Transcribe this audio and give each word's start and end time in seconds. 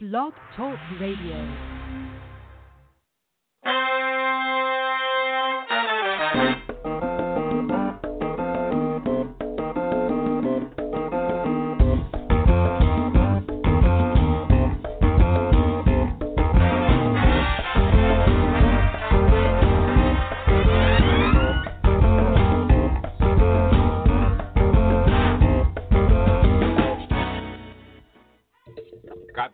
Blog 0.00 0.32
Talk 0.54 0.78
Radio. 1.00 1.77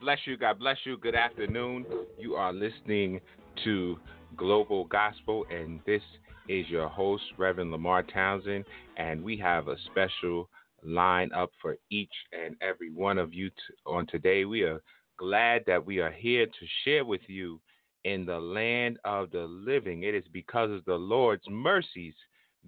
Bless 0.04 0.18
you. 0.26 0.36
God 0.36 0.58
bless 0.58 0.76
you. 0.84 0.98
Good 0.98 1.14
afternoon. 1.14 1.86
You 2.18 2.34
are 2.34 2.52
listening 2.52 3.22
to 3.64 3.98
Global 4.36 4.84
Gospel, 4.84 5.46
and 5.50 5.80
this 5.86 6.02
is 6.46 6.68
your 6.68 6.88
host, 6.88 7.22
Reverend 7.38 7.70
Lamar 7.70 8.02
Townsend. 8.02 8.66
And 8.98 9.24
we 9.24 9.38
have 9.38 9.68
a 9.68 9.76
special 9.86 10.50
line 10.84 11.32
up 11.32 11.52
for 11.62 11.78
each 11.90 12.12
and 12.38 12.54
every 12.60 12.90
one 12.90 13.16
of 13.16 13.32
you 13.32 13.48
t- 13.48 13.56
on 13.86 14.06
today. 14.06 14.44
We 14.44 14.64
are 14.64 14.82
glad 15.18 15.62
that 15.66 15.86
we 15.86 16.00
are 16.00 16.12
here 16.12 16.44
to 16.44 16.66
share 16.84 17.06
with 17.06 17.22
you 17.26 17.58
in 18.04 18.26
the 18.26 18.38
land 18.38 18.98
of 19.06 19.30
the 19.30 19.44
living. 19.44 20.02
It 20.02 20.14
is 20.14 20.24
because 20.34 20.70
of 20.70 20.84
the 20.84 20.96
Lord's 20.96 21.48
mercies 21.48 22.14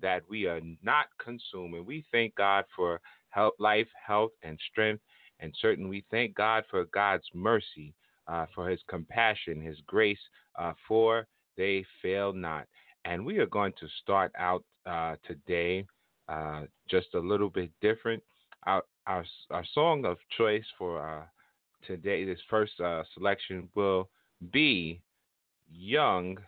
that 0.00 0.22
we 0.26 0.46
are 0.46 0.62
not 0.82 1.08
consumed. 1.22 1.74
And 1.74 1.86
we 1.86 2.02
thank 2.10 2.34
God 2.34 2.64
for 2.74 2.98
health, 3.28 3.52
life, 3.58 3.88
health, 4.06 4.30
and 4.42 4.58
strength. 4.72 5.02
And 5.40 5.54
certainly 5.60 5.90
we 5.90 6.04
thank 6.10 6.34
God 6.34 6.64
for 6.70 6.84
God's 6.86 7.26
mercy, 7.34 7.94
uh, 8.28 8.46
for 8.54 8.68
his 8.68 8.80
compassion, 8.88 9.60
his 9.60 9.78
grace, 9.86 10.18
uh, 10.58 10.72
for 10.88 11.26
they 11.56 11.84
fail 12.02 12.32
not. 12.32 12.66
And 13.04 13.24
we 13.24 13.38
are 13.38 13.46
going 13.46 13.72
to 13.80 13.86
start 14.02 14.32
out 14.38 14.64
uh, 14.84 15.16
today 15.26 15.86
uh, 16.28 16.62
just 16.90 17.08
a 17.14 17.18
little 17.18 17.50
bit 17.50 17.70
different. 17.80 18.22
Our, 18.66 18.82
our, 19.06 19.24
our 19.50 19.64
song 19.74 20.04
of 20.04 20.16
choice 20.36 20.64
for 20.76 21.20
uh, 21.20 21.24
today, 21.86 22.24
this 22.24 22.40
first 22.50 22.80
uh, 22.80 23.04
selection, 23.14 23.68
will 23.74 24.08
be 24.52 25.00
Young, 25.70 26.38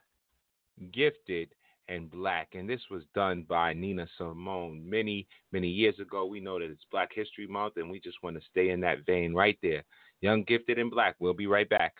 Gifted, 0.93 1.49
and 1.89 2.11
Black. 2.11 2.49
And 2.55 2.69
this 2.69 2.83
was 2.91 3.03
done 3.15 3.45
by 3.49 3.73
Nina 3.73 4.07
Simone 4.17 4.89
many, 4.89 5.27
many 5.53 5.69
years 5.69 5.99
ago. 6.01 6.27
We 6.27 6.41
know 6.41 6.59
that 6.59 6.71
it's 6.71 6.85
Black 6.91 7.11
History 7.15 7.47
Month, 7.47 7.75
and 7.77 7.91
we 7.91 8.01
just 8.01 8.23
want 8.23 8.37
to 8.37 8.49
stay 8.51 8.71
in 8.71 8.81
that 8.81 9.07
vein 9.07 9.35
right 9.35 9.59
there. 9.63 9.85
Young, 10.21 10.45
Gifted, 10.45 10.79
and 10.79 10.91
Black. 10.91 11.17
We'll 11.19 11.35
be 11.35 11.47
right 11.47 11.69
back. 11.69 11.95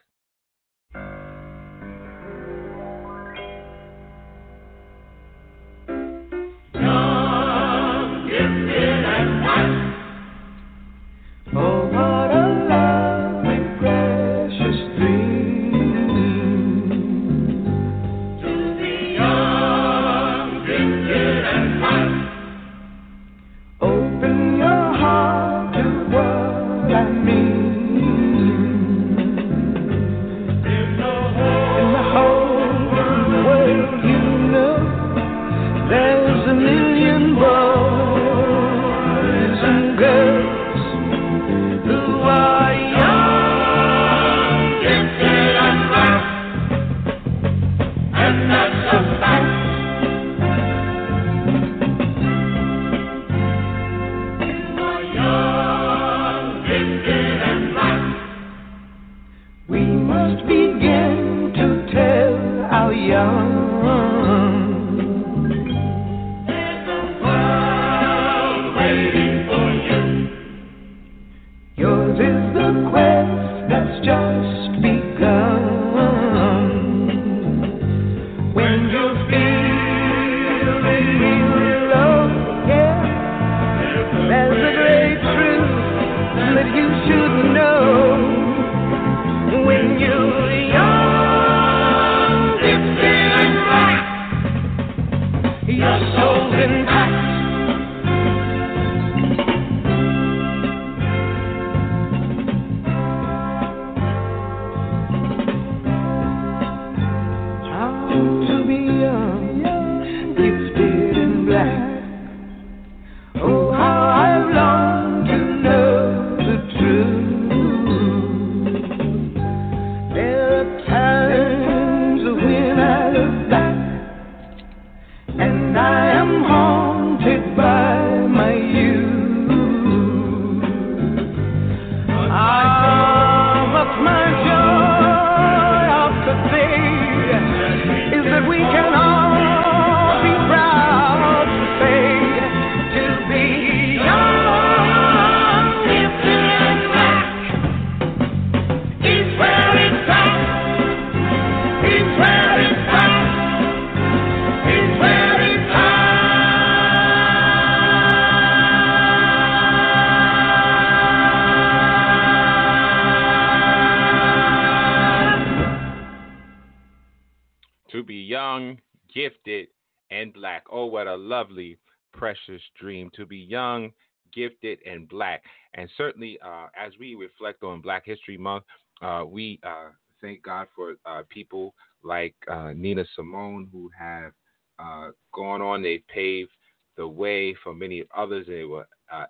Precious 172.19 172.63
dream. 172.79 173.11
To 173.15 173.25
be 173.25 173.39
young, 173.39 173.93
gifted, 174.35 174.79
and 174.87 175.09
black. 175.09 175.43
And 175.75 175.89
certainly, 175.97 176.39
uh, 176.45 176.67
as 176.77 176.93
we 176.99 177.15
reflect 177.15 177.63
on 177.63 177.81
Black 177.81 178.05
History 178.05 178.37
Month, 178.37 178.65
uh, 179.01 179.25
we 179.27 179.61
uh, 179.63 179.91
thank 180.21 180.43
God 180.43 180.67
for 180.75 180.95
uh, 181.07 181.23
people 181.29 181.75
like 182.03 182.35
uh, 182.51 182.73
Nina 182.75 183.05
Simone 183.15 183.69
who 183.73 183.91
have 183.99 184.33
uh, 184.79 185.11
gone 185.33 185.63
on. 185.63 185.83
They 185.83 186.03
paved 186.13 186.51
the 186.97 187.07
way 187.07 187.55
for 187.63 187.75
many 187.75 188.05
others. 188.17 188.47
They 188.49 188.65
were 188.65 188.87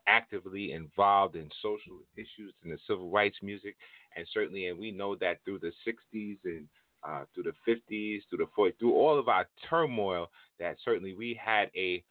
actively 0.08 0.72
involved 0.72 1.36
in 1.36 1.48
social 1.62 2.00
issues 2.16 2.52
and 2.64 2.72
the 2.72 2.78
civil 2.88 3.10
rights 3.10 3.36
music, 3.42 3.76
and 4.16 4.26
certainly, 4.32 4.66
and 4.66 4.78
we 4.78 4.90
know 4.90 5.14
that 5.16 5.38
through 5.44 5.60
the 5.60 5.72
'60s 5.86 6.38
and 6.44 6.66
through 7.34 7.44
the 7.44 7.52
50s, 7.70 8.20
through 8.28 8.38
the 8.38 8.50
40s, 8.58 8.78
through 8.78 8.94
all 8.94 9.18
of 9.18 9.28
our 9.28 9.46
turmoil, 9.70 10.28
that 10.58 10.76
certainly 10.84 11.14
we 11.14 11.38
had 11.40 11.70
a 11.76 12.02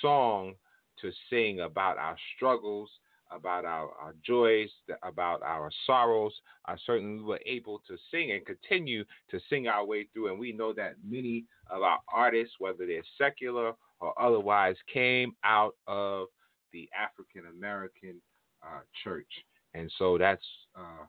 song 0.00 0.54
to 1.00 1.10
sing 1.30 1.60
about 1.60 1.98
our 1.98 2.16
struggles, 2.34 2.88
about 3.30 3.64
our, 3.64 3.90
our 4.00 4.14
joys, 4.24 4.70
about 5.02 5.42
our 5.42 5.70
sorrows. 5.86 6.32
Uh, 6.68 6.76
certainly, 6.86 7.20
we 7.20 7.24
were 7.24 7.40
able 7.44 7.82
to 7.86 7.96
sing 8.10 8.32
and 8.32 8.44
continue 8.46 9.04
to 9.30 9.40
sing 9.50 9.68
our 9.68 9.84
way 9.84 10.06
through. 10.12 10.28
And 10.28 10.38
we 10.38 10.52
know 10.52 10.72
that 10.74 10.94
many 11.06 11.44
of 11.70 11.82
our 11.82 11.98
artists, 12.12 12.54
whether 12.58 12.86
they're 12.86 13.02
secular 13.18 13.72
or 14.00 14.20
otherwise, 14.20 14.76
came 14.92 15.34
out 15.44 15.74
of 15.86 16.28
the 16.72 16.88
African 16.98 17.50
American 17.50 18.20
uh, 18.62 18.80
church. 19.02 19.30
And 19.74 19.90
so 19.98 20.16
that's 20.18 20.44
uh, 20.76 21.04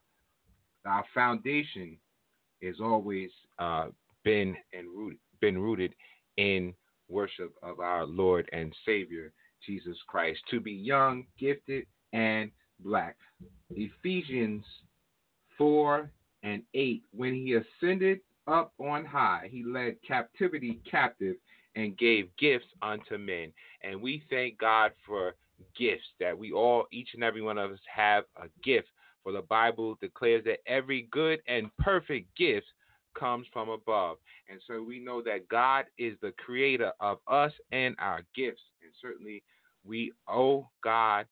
our 0.85 1.05
foundation 1.13 1.97
is 2.61 2.77
always 2.81 3.29
uh, 3.59 3.87
been 4.23 4.55
and 4.73 5.15
been 5.39 5.57
rooted 5.57 5.93
in 6.37 6.73
worship 7.09 7.53
of 7.63 7.79
our 7.79 8.05
Lord 8.05 8.49
and 8.51 8.73
Savior 8.85 9.31
Jesus 9.65 9.97
Christ. 10.07 10.39
To 10.51 10.59
be 10.59 10.71
young, 10.71 11.25
gifted, 11.39 11.85
and 12.13 12.51
black. 12.79 13.17
Ephesians 13.71 14.63
4 15.57 16.11
and 16.43 16.61
8. 16.73 17.03
When 17.11 17.33
he 17.33 17.55
ascended 17.55 18.19
up 18.47 18.73
on 18.79 19.05
high, 19.05 19.49
he 19.51 19.63
led 19.63 19.95
captivity 20.07 20.79
captive 20.89 21.35
and 21.75 21.97
gave 21.97 22.29
gifts 22.37 22.67
unto 22.81 23.17
men. 23.17 23.51
And 23.83 24.01
we 24.01 24.23
thank 24.29 24.57
God 24.57 24.91
for 25.05 25.35
gifts 25.77 26.07
that 26.19 26.37
we 26.37 26.51
all, 26.51 26.85
each 26.91 27.09
and 27.13 27.23
every 27.23 27.41
one 27.41 27.57
of 27.57 27.71
us, 27.71 27.79
have 27.93 28.23
a 28.37 28.47
gift. 28.63 28.87
For 29.23 29.31
the 29.31 29.41
Bible 29.41 29.97
declares 29.99 30.43
that 30.45 30.59
every 30.65 31.07
good 31.11 31.39
and 31.47 31.75
perfect 31.77 32.35
gift 32.37 32.67
comes 33.17 33.47
from 33.51 33.69
above. 33.69 34.17
And 34.49 34.59
so 34.67 34.81
we 34.81 34.99
know 34.99 35.21
that 35.23 35.47
God 35.49 35.85
is 35.97 36.13
the 36.21 36.33
creator 36.43 36.91
of 36.99 37.19
us 37.27 37.51
and 37.71 37.95
our 37.99 38.23
gifts. 38.35 38.61
And 38.81 38.91
certainly 39.01 39.43
we 39.85 40.11
owe 40.27 40.67
God 40.83 41.25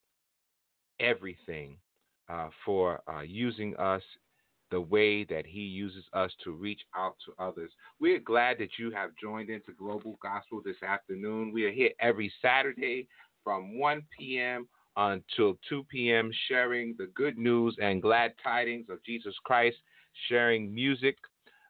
everything 0.99 1.77
uh, 2.29 2.49
for 2.65 3.01
uh, 3.07 3.21
using 3.21 3.75
us 3.77 4.01
the 4.71 4.81
way 4.81 5.23
that 5.25 5.45
He 5.45 5.61
uses 5.61 6.03
us 6.13 6.31
to 6.43 6.51
reach 6.51 6.81
out 6.95 7.15
to 7.25 7.43
others. 7.43 7.71
We're 7.99 8.19
glad 8.19 8.57
that 8.59 8.79
you 8.79 8.91
have 8.91 9.11
joined 9.21 9.49
into 9.49 9.71
Global 9.77 10.17
Gospel 10.21 10.61
this 10.63 10.81
afternoon. 10.85 11.51
We 11.53 11.65
are 11.65 11.71
here 11.71 11.91
every 11.99 12.31
Saturday 12.41 13.07
from 13.43 13.77
1 13.77 14.03
p.m. 14.17 14.67
until 14.97 15.57
2 15.69 15.85
p.m., 15.89 16.31
sharing 16.47 16.95
the 16.97 17.07
good 17.15 17.37
news 17.37 17.77
and 17.79 18.01
glad 18.01 18.33
tidings 18.43 18.87
of 18.89 19.03
Jesus 19.05 19.35
Christ, 19.43 19.77
sharing 20.29 20.73
music 20.73 21.17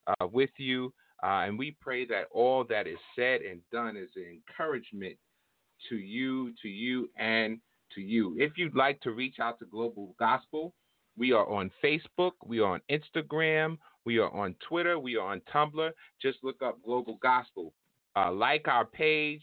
uh, 0.08 0.28
with 0.28 0.52
you. 0.58 0.94
Uh, 1.24 1.46
and 1.48 1.58
we 1.58 1.76
pray 1.80 2.06
that 2.06 2.26
all 2.32 2.64
that 2.66 2.88
is 2.88 2.98
said 3.16 3.42
and 3.42 3.62
done 3.72 3.96
is 3.98 4.10
an 4.16 4.26
encouragement 4.50 5.16
to 5.90 5.96
you, 5.96 6.54
to 6.62 6.68
you, 6.68 7.10
and 7.18 7.60
to 7.94 8.02
you. 8.02 8.36
If 8.38 8.58
you'd 8.58 8.76
like 8.76 9.02
to 9.02 9.12
reach 9.12 9.40
out 9.40 9.60
to 9.60 9.66
Global 9.66 10.16
Gospel, 10.20 10.74
we 11.18 11.32
are 11.32 11.50
on 11.50 11.72
Facebook, 11.84 12.32
we 12.46 12.60
are 12.60 12.74
on 12.74 12.82
Instagram, 12.92 13.78
we 14.04 14.18
are 14.20 14.34
on 14.36 14.56
Twitter, 14.68 15.00
we 15.00 15.16
are 15.16 15.28
on 15.28 15.42
Tumblr. 15.54 15.90
Just 16.22 16.40
look 16.44 16.62
up 16.62 16.78
Global 16.84 17.18
Gospel. 17.22 17.74
Uh, 18.16 18.32
like 18.32 18.68
our 18.68 18.86
page, 18.86 19.42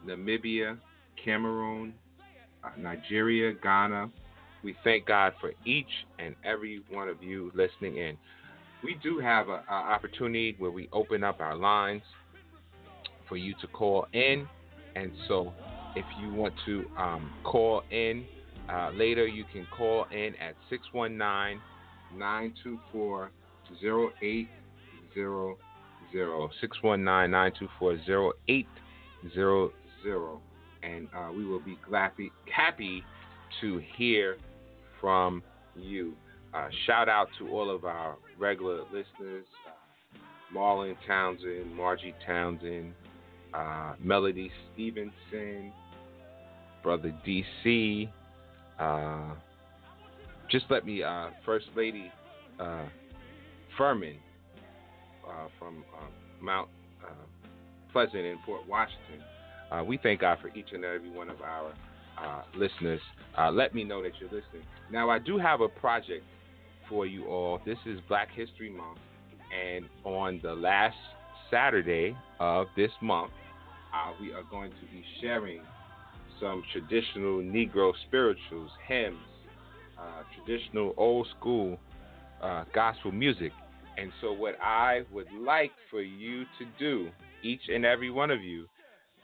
Namibia, 0.06 0.78
Cameroon, 1.22 1.94
uh, 2.64 2.70
Nigeria, 2.78 3.52
Ghana. 3.52 4.10
We 4.62 4.76
thank 4.84 5.06
God 5.06 5.32
for 5.40 5.52
each 5.64 5.86
and 6.18 6.36
every 6.44 6.82
one 6.90 7.08
of 7.08 7.22
you 7.22 7.50
listening 7.54 7.96
in 7.96 8.16
we 8.82 8.96
do 9.02 9.18
have 9.18 9.48
an 9.48 9.60
opportunity 9.68 10.56
where 10.58 10.70
we 10.70 10.88
open 10.92 11.22
up 11.22 11.40
our 11.40 11.56
lines 11.56 12.02
for 13.28 13.36
you 13.36 13.54
to 13.60 13.66
call 13.68 14.06
in. 14.12 14.48
And 14.96 15.12
so 15.28 15.52
if 15.94 16.04
you 16.20 16.32
want 16.34 16.54
to 16.66 16.84
um, 16.98 17.30
call 17.44 17.82
in 17.90 18.24
uh, 18.68 18.90
later, 18.94 19.26
you 19.26 19.44
can 19.52 19.66
call 19.76 20.06
in 20.10 20.34
at 20.40 20.54
619 20.68 21.60
924 22.16 23.30
0800. 23.82 25.56
619 26.60 27.30
924 27.30 28.32
0800. 28.44 29.72
And 30.82 31.08
uh, 31.16 31.30
we 31.32 31.44
will 31.44 31.60
be 31.60 31.78
happy, 31.90 32.32
happy 32.52 33.04
to 33.60 33.80
hear 33.96 34.36
from 35.00 35.42
you. 35.76 36.14
Uh, 36.54 36.68
shout 36.86 37.08
out 37.08 37.28
to 37.38 37.48
all 37.48 37.70
of 37.70 37.84
our 37.84 38.16
regular 38.38 38.82
listeners 38.92 39.46
uh, 39.66 40.54
Marlon 40.54 40.96
Townsend, 41.06 41.74
Margie 41.74 42.14
Townsend, 42.26 42.92
uh, 43.54 43.94
Melody 44.02 44.50
Stevenson, 44.72 45.72
Brother 46.82 47.14
DC. 47.26 48.08
Uh, 48.78 49.34
just 50.50 50.66
let 50.68 50.84
me, 50.84 51.02
uh, 51.02 51.28
First 51.46 51.66
Lady 51.76 52.10
uh, 52.60 52.84
Furman 53.78 54.16
from 55.58 55.84
Mount 56.40 56.68
Pleasant 57.92 58.24
in 58.24 58.38
Port 58.44 58.66
Washington. 58.68 59.22
We 59.86 59.98
thank 60.02 60.20
God 60.20 60.38
for 60.40 60.48
each 60.48 60.72
and 60.72 60.84
every 60.84 61.10
one 61.10 61.30
of 61.30 61.36
our 61.40 61.72
listeners. 62.54 63.00
let 63.52 63.74
me 63.74 63.84
know 63.84 64.02
that 64.02 64.12
you're 64.20 64.30
listening. 64.30 64.62
Now, 64.90 65.10
I 65.10 65.18
do 65.18 65.38
have 65.38 65.60
a 65.60 65.68
project 65.68 66.24
for 66.88 67.06
you 67.06 67.26
all. 67.26 67.60
This 67.64 67.78
is 67.86 67.98
Black 68.08 68.28
History 68.34 68.70
Month, 68.70 68.98
and 69.52 69.86
on 70.04 70.40
the 70.42 70.54
last 70.54 70.96
Saturday 71.50 72.16
of 72.40 72.66
this 72.76 72.90
month, 73.00 73.30
uh, 73.94 74.12
we 74.20 74.32
are 74.32 74.42
going 74.50 74.70
to 74.70 74.86
be 74.90 75.04
sharing 75.20 75.62
some 76.40 76.62
traditional 76.72 77.40
Negro 77.40 77.92
spirituals, 78.06 78.70
hymns, 78.86 79.18
uh, 79.98 80.22
traditional 80.36 80.94
old 80.96 81.28
school 81.38 81.78
uh, 82.42 82.64
gospel 82.74 83.12
music. 83.12 83.52
And 83.98 84.10
so, 84.20 84.32
what 84.32 84.54
I 84.60 85.02
would 85.12 85.30
like 85.38 85.72
for 85.90 86.00
you 86.00 86.44
to 86.58 86.64
do, 86.78 87.10
each 87.42 87.60
and 87.68 87.84
every 87.84 88.10
one 88.10 88.30
of 88.30 88.42
you, 88.42 88.66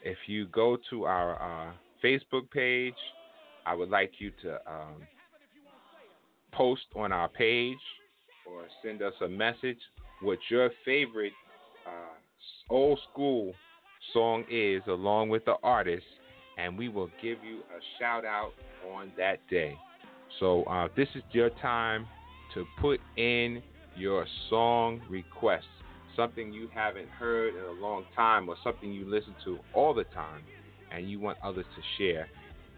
if 0.02 0.16
you 0.26 0.46
go 0.46 0.76
to 0.90 1.04
our 1.04 1.70
uh, 1.70 1.72
Facebook 2.02 2.50
page, 2.50 2.94
I 3.66 3.74
would 3.74 3.90
like 3.90 4.12
you 4.18 4.32
to 4.42 4.54
um, 4.70 5.02
post 6.52 6.82
on 6.96 7.12
our 7.12 7.28
page 7.28 7.78
or 8.46 8.62
send 8.82 9.02
us 9.02 9.14
a 9.22 9.28
message 9.28 9.78
what 10.20 10.38
your 10.50 10.70
favorite 10.84 11.32
uh, 11.86 12.72
old 12.72 12.98
school 13.12 13.54
song 14.12 14.44
is, 14.50 14.82
along 14.88 15.28
with 15.28 15.44
the 15.44 15.54
artist, 15.62 16.04
and 16.56 16.76
we 16.76 16.88
will 16.88 17.10
give 17.22 17.38
you 17.44 17.58
a 17.58 17.80
shout 17.98 18.24
out 18.24 18.52
on 18.94 19.12
that 19.16 19.38
day. 19.48 19.76
So 20.40 20.64
uh, 20.64 20.88
this 20.96 21.08
is 21.14 21.22
your 21.32 21.50
time 21.50 22.06
to 22.54 22.64
put 22.80 23.00
in 23.16 23.62
your 23.96 24.26
song 24.48 25.00
requests, 25.08 25.64
something 26.18 26.52
you 26.52 26.68
haven't 26.74 27.08
heard 27.08 27.54
in 27.54 27.62
a 27.62 27.80
long 27.80 28.04
time, 28.14 28.48
or 28.48 28.56
something 28.64 28.92
you 28.92 29.08
listen 29.08 29.34
to 29.44 29.58
all 29.72 29.94
the 29.94 30.04
time, 30.04 30.42
and 30.90 31.08
you 31.08 31.20
want 31.20 31.38
others 31.44 31.66
to 31.76 31.82
share, 31.96 32.28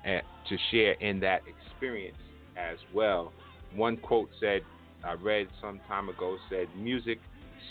uh, 0.05 0.21
to 0.49 0.57
share 0.71 0.93
in 1.01 1.19
that 1.21 1.41
experience 1.49 2.19
as 2.57 2.77
well. 2.95 3.33
One 3.75 3.97
quote 3.97 4.29
said, 4.39 4.61
I 5.03 5.15
read 5.15 5.49
some 5.61 5.81
time 5.89 6.11
ago, 6.11 6.37
said, 6.51 6.69
"Music 6.77 7.19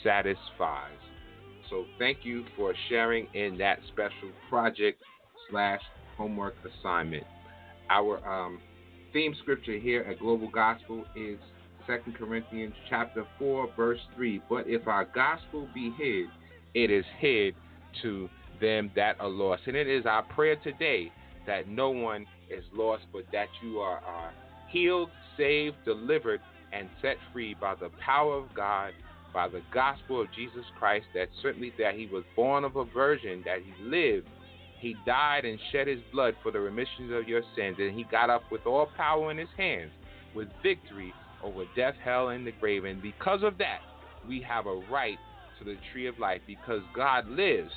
satisfies." 0.03 0.97
So 1.69 1.85
thank 1.99 2.25
you 2.25 2.45
for 2.55 2.73
sharing 2.89 3.27
in 3.35 3.57
that 3.59 3.77
special 3.93 4.31
project 4.49 5.03
slash 5.49 5.81
homework 6.17 6.55
assignment. 6.65 7.23
Our 7.91 8.17
um, 8.27 8.59
theme 9.13 9.35
scripture 9.41 9.77
here 9.77 10.01
at 10.09 10.19
Global 10.19 10.49
Gospel 10.49 11.05
is 11.15 11.38
2 11.89 12.12
Corinthians 12.12 12.75
chapter 12.88 13.25
4 13.39 13.69
verse 13.75 14.00
3. 14.15 14.43
But 14.48 14.67
if 14.67 14.88
our 14.88 15.05
gospel 15.05 15.67
be 15.74 15.91
hid, 15.98 16.27
it 16.75 16.91
is 16.91 17.05
hid 17.17 17.55
to 18.03 18.29
them 18.62 18.91
that 18.96 19.19
are 19.19 19.29
lost. 19.29 19.63
And 19.65 19.75
it 19.75 19.88
is 19.88 20.05
our 20.05 20.22
prayer 20.22 20.55
today 20.58 21.12
that 21.48 21.67
no 21.67 21.89
one 21.89 22.27
is 22.48 22.63
lost, 22.74 23.03
but 23.12 23.24
that 23.31 23.48
you 23.63 23.79
are, 23.79 23.98
are 24.00 24.31
healed, 24.69 25.10
saved, 25.36 25.77
delivered, 25.84 26.41
and 26.72 26.88
set 27.01 27.15
free 27.34 27.55
by 27.60 27.74
the 27.74 27.89
power 28.05 28.36
of 28.36 28.53
God, 28.53 28.93
by 29.34 29.48
the 29.48 29.62
gospel 29.74 30.22
of 30.22 30.27
Jesus 30.36 30.65
Christ, 30.77 31.08
that 31.15 31.29
certainly 31.41 31.74
that 31.79 31.96
he 31.96 32.05
was 32.05 32.24
born 32.36 32.65
of 32.65 32.75
a 32.75 32.86
virgin, 32.86 33.41
that 33.46 33.60
he 33.63 33.84
lived, 33.84 34.27
he 34.79 34.96
died 35.08 35.43
and 35.43 35.60
shed 35.72 35.88
his 35.88 36.00
blood 36.13 36.36
for 36.43 36.51
the 36.51 36.60
remission 36.60 37.12
of 37.13 37.27
your 37.27 37.41
sins, 37.55 37.77
and 37.79 37.98
he 37.98 38.03
got 38.03 38.29
up 38.29 38.43
with 38.51 38.67
all 38.67 38.89
power 38.96 39.31
in 39.31 39.39
his 39.39 39.50
hands, 39.58 39.91
with 40.36 40.50
victory 40.62 41.13
over 41.43 41.63
death, 41.75 41.96
hell, 42.03 42.29
and 42.29 42.46
the 42.46 42.51
grave. 42.51 42.86
And 42.86 43.01
because 43.01 43.43
of 43.43 43.58
that, 43.58 43.79
we 44.27 44.41
have 44.41 44.65
a 44.65 44.81
right 44.91 45.17
to 45.58 45.65
the 45.65 45.75
tree 45.91 46.08
of 46.08 46.19
life 46.19 46.41
because 46.48 46.81
God 46.96 47.27
lives 47.27 47.72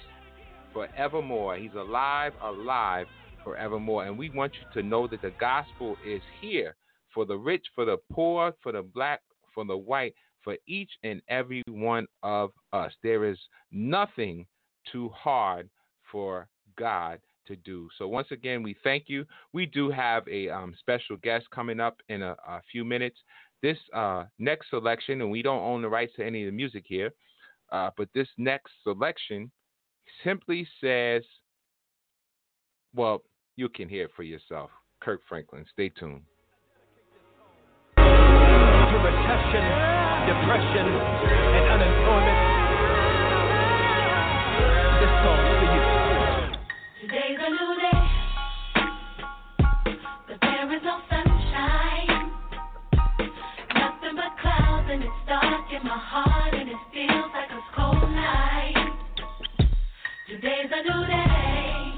forevermore. 0.72 1.56
He's 1.56 1.74
alive, 1.76 2.32
alive 2.42 3.06
forevermore. 3.44 4.06
And 4.06 4.16
we 4.16 4.30
want 4.30 4.52
you 4.54 4.80
to 4.80 4.86
know 4.86 5.06
that 5.08 5.22
the 5.22 5.32
gospel 5.38 5.96
is 6.06 6.22
here 6.40 6.76
for 7.14 7.24
the 7.24 7.36
rich, 7.36 7.64
for 7.74 7.84
the 7.84 7.98
poor, 8.12 8.52
for 8.62 8.72
the 8.72 8.82
black, 8.82 9.20
for 9.54 9.64
the 9.64 9.76
white, 9.76 10.14
for 10.42 10.56
each 10.66 10.90
and 11.04 11.20
every 11.28 11.62
one 11.68 12.06
of 12.22 12.50
us. 12.72 12.92
There 13.02 13.24
is 13.24 13.38
nothing 13.70 14.46
too 14.90 15.08
hard 15.10 15.68
for 16.10 16.48
God 16.78 17.20
to 17.46 17.56
do. 17.56 17.88
So 17.98 18.08
once 18.08 18.28
again, 18.30 18.62
we 18.62 18.76
thank 18.84 19.04
you. 19.08 19.24
We 19.52 19.66
do 19.66 19.90
have 19.90 20.26
a 20.28 20.48
um, 20.48 20.74
special 20.78 21.16
guest 21.16 21.46
coming 21.52 21.80
up 21.80 21.96
in 22.08 22.22
a, 22.22 22.36
a 22.46 22.60
few 22.70 22.84
minutes. 22.84 23.18
This 23.62 23.78
uh, 23.94 24.24
next 24.40 24.70
selection, 24.70 25.20
and 25.20 25.30
we 25.30 25.40
don't 25.40 25.62
own 25.62 25.82
the 25.82 25.88
rights 25.88 26.12
to 26.16 26.26
any 26.26 26.42
of 26.42 26.46
the 26.46 26.56
music 26.56 26.84
here, 26.86 27.12
uh, 27.70 27.90
but 27.96 28.08
this 28.12 28.28
next 28.36 28.72
selection 28.82 29.52
simply 30.24 30.66
says, 30.80 31.22
well, 32.94 33.22
you 33.56 33.68
can 33.68 33.88
hear 33.88 34.06
it 34.06 34.10
for 34.16 34.24
yourself. 34.24 34.70
Kirk 35.00 35.20
Franklin. 35.28 35.64
Stay 35.72 35.88
tuned. 35.90 36.22
To 37.96 38.02
recession, 38.98 39.64
depression, 40.26 40.86
and 40.86 41.64
unemployment. 41.70 42.38
This 45.00 45.12
song's 45.22 45.48
for 45.58 45.68
you. 45.70 45.82
Today's 47.02 47.40
a 47.40 47.50
new 47.50 47.70
day, 47.78 47.81
and 54.92 55.02
it's 55.02 55.12
dark 55.26 55.72
in 55.72 55.82
my 55.84 55.96
heart, 55.96 56.52
and 56.54 56.68
it 56.68 56.76
feels 56.92 57.32
like 57.32 57.48
a 57.50 57.62
cold 57.74 58.10
night. 58.12 58.76
Today's 60.28 60.70
a 60.70 60.82
new 60.82 61.06
day, 61.06 61.94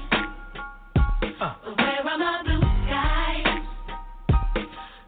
Uh. 1.41 1.55
but 1.63 1.77
where 1.77 2.07
are 2.07 2.17
my 2.17 2.41
blue 2.43 2.61
skies? 2.87 3.63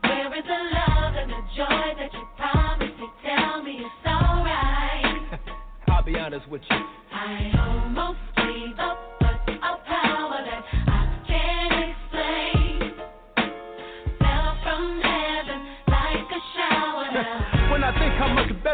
Where 0.04 0.38
is 0.38 0.44
the 0.44 0.62
love 0.76 1.14
and 1.16 1.32
the 1.32 1.42
joy 1.56 1.96
that 2.00 2.12
you 2.14 2.28
promised 2.36 3.00
me? 3.00 3.08
Tell 3.26 3.64
me 3.64 3.80
it's 3.80 4.06
alright. 4.06 5.40
I'll 5.88 6.04
be 6.04 6.18
honest 6.20 6.48
with 6.50 6.64
you. 6.70 6.78
I 7.14 7.52
almost 7.58 8.20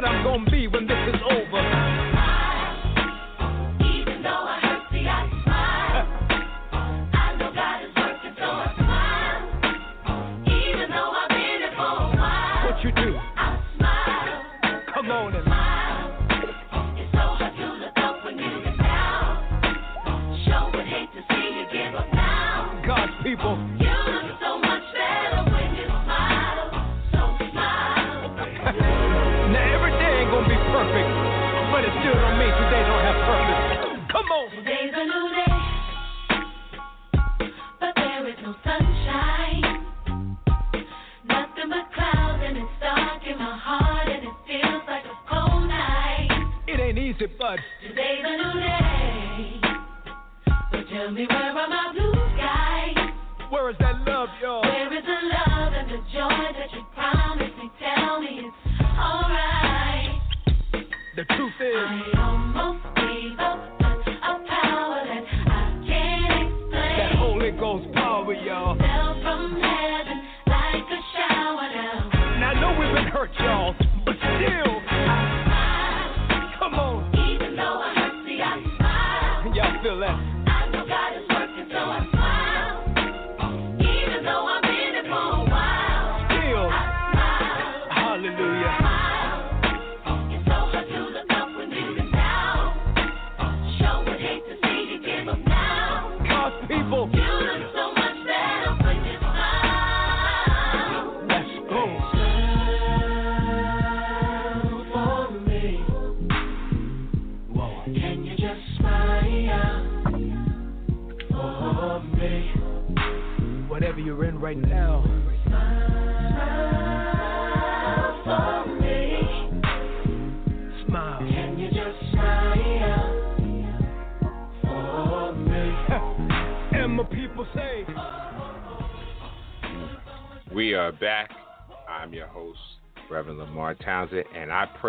I'm 0.06 0.24
gonna 0.24 0.50
be 0.52 0.63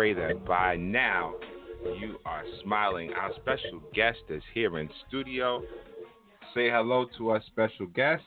pray 0.05 0.13
that 0.13 0.45
by 0.45 0.75
now 0.75 1.33
you 1.99 2.19
are 2.27 2.43
smiling. 2.61 3.11
Our 3.13 3.31
special 3.37 3.81
guest 3.91 4.19
is 4.29 4.43
here 4.53 4.77
in 4.77 4.87
studio. 5.07 5.63
Say 6.53 6.69
hello 6.69 7.07
to 7.17 7.29
our 7.29 7.41
special 7.47 7.87
guest. 7.87 8.23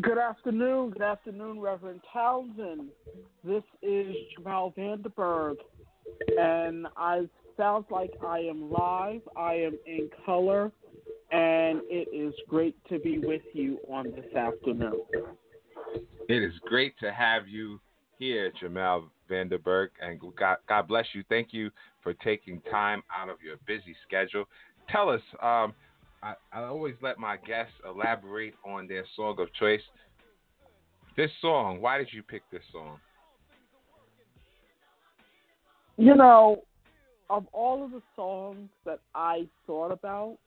Good 0.00 0.18
afternoon. 0.18 0.90
Good 0.90 1.02
afternoon, 1.02 1.60
Reverend 1.60 2.00
Townsend. 2.12 2.88
This 3.44 3.62
is 3.82 4.16
Jamel 4.36 4.74
Vanderburg, 4.74 5.58
and 6.36 6.88
I 6.96 7.28
sounds 7.56 7.86
like 7.88 8.10
I 8.26 8.40
am 8.40 8.68
live. 8.68 9.20
I 9.36 9.54
am 9.54 9.78
in 9.86 10.10
color, 10.26 10.72
and 11.30 11.82
it 11.84 12.08
is 12.12 12.34
great 12.48 12.74
to 12.88 12.98
be 12.98 13.18
with 13.18 13.42
you 13.52 13.78
on 13.88 14.10
this 14.10 14.34
afternoon. 14.34 15.02
It 16.28 16.42
is 16.42 16.54
great 16.64 16.98
to 16.98 17.12
have 17.12 17.46
you 17.46 17.78
here, 18.22 18.52
Jamel 18.62 19.08
Vanderburg, 19.28 19.90
and 20.00 20.20
God, 20.38 20.58
God 20.68 20.86
bless 20.86 21.06
you. 21.12 21.24
Thank 21.28 21.48
you 21.50 21.70
for 22.04 22.14
taking 22.14 22.60
time 22.70 23.02
out 23.12 23.28
of 23.28 23.38
your 23.44 23.56
busy 23.66 23.96
schedule. 24.06 24.44
Tell 24.88 25.08
us, 25.08 25.20
um, 25.42 25.74
I, 26.22 26.34
I 26.52 26.62
always 26.62 26.94
let 27.02 27.18
my 27.18 27.36
guests 27.36 27.72
elaborate 27.84 28.54
on 28.64 28.86
their 28.86 29.04
song 29.16 29.40
of 29.40 29.52
choice. 29.54 29.80
This 31.16 31.30
song, 31.40 31.80
why 31.80 31.98
did 31.98 32.10
you 32.12 32.22
pick 32.22 32.42
this 32.52 32.62
song? 32.70 32.98
You 35.96 36.14
know, 36.14 36.62
of 37.28 37.46
all 37.52 37.84
of 37.84 37.90
the 37.90 38.02
songs 38.14 38.68
that 38.84 39.00
I 39.16 39.48
thought 39.66 39.90
about, 39.90 40.38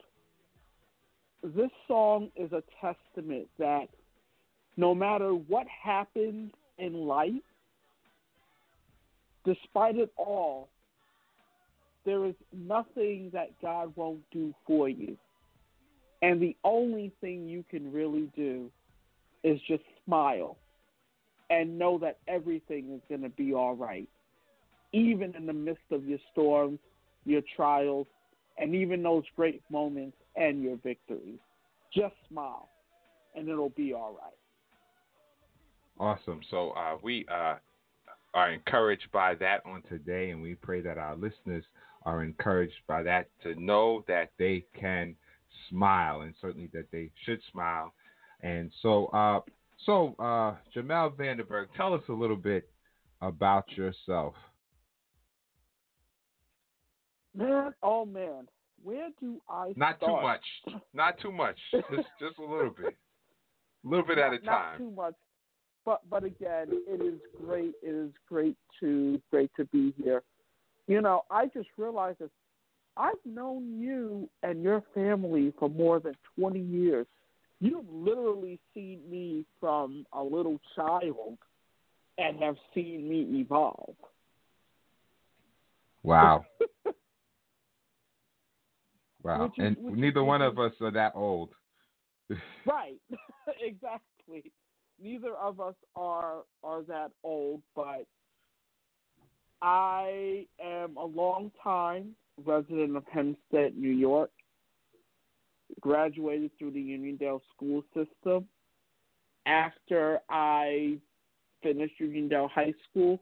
this 1.43 1.71
song 1.89 2.29
is 2.37 2.53
a 2.53 2.63
testament 2.79 3.47
that 3.59 3.87
no 4.77 4.95
matter 4.95 5.31
what 5.31 5.67
happens 5.83 6.51
in 6.77 6.93
life, 6.93 7.33
despite 9.45 9.97
it 9.97 10.11
all, 10.17 10.69
there 12.05 12.25
is 12.25 12.35
nothing 12.53 13.29
that 13.33 13.49
God 13.61 13.93
won't 13.95 14.21
do 14.31 14.53
for 14.65 14.89
you. 14.89 15.17
And 16.21 16.41
the 16.41 16.55
only 16.63 17.11
thing 17.21 17.47
you 17.47 17.63
can 17.69 17.91
really 17.91 18.29
do 18.35 18.69
is 19.43 19.59
just 19.67 19.83
smile 20.05 20.57
and 21.49 21.77
know 21.77 21.97
that 21.99 22.17
everything 22.27 22.91
is 22.93 23.01
going 23.09 23.21
to 23.21 23.29
be 23.29 23.53
all 23.53 23.75
right. 23.75 24.07
Even 24.93 25.35
in 25.35 25.45
the 25.45 25.53
midst 25.53 25.83
of 25.91 26.05
your 26.05 26.19
storms, 26.31 26.79
your 27.25 27.41
trials, 27.55 28.07
and 28.57 28.73
even 28.73 29.03
those 29.03 29.23
great 29.35 29.61
moments 29.69 30.17
and 30.35 30.63
your 30.63 30.77
victories. 30.77 31.39
Just 31.93 32.15
smile 32.29 32.69
and 33.35 33.49
it'll 33.49 33.69
be 33.69 33.93
all 33.93 34.17
right. 34.19 34.33
Awesome. 35.99 36.41
So 36.49 36.71
uh, 36.71 36.97
we 37.01 37.25
uh, 37.31 37.55
are 38.35 38.51
encouraged 38.51 39.07
by 39.11 39.33
that 39.35 39.61
on 39.65 39.81
today, 39.89 40.29
and 40.29 40.41
we 40.41 40.53
pray 40.55 40.81
that 40.81 40.97
our 40.99 41.15
listeners 41.15 41.63
are 42.03 42.23
encouraged 42.23 42.75
by 42.87 43.01
that 43.03 43.29
to 43.41 43.55
know 43.59 44.03
that 44.07 44.31
they 44.37 44.63
can 44.79 45.15
smile, 45.69 46.21
and 46.21 46.35
certainly 46.39 46.69
that 46.73 46.85
they 46.91 47.09
should 47.25 47.39
smile. 47.51 47.93
And 48.41 48.69
so, 48.81 49.07
uh, 49.07 49.39
so 49.85 50.15
uh, 50.19 50.55
Jamel 50.75 51.15
Vanderburg, 51.17 51.69
tell 51.75 51.93
us 51.93 52.03
a 52.09 52.13
little 52.13 52.35
bit 52.35 52.69
about 53.21 53.71
yourself. 53.71 54.35
Man, 57.35 57.73
oh 57.83 58.05
man, 58.05 58.47
where 58.83 59.09
do 59.19 59.41
I 59.49 59.73
Not 59.75 59.97
start? 59.97 60.11
too 60.11 60.21
much. 60.21 60.83
Not 60.93 61.19
too 61.19 61.31
much. 61.31 61.57
Just 61.71 62.07
just 62.19 62.37
a 62.39 62.45
little 62.45 62.69
bit. 62.69 62.95
A 63.85 63.87
little 63.89 64.05
bit 64.05 64.17
at 64.17 64.27
a 64.33 64.35
Not- 64.35 64.43
Not 64.45 64.51
time. 64.51 64.77
too 64.79 64.91
much. 64.91 65.13
But 65.85 66.01
but 66.09 66.23
again, 66.23 66.67
it 66.71 67.01
is 67.01 67.19
great. 67.45 67.73
It 67.83 67.89
is 67.89 68.11
great 68.27 68.57
to 68.79 69.21
great 69.31 69.51
to 69.55 69.65
be 69.65 69.93
here. 70.01 70.23
You 70.87 71.01
know, 71.01 71.23
I 71.29 71.45
just 71.47 71.69
realized 71.77 72.19
that 72.19 72.31
I've 72.97 73.13
known 73.25 73.79
you 73.79 74.29
and 74.43 74.63
your 74.63 74.83
family 74.93 75.53
for 75.59 75.69
more 75.69 75.99
than 75.99 76.15
twenty 76.37 76.61
years. 76.61 77.05
You've 77.61 77.89
literally 77.89 78.59
seen 78.73 78.99
me 79.09 79.45
from 79.59 80.05
a 80.13 80.21
little 80.21 80.59
child 80.75 81.37
and 82.17 82.39
have 82.39 82.55
seen 82.73 83.07
me 83.07 83.39
evolve. 83.41 83.95
Wow. 86.03 86.45
Wow. 89.23 89.45
Is- 89.45 89.51
and 89.57 89.77
neither 89.97 90.23
one 90.23 90.43
of 90.43 90.59
us 90.59 90.71
are 90.81 90.91
that 90.91 91.13
old. 91.15 91.49
Right. 92.67 92.99
exactly. 93.59 94.51
Neither 95.01 95.33
of 95.35 95.59
us 95.59 95.75
are 95.95 96.43
are 96.63 96.83
that 96.83 97.11
old, 97.23 97.61
but 97.75 98.05
I 99.61 100.45
am 100.63 100.97
a 100.97 101.05
long 101.05 101.51
time 101.63 102.15
resident 102.43 102.95
of 102.95 103.03
Hempstead, 103.11 103.77
New 103.77 103.91
York. 103.91 104.31
Graduated 105.81 106.51
through 106.57 106.71
the 106.71 106.79
Uniondale 106.79 107.41
school 107.55 107.83
system. 107.93 108.47
After 109.45 110.19
I 110.29 110.97
finished 111.61 111.95
Uniondale 111.99 112.49
High 112.49 112.73
School, 112.89 113.19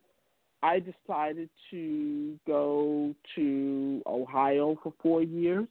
I 0.61 0.79
decided 0.79 1.49
to 1.71 2.39
go 2.47 3.13
to 3.35 4.01
Ohio 4.05 4.77
for 4.81 4.93
four 5.01 5.23
years, 5.23 5.67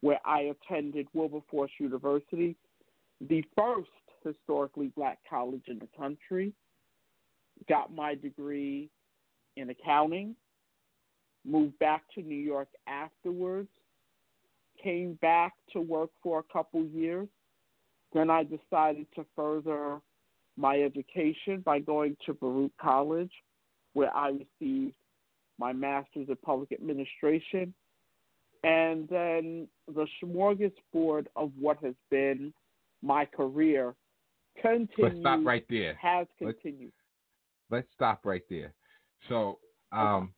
where 0.00 0.20
I 0.24 0.52
attended 0.52 1.08
Wilberforce 1.14 1.72
University, 1.78 2.56
the 3.20 3.42
first 3.56 3.88
historically 4.26 4.88
black 4.96 5.18
college 5.28 5.64
in 5.68 5.78
the 5.78 5.88
country. 5.96 6.52
Got 7.68 7.94
my 7.94 8.14
degree 8.14 8.90
in 9.56 9.70
accounting, 9.70 10.36
moved 11.44 11.78
back 11.78 12.02
to 12.14 12.22
New 12.22 12.34
York 12.34 12.68
afterwards, 12.86 13.70
came 14.82 15.14
back 15.22 15.54
to 15.72 15.80
work 15.80 16.10
for 16.22 16.40
a 16.40 16.52
couple 16.52 16.84
years. 16.84 17.28
Then 18.12 18.30
I 18.30 18.44
decided 18.44 19.06
to 19.14 19.24
further 19.34 20.00
my 20.56 20.80
education 20.80 21.62
by 21.64 21.78
going 21.78 22.16
to 22.26 22.34
Baruch 22.34 22.72
College, 22.80 23.32
where 23.94 24.14
I 24.14 24.32
received 24.60 24.94
my 25.58 25.72
master's 25.72 26.28
in 26.28 26.36
public 26.44 26.72
administration. 26.72 27.72
And 28.64 29.08
then 29.08 29.68
the 29.86 30.06
smorgasbord 30.22 31.26
of 31.36 31.52
what 31.58 31.78
has 31.82 31.94
been 32.10 32.52
my 33.02 33.24
career 33.24 33.94
Let's 34.64 35.18
stop 35.20 35.40
right 35.44 35.64
there. 35.68 35.94
has 35.94 36.26
Let's- 36.40 36.58
continued. 36.60 36.92
Let's 37.70 37.88
stop 37.94 38.24
right 38.24 38.42
there. 38.48 38.72
So, 39.28 39.58
um, 39.92 40.34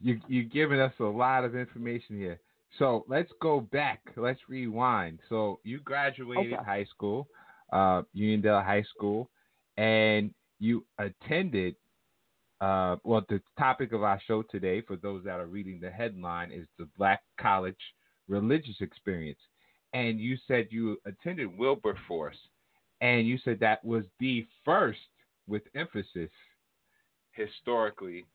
you 0.00 0.20
you're 0.28 0.44
giving 0.44 0.80
us 0.80 0.98
a 1.00 1.04
lot 1.04 1.44
of 1.44 1.54
information 1.54 2.16
here. 2.16 2.40
So 2.78 3.04
let's 3.08 3.30
go 3.40 3.60
back. 3.60 4.00
Let's 4.16 4.48
rewind. 4.48 5.20
So 5.28 5.60
you 5.64 5.80
graduated 5.80 6.54
Okay. 6.54 6.64
high 6.64 6.84
school, 6.84 7.28
uh, 7.72 8.02
Uniondale 8.14 8.64
High 8.64 8.82
School, 8.84 9.30
and 9.76 10.32
you 10.58 10.86
attended. 10.98 11.76
Uh, 12.60 12.96
well, 13.04 13.22
the 13.28 13.42
topic 13.58 13.92
of 13.92 14.02
our 14.02 14.20
show 14.20 14.42
today, 14.42 14.82
for 14.82 14.96
those 14.96 15.24
that 15.24 15.40
are 15.40 15.46
reading 15.46 15.80
the 15.80 15.90
headline, 15.90 16.52
is 16.52 16.68
the 16.78 16.86
Black 16.96 17.22
College 17.38 17.94
Religious 18.28 18.80
Experience. 18.80 19.40
And 19.92 20.20
you 20.20 20.36
said 20.46 20.68
you 20.70 21.00
attended 21.06 21.56
Wilberforce, 21.58 22.38
and 23.00 23.26
you 23.26 23.38
said 23.44 23.58
that 23.60 23.84
was 23.84 24.04
the 24.18 24.46
first, 24.64 24.98
with 25.46 25.62
emphasis, 25.74 26.30
historically 27.32 28.26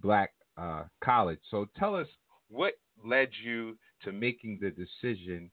black 0.00 0.32
uh, 0.56 0.84
college. 1.02 1.40
So 1.50 1.66
tell 1.78 1.94
us 1.94 2.06
what 2.48 2.74
led 3.04 3.28
you 3.44 3.76
to 4.04 4.12
making 4.12 4.58
the 4.60 4.70
decision 4.70 5.50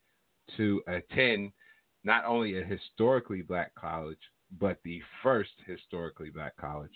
to 0.58 0.82
attend 0.88 1.52
not 2.04 2.26
only 2.26 2.60
a 2.60 2.64
historically 2.64 3.42
black 3.42 3.74
college, 3.76 4.20
but 4.60 4.80
the 4.84 5.02
first 5.22 5.52
historically 5.66 6.30
black 6.30 6.56
college. 6.58 6.92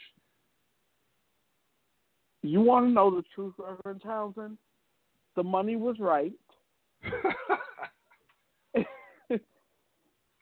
You 2.42 2.62
want 2.62 2.88
to 2.88 2.92
know 2.92 3.16
the 3.16 3.24
truth, 3.34 3.54
Reverend 3.58 4.02
Townsend? 4.02 4.58
The 5.36 5.44
money 5.44 5.76
was 5.76 5.98
right, 6.00 6.34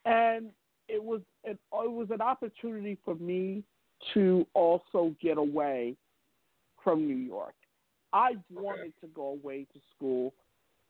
and 0.06 0.50
it 0.92 1.02
was 1.02 1.22
it, 1.44 1.58
it 1.74 1.92
was 1.92 2.08
an 2.12 2.22
opportunity 2.22 2.98
for 3.06 3.16
me 3.16 3.64
to 4.14 4.46
also 4.54 5.16
get 5.22 5.38
away 5.38 5.96
from 6.84 7.08
New 7.08 7.16
York. 7.16 7.54
I 8.14 8.34
wanted 8.54 8.94
to 9.02 9.08
go 9.16 9.28
away 9.28 9.66
to 9.74 9.80
school. 9.96 10.34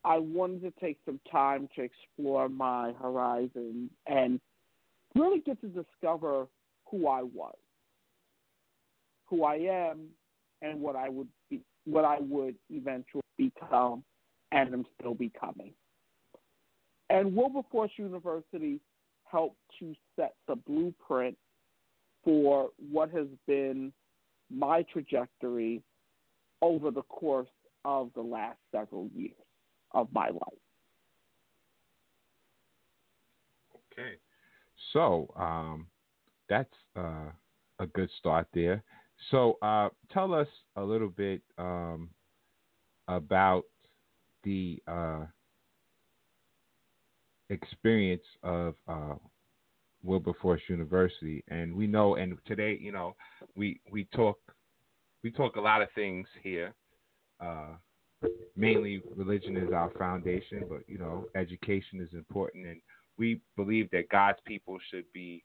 I 0.03 0.17
wanted 0.17 0.61
to 0.61 0.71
take 0.79 0.97
some 1.05 1.19
time 1.31 1.69
to 1.75 1.83
explore 1.83 2.49
my 2.49 2.93
horizons 2.99 3.91
and 4.07 4.39
really 5.13 5.39
get 5.39 5.61
to 5.61 5.67
discover 5.67 6.47
who 6.89 7.07
I 7.07 7.21
was, 7.21 7.55
who 9.27 9.43
I 9.43 9.55
am, 9.55 10.07
and 10.63 10.81
what 10.81 10.95
I 10.95 11.09
would 11.09 11.27
be, 11.49 11.61
what 11.85 12.05
I 12.05 12.17
would 12.19 12.55
eventually 12.71 13.21
become, 13.37 14.03
and 14.51 14.73
am 14.73 14.85
still 14.99 15.13
becoming. 15.13 15.73
And 17.11 17.35
Wilberforce 17.35 17.91
University 17.97 18.79
helped 19.31 19.57
to 19.79 19.93
set 20.15 20.35
the 20.47 20.55
blueprint 20.55 21.37
for 22.23 22.69
what 22.91 23.09
has 23.11 23.27
been 23.47 23.91
my 24.49 24.83
trajectory 24.91 25.81
over 26.61 26.91
the 26.91 27.01
course 27.03 27.47
of 27.85 28.11
the 28.15 28.21
last 28.21 28.59
several 28.71 29.09
years 29.15 29.33
of 29.93 30.07
my 30.13 30.27
life. 30.27 30.61
Okay. 33.91 34.17
So 34.93 35.33
um, 35.35 35.87
that's 36.49 36.73
uh, 36.95 37.31
a 37.79 37.87
good 37.93 38.09
start 38.19 38.47
there. 38.53 38.83
So 39.29 39.57
uh, 39.61 39.89
tell 40.11 40.33
us 40.33 40.47
a 40.75 40.83
little 40.83 41.09
bit 41.09 41.41
um, 41.57 42.09
about 43.07 43.63
the 44.43 44.81
uh, 44.87 45.25
experience 47.51 48.23
of 48.43 48.75
uh, 48.87 49.15
Wilberforce 50.03 50.61
University, 50.67 51.43
and 51.49 51.75
we 51.75 51.85
know, 51.85 52.15
and 52.15 52.37
today, 52.47 52.77
you 52.81 52.91
know, 52.91 53.15
we 53.55 53.79
we 53.91 54.05
talk 54.15 54.37
we 55.23 55.31
talk 55.31 55.57
a 55.57 55.61
lot 55.61 55.81
of 55.81 55.89
things 55.93 56.27
here. 56.41 56.73
Uh, 57.39 57.75
mainly, 58.55 59.01
religion 59.15 59.57
is 59.57 59.71
our 59.73 59.91
foundation, 59.91 60.63
but 60.69 60.81
you 60.87 60.97
know, 60.97 61.25
education 61.35 61.99
is 62.01 62.13
important, 62.13 62.65
and 62.65 62.81
we 63.17 63.41
believe 63.55 63.89
that 63.91 64.09
God's 64.09 64.39
people 64.45 64.77
should 64.89 65.05
be 65.13 65.43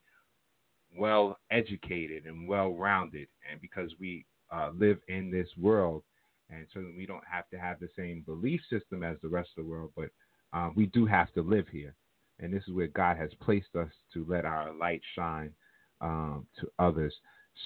well 0.96 1.38
educated 1.50 2.24
and 2.24 2.48
well 2.48 2.72
rounded, 2.72 3.28
and 3.50 3.60
because 3.60 3.90
we 4.00 4.24
uh, 4.50 4.70
live 4.78 4.98
in 5.08 5.30
this 5.30 5.48
world, 5.58 6.02
and 6.48 6.66
so 6.72 6.82
we 6.96 7.04
don't 7.04 7.24
have 7.30 7.48
to 7.50 7.58
have 7.58 7.80
the 7.80 7.88
same 7.96 8.22
belief 8.24 8.60
system 8.70 9.02
as 9.02 9.16
the 9.22 9.28
rest 9.28 9.50
of 9.56 9.64
the 9.64 9.70
world, 9.70 9.90
but 9.96 10.08
uh, 10.52 10.70
we 10.74 10.86
do 10.86 11.06
have 11.06 11.32
to 11.34 11.42
live 11.42 11.66
here, 11.68 11.94
and 12.40 12.52
this 12.52 12.62
is 12.66 12.74
where 12.74 12.86
God 12.88 13.16
has 13.16 13.30
placed 13.40 13.74
us 13.76 13.90
to 14.12 14.24
let 14.28 14.44
our 14.44 14.72
light 14.72 15.02
shine 15.14 15.52
um, 16.00 16.46
to 16.60 16.70
others. 16.78 17.14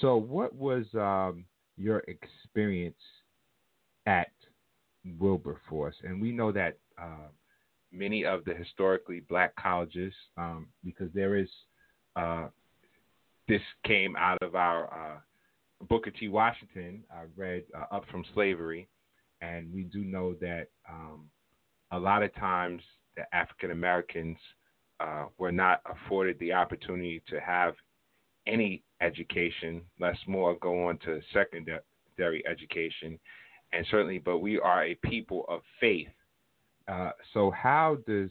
So, 0.01 0.17
what 0.17 0.55
was 0.55 0.87
um, 0.95 1.45
your 1.77 2.03
experience 2.09 3.01
at 4.07 4.33
Wilberforce? 5.19 5.97
And 6.05 6.21
we 6.21 6.33
know 6.33 6.53
that 6.53 6.79
uh, 7.01 7.29
many 7.93 8.25
of 8.25 8.45
the 8.45 8.55
historically 8.55 9.21
black 9.21 9.55
colleges, 9.57 10.15
um, 10.37 10.69
because 10.85 11.11
there 11.15 11.37
is 11.37 11.49
uh, 12.17 12.49
this 13.49 13.61
came 13.85 14.15
out 14.17 14.39
of 14.43 14.55
our 14.55 14.85
uh, 14.87 15.19
Booker 15.89 16.11
T. 16.11 16.29
Washington. 16.29 17.03
I 17.11 17.25
read 17.37 17.65
uh, 17.77 17.95
Up 17.95 18.05
from 18.11 18.25
Slavery, 18.33 18.89
and 19.41 19.73
we 19.73 19.83
do 19.83 20.05
know 20.05 20.35
that 20.41 20.69
um, 20.89 21.29
a 21.93 21.99
lot 21.99 22.23
of 22.23 22.35
times 22.35 22.83
the 23.17 23.23
African 23.35 23.71
Americans 23.71 24.37
uh, 25.01 25.27
were 25.39 25.53
not 25.53 25.81
afforded 25.87 26.39
the 26.39 26.53
opportunity 26.53 27.23
to 27.29 27.41
have 27.41 27.75
any 28.47 28.83
education, 29.01 29.83
less 29.99 30.17
more 30.27 30.57
go 30.57 30.89
on 30.89 30.99
to 30.99 31.21
secondary 31.33 32.47
education, 32.47 33.19
and 33.73 33.87
certainly, 33.91 34.19
but 34.19 34.39
we 34.39 34.59
are 34.59 34.85
a 34.85 34.95
people 34.97 35.45
of 35.49 35.61
faith. 35.81 36.09
Uh, 36.89 37.11
so, 37.33 37.51
how 37.51 37.99
does 38.07 38.31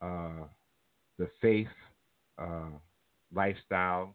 uh, 0.00 0.44
the 1.18 1.28
faith 1.40 1.66
uh, 2.38 2.70
lifestyle, 3.34 4.14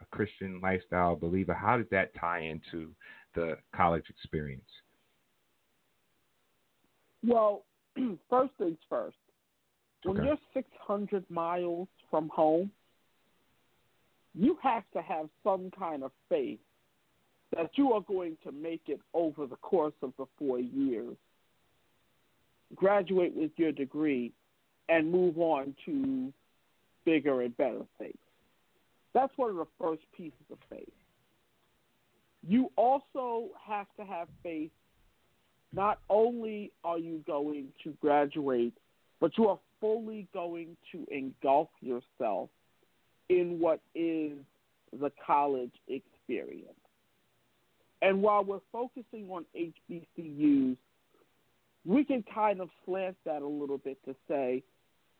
a 0.00 0.04
Christian 0.06 0.60
lifestyle 0.60 1.14
believer, 1.14 1.54
how 1.54 1.76
does 1.76 1.86
that 1.90 2.12
tie 2.18 2.40
into 2.40 2.90
the 3.34 3.56
college 3.74 4.04
experience? 4.08 4.62
Well, 7.24 7.64
first 8.30 8.52
things 8.58 8.78
first. 8.88 9.16
When 10.04 10.16
Okay. 10.16 10.26
you're 10.26 10.38
600 10.54 11.28
miles 11.30 11.88
from 12.10 12.28
home, 12.30 12.70
you 14.34 14.56
have 14.62 14.84
to 14.92 15.02
have 15.02 15.28
some 15.42 15.70
kind 15.76 16.02
of 16.02 16.12
faith 16.28 16.60
that 17.56 17.70
you 17.74 17.92
are 17.92 18.00
going 18.00 18.36
to 18.44 18.52
make 18.52 18.82
it 18.86 19.00
over 19.12 19.46
the 19.46 19.56
course 19.56 19.94
of 20.02 20.12
the 20.18 20.26
four 20.38 20.60
years, 20.60 21.16
graduate 22.74 23.34
with 23.34 23.50
your 23.56 23.72
degree, 23.72 24.32
and 24.88 25.10
move 25.10 25.38
on 25.38 25.74
to 25.84 26.32
bigger 27.04 27.42
and 27.42 27.56
better 27.56 27.82
things. 27.98 28.16
That's 29.14 29.32
one 29.36 29.50
of 29.50 29.56
the 29.56 29.66
first 29.80 30.02
pieces 30.16 30.38
of 30.50 30.58
faith. 30.68 30.88
You 32.46 32.70
also 32.76 33.48
have 33.66 33.86
to 33.98 34.04
have 34.04 34.28
faith. 34.42 34.70
Not 35.72 36.00
only 36.08 36.72
are 36.82 36.98
you 36.98 37.22
going 37.26 37.68
to 37.84 37.94
graduate, 38.00 38.74
but 39.20 39.36
you 39.38 39.48
are 39.48 39.58
fully 39.80 40.26
going 40.34 40.76
to 40.92 41.06
engulf 41.10 41.68
yourself 41.80 42.50
in 43.28 43.60
what 43.60 43.80
is 43.94 44.32
the 44.92 45.12
college 45.24 45.72
experience. 45.88 46.74
And 48.02 48.22
while 48.22 48.42
we're 48.44 48.60
focusing 48.72 49.28
on 49.30 49.44
HBCUs, 49.56 50.76
we 51.84 52.04
can 52.04 52.24
kind 52.34 52.60
of 52.60 52.68
slant 52.84 53.16
that 53.24 53.42
a 53.42 53.46
little 53.46 53.78
bit 53.78 53.98
to 54.06 54.14
say 54.26 54.62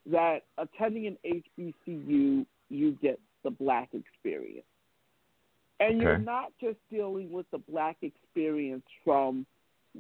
that 0.06 0.40
attending 0.58 1.06
an 1.06 1.42
HBCU, 1.58 2.46
you 2.68 2.98
get 3.00 3.20
the 3.44 3.50
black 3.50 3.90
experience. 3.92 4.64
And 5.78 6.00
you're 6.00 6.18
not 6.18 6.52
just 6.60 6.76
dealing 6.90 7.32
with 7.32 7.46
the 7.52 7.58
black 7.58 7.96
experience 8.02 8.84
from 9.02 9.46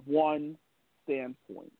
one 0.04 0.56
standpoint. 1.04 1.72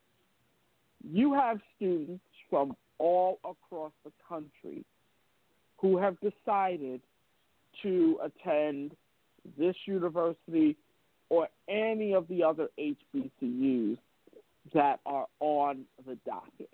You 1.09 1.35
have 1.35 1.61
students 1.77 2.25
from 2.49 2.77
all 2.99 3.38
across 3.44 3.92
the 4.05 4.12
country 4.29 4.85
who 5.79 5.96
have 5.96 6.16
decided 6.20 7.01
to 7.83 8.20
attend 8.23 8.92
this 9.59 9.75
university 9.87 10.77
or 11.31 11.49
any 11.68 12.12
of 12.12 12.29
the 12.29 12.42
other 12.42 12.68
HBCUs 12.79 13.96
that 14.75 15.01
are 15.07 15.27
on 15.38 15.85
the 16.07 16.16
docket. 16.27 16.68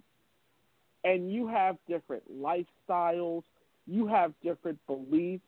And 1.05 1.33
you 1.33 1.47
have 1.47 1.77
different 1.89 2.25
lifestyles, 2.33 3.45
you 3.87 4.09
have 4.09 4.33
different 4.43 4.79
beliefs. 4.87 5.45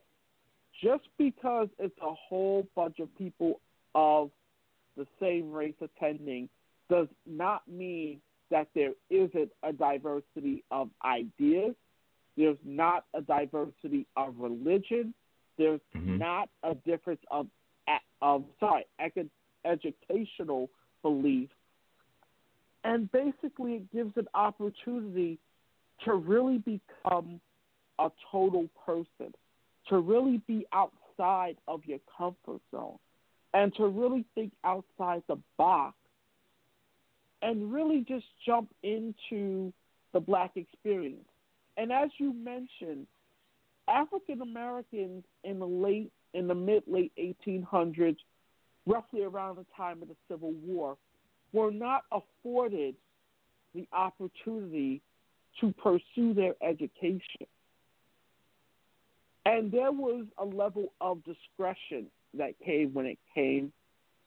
Just 0.80 1.08
because 1.18 1.68
it's 1.80 1.98
a 2.00 2.14
whole 2.14 2.64
bunch 2.76 3.00
of 3.00 3.08
people 3.18 3.60
of 3.96 4.30
the 4.98 5.06
same 5.20 5.50
race 5.50 5.74
attending 5.80 6.48
does 6.90 7.08
not 7.26 7.62
mean 7.68 8.20
that 8.50 8.68
there 8.74 8.92
isn't 9.10 9.50
a 9.62 9.72
diversity 9.72 10.64
of 10.70 10.90
ideas. 11.04 11.74
There's 12.36 12.58
not 12.64 13.04
a 13.14 13.22
diversity 13.22 14.06
of 14.16 14.34
religion. 14.38 15.14
There's 15.56 15.80
Mhm. 15.94 16.18
not 16.18 16.50
a 16.62 16.74
difference 16.74 17.22
of 17.30 17.48
of 18.20 18.44
sorry 18.58 18.84
ec- 18.98 19.30
educational 19.64 20.68
belief, 21.02 21.48
and 22.82 23.10
basically 23.12 23.74
it 23.76 23.92
gives 23.92 24.16
an 24.16 24.28
opportunity 24.34 25.38
to 26.00 26.14
really 26.14 26.58
become 26.58 27.40
a 27.98 28.10
total 28.30 28.68
person, 28.84 29.32
to 29.86 29.98
really 30.00 30.38
be 30.48 30.66
outside 30.72 31.56
of 31.68 31.84
your 31.86 32.00
comfort 32.16 32.60
zone, 32.70 32.98
and 33.54 33.74
to 33.76 33.86
really 33.86 34.24
think 34.34 34.52
outside 34.64 35.22
the 35.28 35.38
box, 35.56 35.94
and 37.42 37.72
really 37.72 38.04
just 38.06 38.26
jump 38.44 38.68
into 38.82 39.72
the 40.12 40.20
black 40.20 40.56
experience. 40.56 41.24
And 41.76 41.92
as 41.92 42.10
you 42.18 42.32
mentioned, 42.32 43.06
African 43.88 44.42
Americans 44.42 45.24
in 45.44 45.58
the 45.58 45.66
late 45.66 46.12
in 46.34 46.46
the 46.46 46.54
mid 46.54 46.82
late 46.86 47.12
1800s, 47.18 48.16
roughly 48.86 49.22
around 49.22 49.56
the 49.56 49.66
time 49.76 50.02
of 50.02 50.08
the 50.08 50.16
Civil 50.28 50.52
War, 50.64 50.96
were 51.52 51.70
not 51.70 52.02
afforded 52.12 52.94
the 53.74 53.86
opportunity 53.92 55.00
to 55.60 55.72
pursue 55.72 56.34
their 56.34 56.54
education. 56.62 57.46
And 59.46 59.72
there 59.72 59.92
was 59.92 60.26
a 60.36 60.44
level 60.44 60.92
of 61.00 61.22
discretion 61.24 62.06
that 62.34 62.54
came 62.64 62.92
when 62.94 63.06
it 63.06 63.18
came 63.34 63.72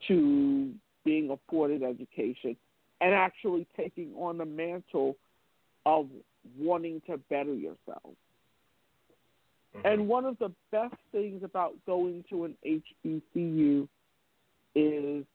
to 0.08 0.72
being 1.06 1.30
afforded 1.30 1.84
education 1.84 2.56
and 3.00 3.14
actually 3.14 3.68
taking 3.76 4.14
on 4.16 4.38
the 4.38 4.46
mantle 4.46 5.18
of 5.86 6.08
wanting 6.58 7.02
to 7.08 7.18
better 7.30 7.54
yourself. 7.54 8.16
Mm-hmm. 9.76 9.88
And 9.88 10.08
one 10.08 10.26
of 10.26 10.38
the 10.40 10.52
best 10.72 10.96
things 11.12 11.44
about 11.44 11.74
going 11.86 12.24
to 12.30 12.46
an 12.46 12.56
HBCU 12.66 13.88
is 14.76 15.26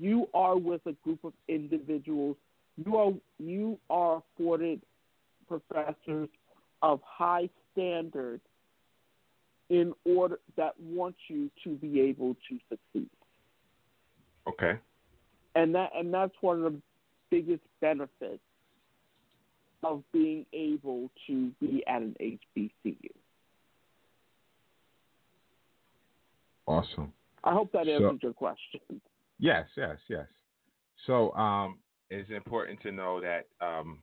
you 0.00 0.28
are 0.34 0.56
with 0.56 0.80
a 0.86 0.92
group 1.04 1.24
of 1.24 1.32
individuals. 1.48 2.36
You 2.84 2.96
are 2.96 3.12
you 3.38 3.78
are 3.88 4.22
afforded 4.34 4.82
professors 5.48 6.28
of 6.82 7.00
high 7.04 7.48
standard 7.72 8.40
in 9.68 9.92
order 10.04 10.38
that 10.56 10.78
want 10.80 11.16
you 11.28 11.50
to 11.64 11.70
be 11.76 12.00
able 12.00 12.34
to 12.48 12.58
succeed. 12.68 13.10
Okay. 14.48 14.78
And 15.54 15.74
that 15.74 15.90
and 15.96 16.12
that's 16.12 16.34
one 16.40 16.62
of 16.62 16.72
the 16.72 16.80
biggest 17.30 17.62
benefits 17.80 18.42
of 19.82 20.02
being 20.12 20.46
able 20.52 21.10
to 21.26 21.50
be 21.60 21.82
at 21.86 22.02
an 22.02 22.16
HBCU. 22.20 23.10
Awesome. 26.66 27.12
I 27.44 27.52
hope 27.52 27.72
that 27.72 27.86
So- 27.86 27.92
answers 28.08 28.22
your 28.22 28.32
question. 28.32 29.00
Yes, 29.38 29.68
yes, 29.76 29.98
yes. 30.08 30.26
So 31.06 31.32
um, 31.34 31.78
it's 32.10 32.30
important 32.30 32.80
to 32.82 32.90
know 32.90 33.20
that 33.20 33.46
um, 33.60 34.02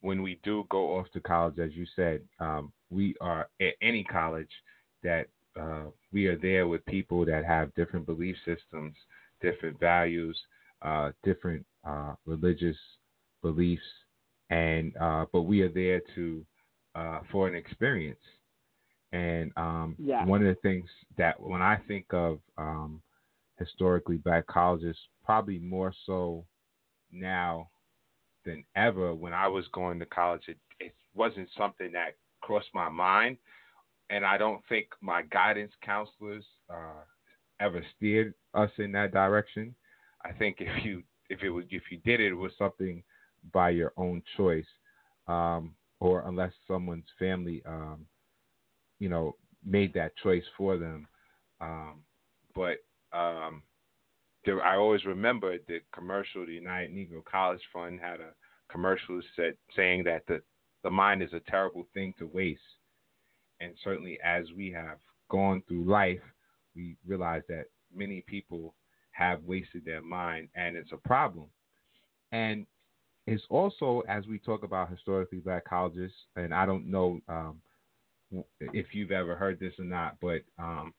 when 0.00 0.22
we 0.22 0.40
do 0.42 0.66
go 0.68 0.98
off 0.98 1.10
to 1.12 1.20
college, 1.20 1.58
as 1.58 1.74
you 1.74 1.86
said, 1.96 2.22
um, 2.40 2.72
we 2.90 3.14
are 3.20 3.48
at 3.60 3.74
any 3.80 4.04
college 4.04 4.50
that 5.02 5.26
uh, 5.60 5.84
we 6.12 6.26
are 6.26 6.36
there 6.38 6.66
with 6.66 6.84
people 6.86 7.24
that 7.26 7.44
have 7.44 7.74
different 7.74 8.06
belief 8.06 8.36
systems, 8.44 8.94
different 9.40 9.78
values, 9.80 10.38
uh, 10.82 11.10
different 11.24 11.64
uh, 11.86 12.14
religious 12.26 12.76
beliefs, 13.42 13.82
and 14.50 14.96
uh, 15.00 15.26
but 15.32 15.42
we 15.42 15.60
are 15.62 15.68
there 15.68 16.00
to 16.14 16.44
uh, 16.94 17.20
for 17.30 17.48
an 17.48 17.54
experience. 17.54 18.18
And 19.12 19.52
um, 19.56 19.96
Yeah. 19.98 20.24
one 20.24 20.42
of 20.44 20.54
the 20.54 20.60
things 20.60 20.88
that 21.16 21.40
when 21.40 21.62
I 21.62 21.76
think 21.88 22.06
of 22.12 22.38
um, 22.56 23.02
historically 23.58 24.16
black 24.18 24.46
colleges, 24.46 24.96
probably 25.24 25.58
more 25.58 25.92
so 26.06 26.44
now 27.12 27.68
than 28.44 28.64
ever. 28.76 29.14
When 29.14 29.32
I 29.32 29.48
was 29.48 29.66
going 29.72 29.98
to 30.00 30.06
college, 30.06 30.42
it, 30.48 30.58
it 30.80 30.94
wasn't 31.14 31.48
something 31.56 31.92
that 31.92 32.16
crossed 32.40 32.72
my 32.74 32.88
mind, 32.88 33.36
and 34.10 34.24
I 34.24 34.38
don't 34.38 34.62
think 34.68 34.88
my 35.00 35.22
guidance 35.22 35.72
counselors 35.84 36.44
uh, 36.70 37.02
ever 37.60 37.84
steered 37.96 38.34
us 38.54 38.70
in 38.78 38.92
that 38.92 39.12
direction. 39.12 39.74
I 40.24 40.32
think 40.32 40.56
if 40.60 40.84
you 40.84 41.02
if 41.30 41.42
it 41.42 41.50
was 41.50 41.64
if 41.70 41.82
you 41.90 41.98
did 42.04 42.20
it, 42.20 42.32
it 42.32 42.34
was 42.34 42.52
something 42.58 43.02
by 43.52 43.70
your 43.70 43.92
own 43.96 44.22
choice, 44.36 44.66
um, 45.26 45.74
or 46.00 46.26
unless 46.26 46.52
someone's 46.66 47.08
family, 47.18 47.62
um, 47.66 48.06
you 48.98 49.08
know, 49.08 49.36
made 49.64 49.94
that 49.94 50.16
choice 50.16 50.44
for 50.56 50.76
them. 50.76 51.06
Um, 51.60 52.02
but 52.54 52.78
um, 53.12 53.62
there, 54.44 54.62
I 54.62 54.76
always 54.76 55.04
remember 55.04 55.56
the 55.66 55.80
commercial. 55.92 56.46
The 56.46 56.52
United 56.52 56.92
Negro 56.92 57.24
College 57.24 57.60
Fund 57.72 58.00
had 58.00 58.20
a 58.20 58.32
commercial 58.70 59.20
said 59.36 59.54
saying 59.76 60.04
that 60.04 60.22
the 60.26 60.42
the 60.84 60.90
mind 60.90 61.22
is 61.22 61.32
a 61.32 61.40
terrible 61.50 61.86
thing 61.92 62.14
to 62.18 62.26
waste, 62.26 62.60
and 63.60 63.72
certainly 63.82 64.18
as 64.24 64.46
we 64.56 64.70
have 64.72 64.98
gone 65.30 65.62
through 65.68 65.84
life, 65.84 66.20
we 66.74 66.96
realize 67.06 67.42
that 67.48 67.66
many 67.94 68.22
people 68.26 68.74
have 69.12 69.42
wasted 69.44 69.84
their 69.84 70.02
mind, 70.02 70.48
and 70.54 70.76
it's 70.76 70.92
a 70.92 71.08
problem. 71.08 71.46
And 72.32 72.66
it's 73.26 73.42
also 73.50 74.02
as 74.08 74.26
we 74.26 74.38
talk 74.38 74.62
about 74.62 74.90
historically 74.90 75.38
black 75.38 75.64
colleges, 75.64 76.12
and 76.36 76.54
I 76.54 76.64
don't 76.64 76.90
know 76.90 77.20
um, 77.28 77.60
if 78.60 78.94
you've 78.94 79.10
ever 79.10 79.34
heard 79.34 79.58
this 79.58 79.74
or 79.78 79.84
not, 79.84 80.16
but 80.20 80.42
um, 80.58 80.94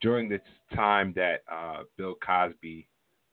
during 0.00 0.28
the 0.28 0.40
time 0.74 1.12
that 1.16 1.42
uh, 1.50 1.82
Bill 1.96 2.14
Cosby 2.24 2.88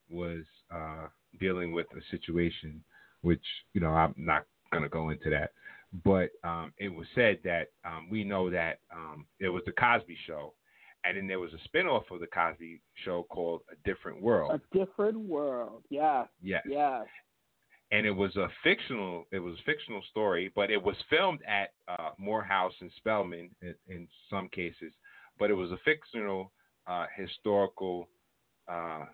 was 0.09 0.43
uh, 0.73 1.07
dealing 1.39 1.71
with 1.71 1.87
a 1.95 2.01
situation, 2.11 2.83
which 3.21 3.43
you 3.73 3.81
know 3.81 3.89
I'm 3.89 4.13
not 4.17 4.45
going 4.71 4.83
to 4.83 4.89
go 4.89 5.09
into 5.09 5.29
that, 5.29 5.51
but 6.03 6.29
um, 6.43 6.73
it 6.77 6.89
was 6.89 7.07
said 7.15 7.39
that 7.43 7.69
um, 7.85 8.07
we 8.09 8.23
know 8.23 8.49
that 8.49 8.79
um, 8.93 9.25
it 9.39 9.49
was 9.49 9.63
the 9.65 9.71
Cosby 9.73 10.17
Show, 10.27 10.53
and 11.03 11.17
then 11.17 11.27
there 11.27 11.39
was 11.39 11.51
a 11.53 11.67
spinoff 11.69 12.03
of 12.11 12.19
the 12.19 12.27
Cosby 12.27 12.81
Show 13.03 13.25
called 13.29 13.61
A 13.71 13.75
Different 13.87 14.21
World. 14.21 14.59
A 14.59 14.77
different 14.77 15.19
world. 15.19 15.83
Yes. 15.89 16.27
Yes, 16.41 16.63
Yes. 16.67 17.05
and 17.91 18.05
it 18.05 18.11
was 18.11 18.35
a 18.35 18.47
fictional 18.63 19.25
it 19.31 19.39
was 19.39 19.53
a 19.59 19.63
fictional 19.63 20.01
story 20.09 20.51
but 20.55 20.71
it 20.71 20.81
was 20.81 20.95
filmed 21.09 21.39
at 21.47 21.69
uh, 21.87 22.09
morehouse 22.17 22.73
and 22.81 22.91
spelman 22.97 23.49
in, 23.61 23.75
in 23.87 24.07
some 24.29 24.49
cases 24.49 24.91
but 25.37 25.51
it 25.51 25.53
was 25.53 25.71
a 25.71 25.77
fictional 25.85 26.51
uh, 26.87 27.05
historical 27.15 28.09
uh, 28.67 29.05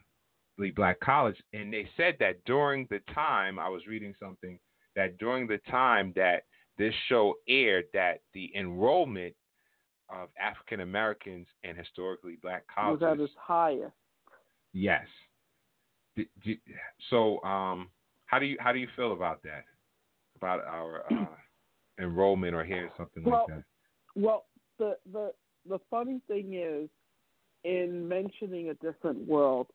black 0.76 1.00
college 1.02 1.36
and 1.54 1.74
they 1.74 1.88
said 1.98 2.15
that 2.20 2.36
during 2.46 2.88
the 2.89 3.00
time 3.13 3.60
i 3.60 3.67
was 3.67 3.88
reading 3.88 4.13
something 4.22 4.58
that 4.96 5.17
during 5.17 5.48
the 5.48 5.60
time 5.70 6.13
that 6.15 6.44
this 6.77 6.93
show 7.07 7.36
aired 7.47 7.86
that 7.93 8.21
the 8.34 8.51
enrollment 8.55 9.36
of 10.10 10.29
african 10.39 10.81
americans 10.81 11.47
and 11.63 11.77
historically 11.77 12.38
black 12.41 12.63
Was 12.77 12.99
colleges 12.99 13.19
at 13.19 13.23
its 13.23 13.34
highest. 13.38 13.93
Yes. 14.73 15.05
So, 17.10 17.41
um, 17.43 17.89
how 18.25 18.39
do 18.39 18.45
you 18.45 18.57
how 18.60 18.71
do 18.71 18.79
you 18.79 18.88
feel 18.95 19.13
about 19.13 19.41
that? 19.43 19.65
About 20.36 20.62
our 20.65 21.03
uh, 21.12 21.25
enrollment 22.03 22.55
or 22.55 22.63
hearing 22.63 22.89
something 22.97 23.23
Well, 23.23 23.45
like 23.47 23.57
that? 23.57 23.63
Well, 24.15 24.45
the 24.77 24.97
the 25.12 25.34
the 25.67 25.79
funny 25.89 26.21
thing 26.27 26.53
is, 26.53 26.89
in 27.63 28.07
mentioning 28.07 28.69
a 28.69 28.73
different 28.75 29.27
world, 29.27 29.67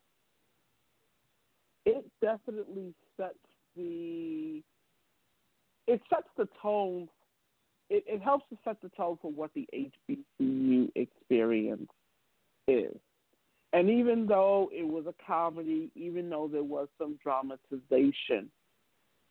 it 1.85 2.04
definitely 2.20 2.94
sets 3.16 3.38
the 3.76 4.62
it 5.87 6.01
sets 6.11 6.29
the 6.37 6.49
tone. 6.61 7.09
It, 7.88 8.05
it 8.07 8.22
helps 8.22 8.44
to 8.51 8.59
set 8.64 8.81
the 8.83 8.88
tone 8.90 9.18
for 9.22 9.31
what 9.31 9.51
the 9.55 9.68
HBCU 9.75 10.90
experience 10.94 11.90
is. 12.66 12.96
And 13.72 13.90
even 13.90 14.27
though 14.27 14.70
it 14.72 14.87
was 14.87 15.05
a 15.07 15.14
comedy, 15.27 15.90
even 15.94 16.31
though 16.31 16.49
there 16.51 16.64
was 16.64 16.88
some 16.99 17.18
dramatization, 17.22 18.51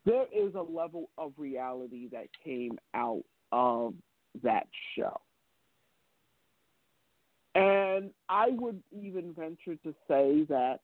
there 0.05 0.25
is 0.33 0.53
a 0.55 0.61
level 0.61 1.09
of 1.17 1.33
reality 1.37 2.07
that 2.11 2.27
came 2.43 2.77
out 2.93 3.23
of 3.51 3.93
that 4.43 4.67
show. 4.95 5.19
And 7.55 8.11
I 8.29 8.49
would 8.51 8.83
even 8.91 9.33
venture 9.33 9.75
to 9.83 9.95
say 10.07 10.45
that 10.49 10.79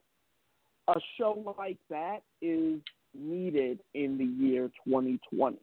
a 0.87 0.99
show 1.17 1.53
like 1.57 1.77
that 1.89 2.21
is 2.41 2.79
needed 3.13 3.79
in 3.93 4.17
the 4.17 4.25
year 4.25 4.69
2020 4.85 5.57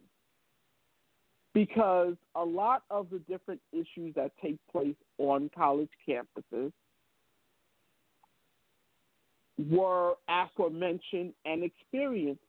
because 1.55 2.15
a 2.35 2.45
lot 2.45 2.83
of 2.91 3.09
the 3.11 3.19
different 3.21 3.61
issues 3.73 4.15
that 4.15 4.31
take 4.43 4.59
place 4.71 4.95
on 5.19 5.51
college 5.57 5.91
campuses 6.09 6.73
were 9.71 10.15
aforementioned 10.29 11.33
and 11.45 11.65
experienced 11.65 12.43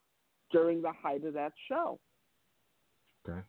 during 0.52 0.82
the 0.82 0.92
height 0.92 1.24
of 1.26 1.34
that 1.34 1.54
show. 1.68 2.00
Okay. 3.28 3.40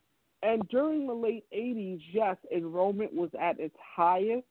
And 0.43 0.67
during 0.69 1.07
the 1.07 1.13
late 1.13 1.45
80s, 1.55 2.01
yes, 2.11 2.37
enrollment 2.55 3.13
was 3.13 3.31
at 3.39 3.61
its 3.61 3.77
highest. 3.97 4.47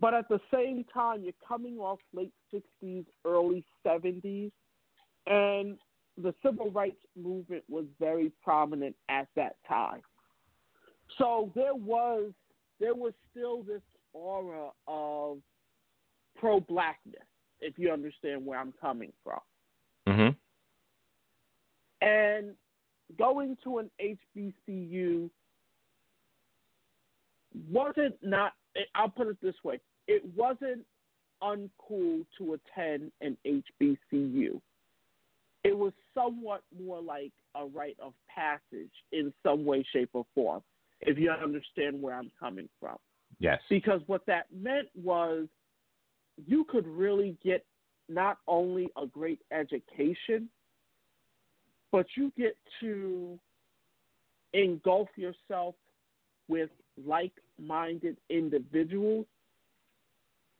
But 0.00 0.14
at 0.14 0.28
the 0.28 0.40
same 0.52 0.84
time, 0.92 1.22
you're 1.22 1.32
coming 1.46 1.78
off 1.78 1.98
late 2.12 2.32
60s, 2.52 3.04
early 3.24 3.64
70s, 3.86 4.50
and 5.28 5.78
the 6.16 6.34
civil 6.44 6.70
rights 6.70 6.96
movement 7.16 7.62
was 7.68 7.84
very 8.00 8.32
prominent 8.42 8.96
at 9.08 9.28
that 9.36 9.56
time. 9.66 10.00
So 11.16 11.52
there 11.54 11.74
was 11.74 12.32
there 12.80 12.94
was 12.94 13.12
still 13.30 13.62
this 13.62 13.82
aura 14.12 14.70
of 14.86 15.38
pro 16.36 16.60
blackness, 16.60 17.22
if 17.60 17.78
you 17.78 17.90
understand 17.90 18.44
where 18.44 18.58
I'm 18.58 18.72
coming 18.80 19.12
from. 19.24 19.40
Mm-hmm. 20.08 22.06
And 22.06 22.54
going 23.18 23.56
to 23.64 23.78
an 23.78 23.90
HBCU 24.00 25.30
wasn't 27.70 28.14
not. 28.22 28.52
I'll 28.94 29.08
put 29.08 29.28
it 29.28 29.38
this 29.42 29.56
way: 29.64 29.80
it 30.06 30.22
wasn't 30.36 30.84
uncool 31.42 32.24
to 32.38 32.54
attend 32.54 33.12
an 33.20 33.36
HBCU. 33.46 34.60
It 35.64 35.76
was 35.76 35.92
somewhat 36.14 36.62
more 36.78 37.00
like 37.00 37.32
a 37.54 37.66
rite 37.66 37.98
of 38.00 38.14
passage 38.32 38.92
in 39.12 39.32
some 39.42 39.64
way, 39.64 39.84
shape, 39.92 40.10
or 40.12 40.24
form. 40.34 40.62
If 41.00 41.18
you 41.18 41.30
understand 41.30 42.00
where 42.00 42.14
I'm 42.14 42.30
coming 42.38 42.68
from, 42.80 42.96
Yes. 43.38 43.60
because 43.68 44.00
what 44.06 44.26
that 44.26 44.46
meant 44.52 44.88
was 44.94 45.46
you 46.46 46.64
could 46.64 46.86
really 46.86 47.36
get 47.42 47.64
not 48.08 48.38
only 48.46 48.88
a 48.96 49.06
great 49.06 49.40
education, 49.52 50.48
but 51.92 52.06
you 52.16 52.32
get 52.36 52.56
to 52.80 53.38
engulf 54.52 55.08
yourself 55.16 55.74
with 56.48 56.70
like 57.06 57.32
minded 57.58 58.16
individuals 58.30 59.26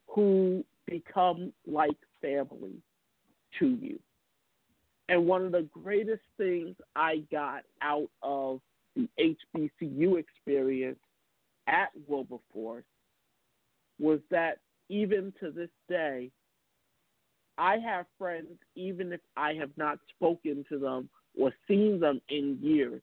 who 0.08 0.64
become 0.87 1.52
like 1.66 1.96
family 2.20 2.82
to 3.58 3.66
you. 3.66 3.98
And 5.09 5.27
one 5.27 5.44
of 5.44 5.53
the 5.53 5.66
greatest 5.73 6.23
things 6.37 6.77
I 6.94 7.23
got 7.31 7.62
out 7.81 8.09
of 8.23 8.61
the 8.94 9.09
HBCU 9.18 10.18
experience 10.18 10.99
at 11.66 11.88
Wilberforce 12.07 12.85
was 13.99 14.21
that 14.31 14.59
even 14.88 15.33
to 15.40 15.51
this 15.51 15.71
day, 15.88 16.31
I 17.57 17.79
have 17.79 18.07
friends, 18.18 18.59
even 18.77 19.12
if 19.12 19.21
I 19.37 19.55
have 19.55 19.71
not 19.77 19.99
spoken 20.14 20.64
to 20.68 20.79
them 20.79 21.09
or 21.38 21.53
seen 21.66 21.99
them 21.99 22.21
in 22.29 22.59
years. 22.61 23.03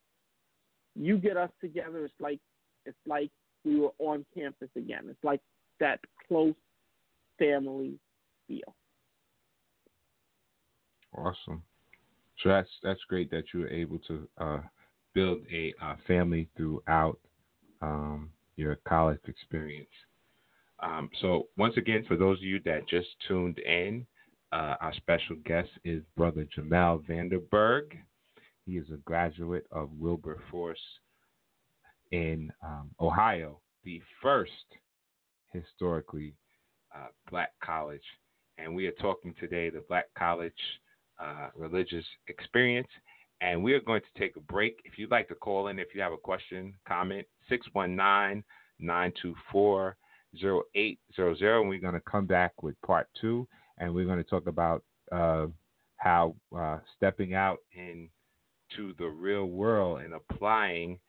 You 0.95 1.17
get 1.17 1.35
us 1.35 1.49
together, 1.59 2.05
it's 2.05 2.13
like 2.19 2.39
it's 2.85 2.97
like 3.05 3.31
we 3.65 3.79
were 3.79 3.91
on 3.99 4.25
campus 4.33 4.69
again. 4.77 5.07
It's 5.09 5.23
like 5.23 5.41
that 5.79 5.99
close 6.27 6.53
family 7.37 7.99
feel. 8.47 8.73
Awesome. 11.17 11.63
So 12.43 12.49
that's 12.49 12.69
that's 12.83 12.99
great 13.07 13.31
that 13.31 13.45
you 13.53 13.61
were 13.61 13.69
able 13.69 13.99
to 14.07 14.27
uh, 14.37 14.59
build 15.13 15.39
a 15.51 15.73
uh, 15.81 15.95
family 16.07 16.49
throughout 16.57 17.19
um, 17.81 18.29
your 18.57 18.77
college 18.87 19.19
experience. 19.27 19.87
Um, 20.79 21.09
so 21.21 21.47
once 21.57 21.77
again, 21.77 22.03
for 22.07 22.17
those 22.17 22.37
of 22.37 22.43
you 22.43 22.59
that 22.65 22.87
just 22.87 23.07
tuned 23.27 23.59
in, 23.59 24.05
uh, 24.51 24.75
our 24.81 24.93
special 24.95 25.35
guest 25.45 25.69
is 25.83 26.03
Brother 26.17 26.47
Jamel 26.57 27.05
Vanderburg. 27.07 27.97
He 28.65 28.73
is 28.73 28.87
a 28.93 28.97
graduate 28.97 29.65
of 29.71 29.89
Wilberforce 29.97 30.79
in 32.11 32.51
um, 32.63 32.91
Ohio, 32.99 33.59
the 33.83 34.01
first 34.21 34.51
historically 35.53 36.33
uh, 36.95 37.07
black 37.29 37.51
college. 37.63 38.03
And 38.57 38.73
we 38.75 38.87
are 38.87 38.91
talking 38.93 39.33
today 39.39 39.69
the 39.69 39.83
Black 39.87 40.05
College 40.17 40.53
uh, 41.19 41.49
Religious 41.55 42.05
Experience. 42.27 42.87
And 43.41 43.63
we 43.63 43.73
are 43.73 43.81
going 43.81 44.01
to 44.01 44.19
take 44.19 44.35
a 44.37 44.41
break. 44.41 44.79
If 44.85 44.97
you'd 44.97 45.11
like 45.11 45.27
to 45.27 45.35
call 45.35 45.67
in, 45.67 45.79
if 45.79 45.89
you 45.93 46.01
have 46.01 46.13
a 46.13 46.17
question, 46.17 46.73
comment, 46.87 47.27
619 47.49 48.43
924 48.79 49.97
0800. 50.33 51.59
And 51.59 51.69
we're 51.69 51.79
going 51.79 51.93
to 51.93 52.01
come 52.01 52.25
back 52.25 52.63
with 52.63 52.79
part 52.81 53.07
two. 53.19 53.47
And 53.77 53.93
we're 53.93 54.05
going 54.05 54.23
to 54.23 54.29
talk 54.29 54.47
about 54.47 54.83
uh, 55.11 55.47
how 55.97 56.35
uh, 56.55 56.79
stepping 56.95 57.33
out 57.33 57.59
into 57.73 58.93
the 58.97 59.07
real 59.07 59.45
world 59.45 60.01
and 60.01 60.13
applying 60.13 60.99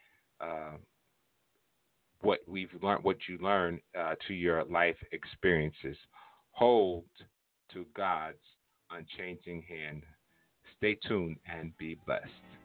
uh, 0.41 0.73
what 2.23 2.41
we've 2.49 2.71
learned, 2.83 3.05
what 3.05 3.17
you 3.29 3.39
learn 3.39 3.81
uh, 3.99 4.15
to 4.27 4.35
your 4.35 4.65
life 4.65 4.97
experiences. 5.13 5.97
Hold 6.51 7.05
to 7.73 7.87
God's 7.97 8.37
unchanging 8.97 9.63
hand. 9.69 10.05
Stay 10.77 10.99
tuned 11.07 11.37
and 11.47 11.77
be 11.79 11.97
blessed. 12.07 12.56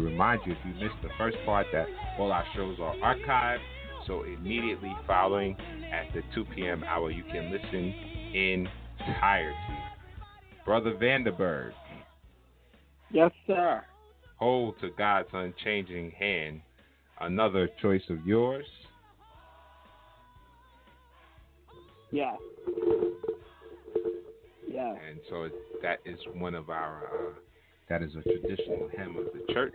Remind 0.00 0.40
you 0.46 0.52
if 0.52 0.58
you 0.66 0.74
missed 0.74 1.00
the 1.02 1.10
first 1.18 1.36
part 1.44 1.66
that 1.72 1.86
all 2.18 2.32
our 2.32 2.44
shows 2.54 2.78
are 2.80 2.94
archived. 2.96 3.60
So 4.06 4.22
immediately 4.24 4.94
following 5.06 5.56
at 5.92 6.12
the 6.14 6.22
2 6.34 6.44
p.m. 6.56 6.82
hour, 6.84 7.10
you 7.10 7.22
can 7.24 7.50
listen 7.52 7.94
in 8.34 8.68
entirety. 9.06 9.56
Brother 10.64 10.94
Vanderburg, 10.98 11.72
Yes, 13.10 13.30
sir. 13.46 13.82
hold 14.36 14.80
to 14.80 14.90
God's 14.96 15.28
unchanging 15.32 16.12
hand. 16.12 16.60
Another 17.20 17.68
choice 17.82 18.02
of 18.08 18.24
yours. 18.26 18.64
Yes. 22.10 22.36
Yes. 24.68 24.96
and 25.08 25.20
so 25.28 25.48
that 25.82 25.98
is 26.04 26.18
one 26.34 26.54
of 26.54 26.70
our 26.70 27.04
uh, 27.06 27.32
that 27.90 28.02
is 28.02 28.12
a 28.14 28.22
traditional 28.22 28.88
hymn 28.96 29.16
of 29.16 29.26
the 29.34 29.52
church, 29.52 29.74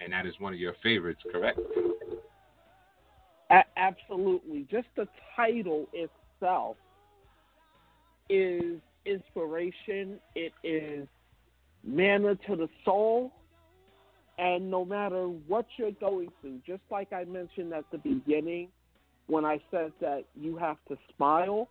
and 0.00 0.12
that 0.12 0.26
is 0.26 0.34
one 0.38 0.52
of 0.52 0.60
your 0.60 0.74
favorites, 0.82 1.20
correct? 1.32 1.58
A- 3.50 3.64
absolutely. 3.78 4.66
Just 4.70 4.86
the 4.96 5.08
title 5.34 5.86
itself 5.94 6.76
is 8.28 8.78
inspiration. 9.06 10.20
It 10.34 10.52
is 10.62 11.08
manna 11.82 12.36
to 12.46 12.54
the 12.54 12.68
soul. 12.84 13.32
And 14.38 14.70
no 14.70 14.84
matter 14.84 15.24
what 15.24 15.66
you're 15.78 15.90
going 15.92 16.28
through, 16.40 16.60
just 16.66 16.82
like 16.90 17.12
I 17.12 17.24
mentioned 17.24 17.72
at 17.72 17.84
the 17.90 17.98
beginning 17.98 18.68
when 19.26 19.44
I 19.44 19.58
said 19.70 19.92
that 20.00 20.24
you 20.38 20.56
have 20.58 20.76
to 20.88 20.98
smile, 21.16 21.68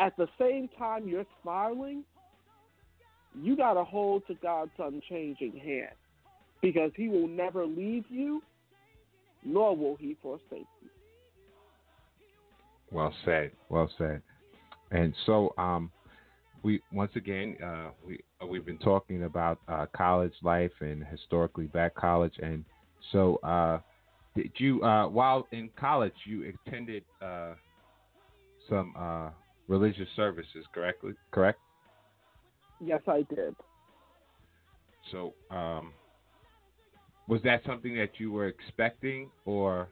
at 0.00 0.16
the 0.16 0.26
same 0.38 0.68
time 0.76 1.08
you're 1.08 1.24
smiling, 1.42 2.04
you 3.34 3.56
got 3.56 3.74
to 3.74 3.84
hold 3.84 4.26
to 4.26 4.34
God's 4.34 4.70
unchanging 4.78 5.60
hand 5.64 5.94
because 6.62 6.90
He 6.96 7.08
will 7.08 7.28
never 7.28 7.66
leave 7.66 8.04
you, 8.08 8.42
nor 9.44 9.76
will 9.76 9.96
He 9.96 10.16
forsake 10.22 10.66
you. 10.82 10.88
Well 12.90 13.12
said. 13.24 13.50
Well 13.68 13.90
said. 13.98 14.22
And 14.90 15.14
so, 15.26 15.54
um, 15.58 15.90
we 16.64 16.80
once 16.92 17.12
again 17.14 17.56
uh, 17.62 17.90
we 18.04 18.18
we've 18.48 18.64
been 18.64 18.78
talking 18.78 19.24
about 19.24 19.60
uh, 19.68 19.86
college 19.94 20.32
life 20.42 20.72
and 20.80 21.04
historically 21.04 21.66
black 21.66 21.94
college, 21.94 22.32
and 22.42 22.64
so 23.12 23.36
uh, 23.44 23.78
did 24.34 24.50
you 24.56 24.82
uh, 24.82 25.06
while 25.06 25.46
in 25.52 25.68
college 25.78 26.14
you 26.24 26.52
attended 26.66 27.04
uh, 27.22 27.52
some 28.68 28.94
uh, 28.98 29.28
religious 29.68 30.08
services, 30.16 30.64
correctly? 30.72 31.12
Correct. 31.30 31.58
Yes, 32.84 33.00
I 33.08 33.22
did. 33.34 33.54
So, 35.10 35.34
um, 35.50 35.92
was 37.28 37.40
that 37.42 37.62
something 37.66 37.94
that 37.96 38.18
you 38.18 38.32
were 38.32 38.48
expecting, 38.48 39.30
or 39.44 39.88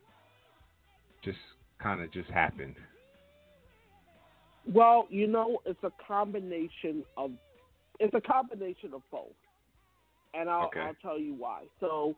just 1.25 1.39
kind 1.83 2.03
of 2.03 2.13
just 2.13 2.29
happened? 2.31 2.77
Well, 4.73 5.07
you 5.11 5.27
know, 5.27 5.61
it's 5.67 5.83
a 5.83 5.93
combination 6.07 7.05
of 7.17 7.33
it's 8.01 8.15
a 8.15 8.21
combination 8.21 8.93
of 8.95 9.03
both. 9.11 9.29
and 10.35 10.49
I'll, 10.49 10.67
Okay. 10.67 10.81
I'll 10.81 10.95
tell 11.03 11.19
you 11.19 11.35
why. 11.35 11.65
So, 11.79 12.17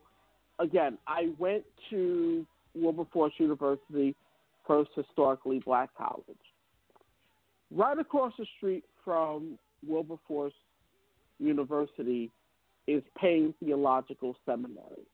again, 0.59 0.97
I 1.07 1.33
went 1.37 1.63
to 1.89 2.45
Wilberforce 2.73 3.33
University, 3.37 4.15
first 4.65 4.89
historically 4.95 5.59
black 5.59 5.89
college. 5.97 6.37
Right 7.71 7.99
across 7.99 8.33
the 8.39 8.45
street 8.57 8.83
from 9.03 9.57
Wilberforce 9.85 10.53
University 11.39 12.31
is 12.87 13.03
Payne 13.19 13.53
Theological 13.59 14.35
Seminary. 14.45 15.07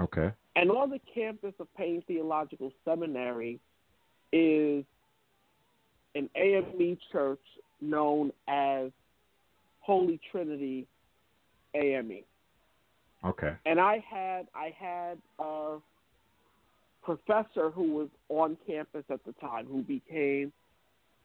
Okay. 0.00 0.32
And 0.56 0.70
on 0.70 0.90
the 0.90 1.00
campus 1.12 1.54
of 1.58 1.66
Payne 1.76 2.02
Theological 2.06 2.72
Seminary 2.84 3.60
is 4.32 4.84
an 6.14 6.28
AME 6.36 6.98
church 7.12 7.40
known 7.80 8.32
as 8.46 8.90
Holy 9.80 10.20
Trinity 10.30 10.86
AME. 11.74 12.22
Okay. 13.24 13.54
And 13.66 13.80
I 13.80 14.04
had 14.08 14.46
I 14.54 14.72
had 14.78 15.18
a 15.38 15.78
professor 17.02 17.70
who 17.70 17.92
was 17.94 18.08
on 18.28 18.56
campus 18.66 19.04
at 19.10 19.24
the 19.24 19.32
time 19.40 19.66
who 19.66 19.82
became 19.82 20.52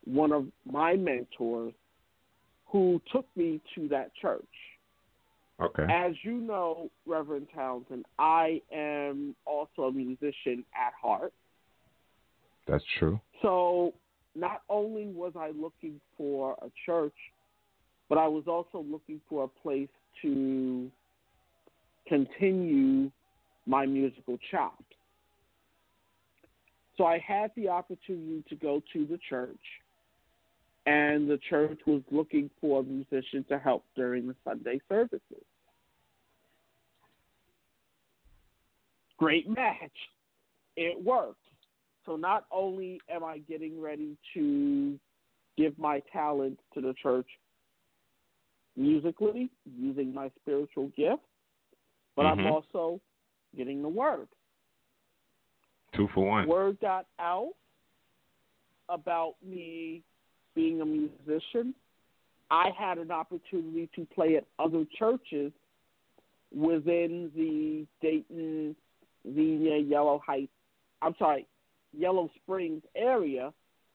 one 0.05 0.31
of 0.31 0.47
my 0.65 0.95
mentors 0.95 1.73
who 2.73 2.99
took 3.11 3.27
me 3.37 3.61
to 3.75 3.87
that 3.87 4.09
church. 4.19 4.43
Okay. 5.61 5.83
As 5.83 6.13
you 6.23 6.33
know, 6.33 6.89
Reverend 7.05 7.47
Townsend, 7.55 8.03
I 8.17 8.59
am 8.73 9.35
also 9.45 9.83
a 9.83 9.91
musician 9.91 10.65
at 10.75 10.91
heart. 10.99 11.31
That's 12.67 12.83
true. 12.97 13.21
So 13.43 13.93
not 14.35 14.63
only 14.69 15.05
was 15.05 15.33
I 15.39 15.51
looking 15.51 16.01
for 16.17 16.57
a 16.63 16.69
church, 16.85 17.13
but 18.09 18.17
I 18.17 18.27
was 18.27 18.45
also 18.47 18.83
looking 18.89 19.21
for 19.29 19.43
a 19.43 19.47
place 19.47 19.89
to 20.23 20.89
continue 22.07 23.11
my 23.67 23.85
musical 23.85 24.39
chops. 24.49 24.83
So 26.97 27.05
I 27.05 27.19
had 27.19 27.51
the 27.55 27.69
opportunity 27.69 28.43
to 28.49 28.55
go 28.55 28.81
to 28.93 29.05
the 29.05 29.19
church, 29.29 29.61
and 30.85 31.29
the 31.29 31.39
church 31.49 31.79
was 31.85 32.01
looking 32.11 32.49
for 32.59 32.81
a 32.81 32.83
musician 32.83 33.45
to 33.49 33.57
help 33.57 33.85
during 33.95 34.27
the 34.27 34.35
Sunday 34.43 34.81
services. 34.89 35.21
Great 39.17 39.49
match. 39.49 39.91
It 40.75 41.01
worked. 41.03 41.39
So 42.05 42.15
not 42.15 42.45
only 42.51 42.99
am 43.09 43.23
I 43.23 43.37
getting 43.39 43.79
ready 43.79 44.17
to 44.33 44.99
give 45.57 45.77
my 45.77 46.01
talent 46.11 46.59
to 46.73 46.81
the 46.81 46.93
church 47.01 47.27
musically, 48.75 49.49
using 49.77 50.13
my 50.13 50.29
spiritual 50.41 50.87
gift, 50.97 51.23
but 52.15 52.25
I'm 52.25 52.39
Mhm. 52.39 52.51
also 52.51 52.99
getting 53.55 53.81
the 53.81 53.89
word. 53.89 54.27
Two 55.93 56.07
for 56.09 56.27
one. 56.27 56.47
Word 56.47 56.79
got 56.79 57.07
out 57.19 57.55
about 58.89 59.41
me 59.41 60.03
being 60.55 60.81
a 60.81 60.85
musician. 60.85 61.73
I 62.51 62.69
had 62.77 62.97
an 62.97 63.11
opportunity 63.11 63.89
to 63.95 64.05
play 64.13 64.35
at 64.35 64.45
other 64.59 64.85
churches 64.97 65.51
within 66.53 67.31
the 67.35 67.85
Dayton, 68.01 68.75
Xenia, 69.25 69.73
uh, 69.73 69.77
Yellow 69.77 70.21
Heights, 70.25 70.51
I'm 71.01 71.15
sorry, 71.17 71.47
Yellow 71.97 72.29
Springs 72.43 72.83
area, 72.95 73.53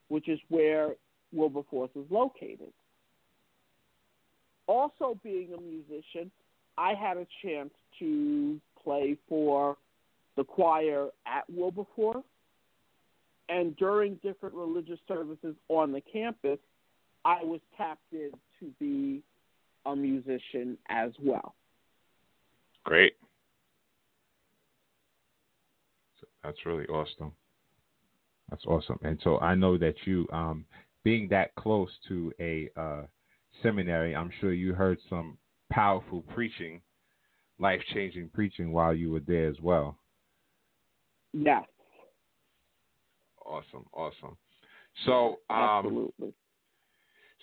which 0.08 0.28
is 0.28 0.38
where 0.48 0.94
Wilberforce 1.32 1.90
is 1.94 2.04
located. 2.10 2.72
Also, 4.66 5.18
being 5.22 5.52
a 5.56 5.60
musician, 5.60 6.30
I 6.76 6.94
had 6.94 7.16
a 7.16 7.26
chance 7.42 7.70
to 7.98 8.60
play 8.82 9.16
for 9.28 9.76
the 10.36 10.44
choir 10.44 11.08
at 11.26 11.44
Wilberforce. 11.50 12.24
And 13.48 13.76
during 13.76 14.16
different 14.16 14.54
religious 14.54 14.98
services 15.08 15.54
on 15.68 15.92
the 15.92 16.00
campus, 16.00 16.58
I 17.24 17.42
was 17.42 17.60
tapped 17.76 18.12
in 18.12 18.30
to 18.60 18.66
be 18.78 19.22
a 19.86 19.96
musician 19.96 20.76
as 20.88 21.12
well. 21.22 21.54
Great. 22.84 23.14
So 26.20 26.26
That's 26.44 26.58
really 26.66 26.86
awesome. 26.86 27.32
That's 28.50 28.64
awesome. 28.66 28.98
And 29.02 29.18
so 29.22 29.38
I 29.40 29.54
know 29.54 29.76
that 29.78 29.94
you, 30.04 30.26
um, 30.32 30.64
being 31.04 31.28
that 31.28 31.54
close 31.54 31.90
to 32.08 32.32
a 32.40 32.68
uh, 32.76 33.02
seminary, 33.62 34.14
I'm 34.16 34.30
sure 34.40 34.52
you 34.52 34.74
heard 34.74 34.98
some 35.08 35.36
powerful 35.70 36.22
preaching, 36.34 36.80
life 37.58 37.80
changing 37.92 38.30
preaching 38.32 38.72
while 38.72 38.94
you 38.94 39.10
were 39.10 39.20
there 39.20 39.48
as 39.48 39.60
well. 39.62 39.96
Yes, 41.32 41.64
Awesome, 43.48 43.86
awesome. 43.92 44.36
So, 45.06 45.38
um, 45.48 45.86
absolutely. 45.86 46.34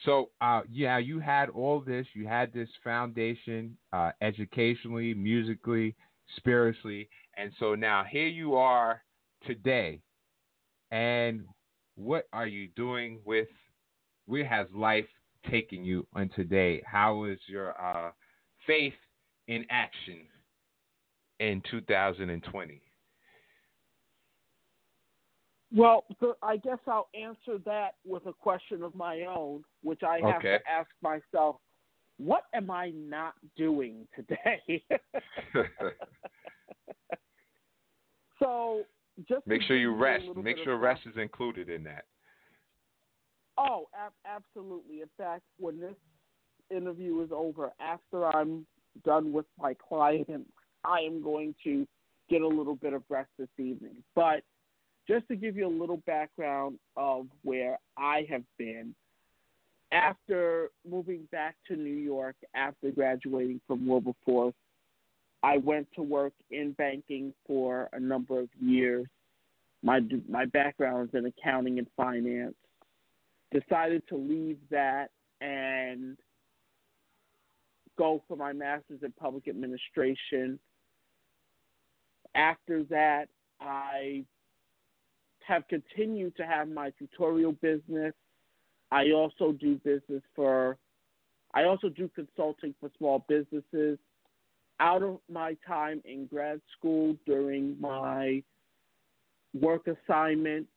So, 0.04 0.30
uh, 0.42 0.62
yeah, 0.72 0.98
you 0.98 1.20
had 1.20 1.50
all 1.50 1.80
this. 1.80 2.06
You 2.14 2.28
had 2.28 2.54
this 2.54 2.70
foundation, 2.84 3.78
uh, 3.94 4.12
educationally, 4.22 5.14
musically, 5.14 5.96
spiritually, 6.38 7.10
and 7.38 7.52
so 7.60 7.76
now 7.76 8.04
here 8.10 8.28
you 8.28 8.56
are 8.56 9.02
today. 9.46 10.02
And 10.92 11.46
what 11.96 12.28
are 12.34 12.48
you 12.48 12.70
doing 12.76 13.20
with? 13.26 13.48
Where 14.28 14.46
has 14.46 14.68
life 14.74 15.08
taken 15.50 15.84
you 15.84 16.08
on 16.14 16.30
today? 16.36 16.82
How 16.86 17.26
is 17.26 17.40
your 17.48 17.80
uh, 17.80 18.12
faith 18.66 18.94
in 19.48 19.66
action 19.70 20.22
in 21.40 21.62
2020? 21.70 22.82
Well, 25.76 26.06
I 26.42 26.56
guess 26.56 26.78
I'll 26.88 27.10
answer 27.14 27.60
that 27.66 27.96
with 28.06 28.26
a 28.28 28.34
question 28.34 28.82
of 28.82 28.96
my 28.96 29.24
own, 29.24 29.66
which 29.84 30.04
I 30.04 30.22
have 30.22 30.38
Okay. 30.38 30.58
to 30.58 30.72
ask 30.72 30.90
myself: 31.02 31.58
What 32.18 32.44
am 32.54 32.72
I 32.72 32.92
not 32.92 33.34
doing 33.58 34.08
today? 34.16 34.82
so, 38.40 38.84
just 39.28 39.46
Make 39.46 39.64
sure 39.64 39.76
you 39.76 39.94
rest. 39.94 40.26
Make 40.38 40.58
sure 40.60 40.78
rest 40.78 41.02
is 41.06 41.18
included 41.18 41.70
in 41.70 41.84
that. 41.84 42.06
Oh, 43.58 43.88
ab- 43.94 44.14
absolutely. 44.26 45.02
In 45.02 45.10
fact, 45.18 45.44
when 45.60 45.80
this 45.80 45.96
interview 46.70 47.22
is 47.22 47.32
over, 47.34 47.74
after 47.82 48.26
I'm 48.36 48.66
done 49.04 49.34
with 49.34 49.46
my 49.60 49.74
client, 49.74 50.48
I 50.86 51.00
am 51.00 51.22
going 51.22 51.54
to 51.66 51.86
get 52.30 52.42
a 52.42 52.48
little 52.48 52.76
bit 52.76 52.94
of 52.94 53.04
rest 53.10 53.30
this 53.38 53.50
evening. 53.58 54.04
But 54.16 54.44
just 55.08 55.28
to 55.28 55.36
give 55.36 55.56
you 55.56 55.68
a 55.68 55.70
little 55.70 56.02
background 56.06 56.80
of 56.96 57.28
where 57.44 57.78
I 57.98 58.26
have 58.30 58.44
been, 58.58 58.96
after 59.92 60.70
moving 60.90 61.28
back 61.32 61.56
to 61.68 61.76
New 61.76 61.96
York 61.96 62.36
after 62.56 62.92
graduating 62.92 63.62
from 63.68 63.88
Wilberforce, 63.88 64.56
I 65.44 65.58
went 65.58 65.88
to 65.96 66.02
work 66.02 66.34
in 66.50 66.72
banking 66.72 67.34
for 67.46 67.90
a 67.94 68.00
number 68.00 68.40
of 68.40 68.50
years. 68.60 69.06
My 69.84 70.02
my 70.28 70.46
background 70.46 71.10
is 71.10 71.20
in 71.20 71.26
accounting 71.28 71.78
and 71.78 71.88
finance 71.96 72.56
decided 73.52 74.02
to 74.10 74.16
leave 74.16 74.58
that 74.72 75.10
and 75.40 76.18
go 77.98 78.22
for 78.28 78.36
my 78.36 78.52
master's 78.52 79.02
in 79.04 79.14
public 79.20 79.48
administration. 79.48 80.60
After 82.34 82.84
that, 82.86 83.28
I 83.62 84.26
have 85.48 85.68
continued 85.68 86.36
to 86.38 86.46
have 86.46 86.68
my 86.70 86.92
tutorial 86.98 87.54
business. 87.54 88.14
I 88.92 89.12
also 89.12 89.52
do 89.52 89.76
business 89.84 90.24
for, 90.36 90.78
I 91.54 91.64
also 91.64 91.90
do 91.90 92.10
consulting 92.16 92.74
for 92.80 92.90
small 92.98 93.26
businesses. 93.28 94.00
Out 94.80 95.04
of 95.04 95.20
my 95.32 95.56
time 95.68 96.02
in 96.06 96.26
grad 96.26 96.62
school 96.78 97.16
during 97.26 97.80
my 97.80 98.44
work 99.60 99.88
assignment, 99.88 100.68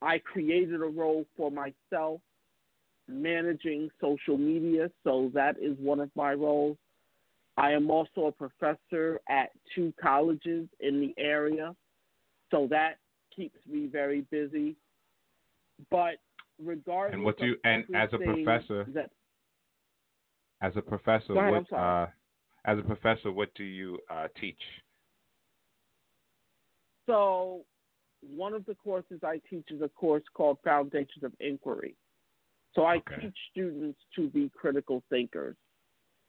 I 0.00 0.18
created 0.18 0.80
a 0.82 0.86
role 0.86 1.24
for 1.36 1.50
myself 1.50 2.20
managing 3.08 3.90
social 4.00 4.38
media, 4.38 4.90
so 5.04 5.30
that 5.34 5.56
is 5.60 5.76
one 5.78 6.00
of 6.00 6.10
my 6.14 6.34
roles. 6.34 6.76
I 7.56 7.72
am 7.72 7.90
also 7.90 8.26
a 8.26 8.32
professor 8.32 9.20
at 9.28 9.50
two 9.74 9.92
colleges 10.00 10.68
in 10.80 11.00
the 11.00 11.14
area, 11.18 11.74
so 12.50 12.66
that 12.70 12.96
keeps 13.34 13.58
me 13.66 13.86
very 13.86 14.22
busy. 14.30 14.76
But 15.90 16.16
regardless, 16.58 17.14
And 17.14 17.24
what 17.24 17.38
do 17.38 17.46
you- 17.46 17.60
and 17.64 17.84
as 17.94 18.12
a 18.12 18.18
professor- 18.18 18.84
that 18.84 19.10
As 20.60 20.76
a 20.76 20.82
professor, 20.82 21.34
ahead, 21.34 21.50
what 21.52 21.72
uh, 21.72 22.06
as 22.66 22.78
a 22.78 22.82
professor, 22.82 23.32
what 23.32 23.52
do 23.54 23.64
you 23.64 23.98
uh, 24.08 24.28
teach? 24.40 24.62
So, 27.06 27.64
one 28.20 28.54
of 28.54 28.64
the 28.66 28.76
courses 28.76 29.24
I 29.24 29.38
teach 29.50 29.72
is 29.72 29.82
a 29.82 29.88
course 29.88 30.22
called 30.34 30.58
Foundations 30.62 31.24
of 31.24 31.32
Inquiry. 31.40 31.96
So, 32.74 32.84
I 32.84 32.98
Okay. 32.98 33.22
teach 33.22 33.36
students 33.50 33.98
to 34.14 34.28
be 34.30 34.50
critical 34.50 35.02
thinkers. 35.10 35.56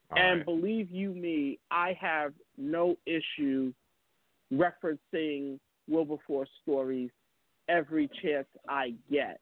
All 0.09 0.17
and 0.17 0.37
right. 0.39 0.45
believe 0.45 0.89
you 0.89 1.13
me, 1.13 1.59
I 1.69 1.93
have 1.93 2.33
no 2.57 2.97
issue 3.05 3.71
referencing 4.51 5.59
Wilberforce 5.87 6.49
stories 6.61 7.09
every 7.69 8.09
chance 8.21 8.47
I 8.67 8.93
get 9.11 9.39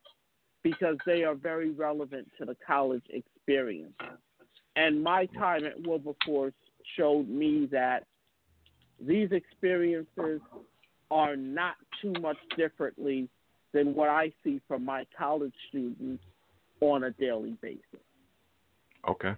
because 0.63 0.97
they 1.05 1.23
are 1.23 1.35
very 1.35 1.71
relevant 1.71 2.27
to 2.37 2.45
the 2.45 2.55
college 2.65 3.03
experience. 3.09 3.93
And 4.75 5.03
my 5.03 5.25
time 5.37 5.65
at 5.65 5.85
Wilberforce 5.85 6.53
showed 6.97 7.27
me 7.27 7.67
that 7.71 8.05
these 8.99 9.31
experiences 9.31 10.39
are 11.09 11.35
not 11.35 11.75
too 12.01 12.13
much 12.21 12.37
differently 12.57 13.27
than 13.73 13.93
what 13.95 14.09
I 14.09 14.31
see 14.43 14.61
from 14.67 14.85
my 14.85 15.05
college 15.17 15.53
students 15.69 16.23
on 16.79 17.05
a 17.05 17.11
daily 17.11 17.57
basis. 17.61 17.81
Okay. 19.07 19.33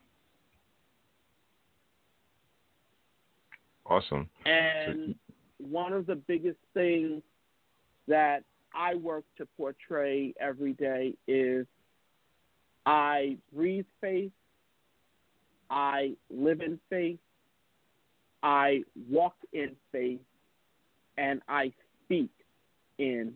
Awesome. 3.85 4.29
And 4.45 5.15
one 5.69 5.93
of 5.93 6.05
the 6.05 6.15
biggest 6.15 6.57
things 6.73 7.21
that 8.07 8.43
I 8.75 8.95
work 8.95 9.23
to 9.37 9.47
portray 9.57 10.33
every 10.39 10.73
day 10.73 11.15
is 11.27 11.65
I 12.85 13.37
breathe 13.53 13.85
faith, 14.01 14.31
I 15.69 16.13
live 16.29 16.61
in 16.61 16.79
faith, 16.89 17.19
I 18.41 18.83
walk 19.09 19.35
in 19.53 19.71
faith, 19.91 20.19
and 21.17 21.41
I 21.47 21.71
speak 22.03 22.31
in 22.97 23.33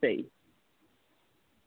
faith. 0.00 0.26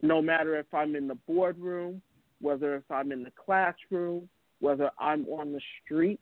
No 0.02 0.22
matter 0.22 0.56
if 0.58 0.72
I'm 0.72 0.94
in 0.94 1.08
the 1.08 1.16
boardroom, 1.26 2.00
whether 2.40 2.76
if 2.76 2.88
I'm 2.90 3.12
in 3.12 3.24
the 3.24 3.32
classroom, 3.32 4.28
whether 4.60 4.90
I'm 5.00 5.26
on 5.26 5.52
the 5.52 5.60
street, 5.82 6.20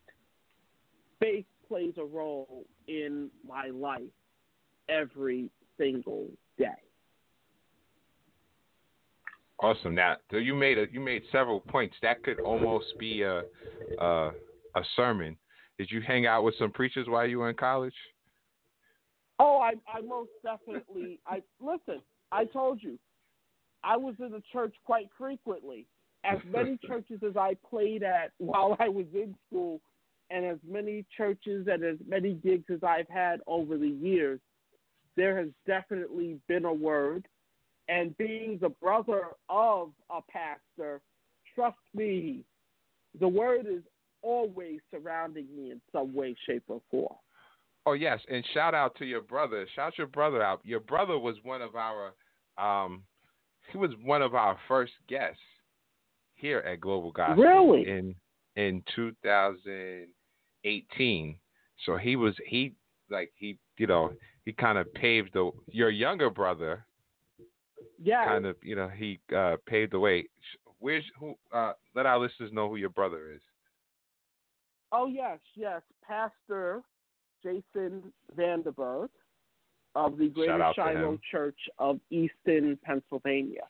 faith 1.21 1.45
plays 1.69 1.95
a 1.99 2.05
role 2.05 2.65
in 2.89 3.31
my 3.47 3.69
life 3.69 4.03
every 4.89 5.51
single 5.79 6.29
day. 6.59 6.67
Awesome. 9.61 9.95
Now, 9.95 10.17
so 10.31 10.37
you 10.37 10.55
made 10.55 10.79
a 10.79 10.87
you 10.93 11.01
made 11.01 11.23
several 11.31 11.61
points. 11.61 11.97
That 12.03 12.23
could 12.23 12.41
almost 12.41 12.87
be 12.99 13.23
a 13.23 13.43
a, 13.99 14.31
a 14.75 14.83
sermon. 14.97 15.37
Did 15.79 15.91
you 15.91 16.01
hang 16.01 16.27
out 16.27 16.45
with 16.45 16.55
some 16.59 16.71
preachers 16.71 17.07
while 17.09 17.27
you 17.27 17.39
were 17.39 17.51
in 17.51 17.57
college? 17.57 17.95
Oh, 19.39 19.59
I, 19.59 19.73
I 19.93 20.01
most 20.01 20.31
definitely. 20.43 21.21
I 21.27 21.43
listen. 21.61 22.03
I 22.31 22.45
told 22.45 22.83
you, 22.83 22.99
I 23.83 23.97
was 23.97 24.15
in 24.19 24.33
the 24.33 24.43
church 24.53 24.75
quite 24.85 25.09
frequently. 25.17 25.87
As 26.25 26.39
many 26.51 26.79
churches 26.87 27.21
as 27.27 27.37
I 27.37 27.57
played 27.69 28.03
at 28.03 28.33
while 28.39 28.77
I 28.81 28.89
was 28.89 29.07
in 29.15 29.35
school, 29.49 29.81
and 30.35 30.45
as 30.45 30.59
many 30.69 31.05
churches 31.17 31.69
and 31.71 31.85
as 31.85 31.97
many 32.09 32.35
gigs 32.35 32.65
as 32.73 32.83
I've 32.83 33.09
had 33.09 33.41
over 33.47 33.79
the 33.79 33.89
years, 33.89 34.41
there 35.17 35.39
has 35.39 35.49
definitely 35.65 36.41
been 36.49 36.65
a 36.65 36.73
word. 36.73 37.29
And 37.89 38.17
being 38.17 38.59
the 38.61 38.71
brother 38.71 39.29
of 39.49 39.91
a 40.11 40.21
pastor, 40.29 41.01
trust 41.55 41.77
me, 41.95 42.43
the 43.21 43.29
word 43.29 43.67
is 43.71 43.83
always 44.23 44.81
surrounding 44.91 45.47
me 45.57 45.71
in 45.71 45.81
some 45.93 46.13
way, 46.15 46.35
shape, 46.47 46.65
or 46.67 46.81
form. 46.91 47.15
Oh 47.87 47.93
yes, 47.93 48.19
and 48.29 48.43
shout 48.55 48.75
out 48.75 48.97
to 48.97 49.05
your 49.05 49.21
brother. 49.21 49.67
Shout 49.77 49.99
your 49.99 50.07
brother 50.07 50.43
out. 50.43 50.61
Your 50.65 50.81
brother 50.81 51.19
was 51.19 51.37
one 51.43 51.63
of 51.63 51.77
our 51.77 52.15
um 52.57 53.03
he 53.71 53.79
was 53.79 53.91
one 54.03 54.23
of 54.23 54.35
our 54.35 54.59
first 54.69 54.93
guests 55.09 55.39
here 56.35 56.59
at 56.61 56.81
Global 56.81 57.13
Gospel 57.13 57.45
Really? 57.45 57.89
in 57.89 58.15
in 58.57 58.83
2018. 60.65 61.37
So 61.85 61.97
he 61.97 62.17
was 62.17 62.35
he 62.47 62.73
like 63.11 63.31
he 63.37 63.59
you 63.79 63.87
know, 63.87 64.13
he 64.45 64.53
kind 64.53 64.79
of 64.79 64.93
paved 64.95 65.31
the 65.35 65.51
your 65.69 65.91
younger 65.91 66.31
brother 66.31 66.87
Yeah. 68.03 68.25
kind 68.25 68.47
of, 68.47 68.57
you 68.63 68.77
know, 68.77 68.89
he 68.89 69.21
uh 69.37 69.57
paved 69.67 69.93
the 69.93 69.99
way. 69.99 70.29
Where's 70.79 71.05
who 71.19 71.35
uh 71.53 71.73
let 71.95 72.07
our 72.07 72.19
listeners 72.19 72.51
know 72.53 72.69
who 72.69 72.77
your 72.77 72.91
brother 72.91 73.33
is. 73.33 73.41
Oh 74.93 75.07
yes, 75.07 75.39
yes, 75.55 75.83
Pastor 76.07 76.83
Jason 77.43 78.13
Vanderburg 78.37 79.11
of 79.97 80.19
the 80.19 80.29
Greater 80.29 80.73
Shiloh. 80.75 81.19
Church 81.31 81.59
of 81.79 82.01
Easton, 82.11 82.79
Pennsylvania. 82.83 83.63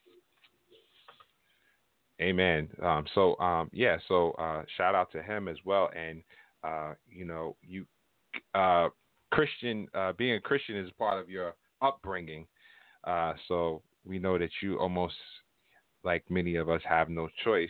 Amen. 2.20 2.68
Um, 2.82 3.04
so 3.14 3.36
um, 3.40 3.68
yeah, 3.72 3.96
so 4.06 4.30
uh, 4.32 4.62
shout 4.76 4.94
out 4.94 5.10
to 5.12 5.22
him 5.22 5.48
as 5.48 5.56
well. 5.64 5.90
And 5.96 6.22
uh, 6.64 6.94
you 7.08 7.24
know, 7.24 7.56
you 7.62 7.86
uh, 8.54 8.88
Christian 9.30 9.86
uh, 9.94 10.12
being 10.12 10.34
a 10.34 10.40
Christian 10.40 10.76
is 10.76 10.90
part 10.98 11.20
of 11.20 11.28
your 11.28 11.54
upbringing. 11.82 12.46
Uh, 13.04 13.34
so 13.48 13.82
we 14.04 14.18
know 14.18 14.38
that 14.38 14.50
you 14.62 14.78
almost 14.78 15.14
like 16.04 16.24
many 16.30 16.56
of 16.56 16.68
us 16.68 16.82
have 16.88 17.08
no 17.08 17.28
choice 17.44 17.68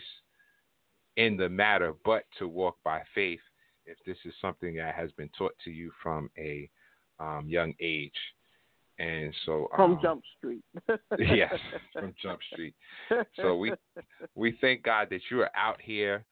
in 1.17 1.37
the 1.37 1.49
matter 1.49 1.93
but 2.03 2.23
to 2.37 2.47
walk 2.47 2.77
by 2.83 3.01
faith 3.13 3.39
if 3.85 3.97
this 4.05 4.17
is 4.25 4.33
something 4.41 4.75
that 4.75 4.95
has 4.95 5.11
been 5.13 5.29
taught 5.37 5.53
to 5.63 5.71
you 5.71 5.91
from 6.01 6.29
a 6.37 6.69
um, 7.19 7.45
young 7.47 7.73
age. 7.79 8.11
And 8.97 9.33
so 9.45 9.67
From 9.75 9.93
um, 9.93 9.99
Jump 10.01 10.23
Street. 10.37 10.63
yes, 11.19 11.53
from 11.93 12.13
Jump 12.21 12.39
Street. 12.53 12.73
So 13.35 13.57
we 13.57 13.73
we 14.35 14.57
thank 14.61 14.83
God 14.83 15.07
that 15.11 15.21
you 15.29 15.41
are 15.41 15.51
out 15.55 15.81
here 15.81 16.23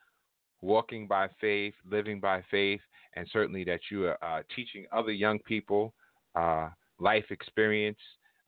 walking 0.63 1.07
by 1.07 1.27
faith, 1.41 1.73
living 1.89 2.19
by 2.19 2.41
faith, 2.49 2.79
and 3.15 3.27
certainly 3.31 3.63
that 3.65 3.81
you 3.91 4.07
are 4.07 4.17
uh, 4.23 4.41
teaching 4.55 4.85
other 4.91 5.11
young 5.11 5.37
people 5.39 5.93
uh, 6.35 6.69
life 6.99 7.25
experience, 7.29 7.99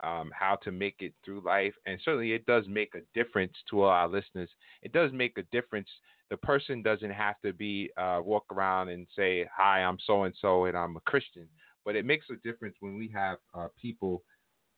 um, 0.04 0.32
how 0.34 0.56
to 0.64 0.72
make 0.72 0.96
it 1.00 1.14
through 1.24 1.42
life. 1.46 1.74
And 1.86 2.00
certainly 2.04 2.32
it 2.32 2.46
does 2.46 2.64
make 2.68 2.94
a 2.96 3.02
difference 3.14 3.54
to 3.70 3.84
all 3.84 3.90
our 3.90 4.08
listeners. 4.08 4.50
It 4.82 4.94
does 4.94 5.12
make 5.12 5.38
a 5.38 5.44
difference. 5.52 5.90
The 6.30 6.38
person 6.38 6.82
doesn't 6.82 7.12
have 7.12 7.36
to 7.44 7.54
be 7.54 7.92
uh, 7.98 8.22
walk 8.24 8.46
around 8.52 8.90
and 8.90 9.06
say, 9.16 9.48
"Hi, 9.56 9.84
I'm 9.84 9.98
so 10.08 10.24
and 10.24 10.34
so, 10.42 10.66
and 10.66 10.76
I'm 10.78 10.96
a 10.96 11.02
Christian." 11.02 11.48
But 11.84 11.96
it 11.96 12.06
makes 12.06 12.26
a 12.32 12.48
difference 12.48 12.76
when 12.80 12.96
we 12.96 13.10
have 13.14 13.38
uh, 13.54 13.68
people 13.80 14.24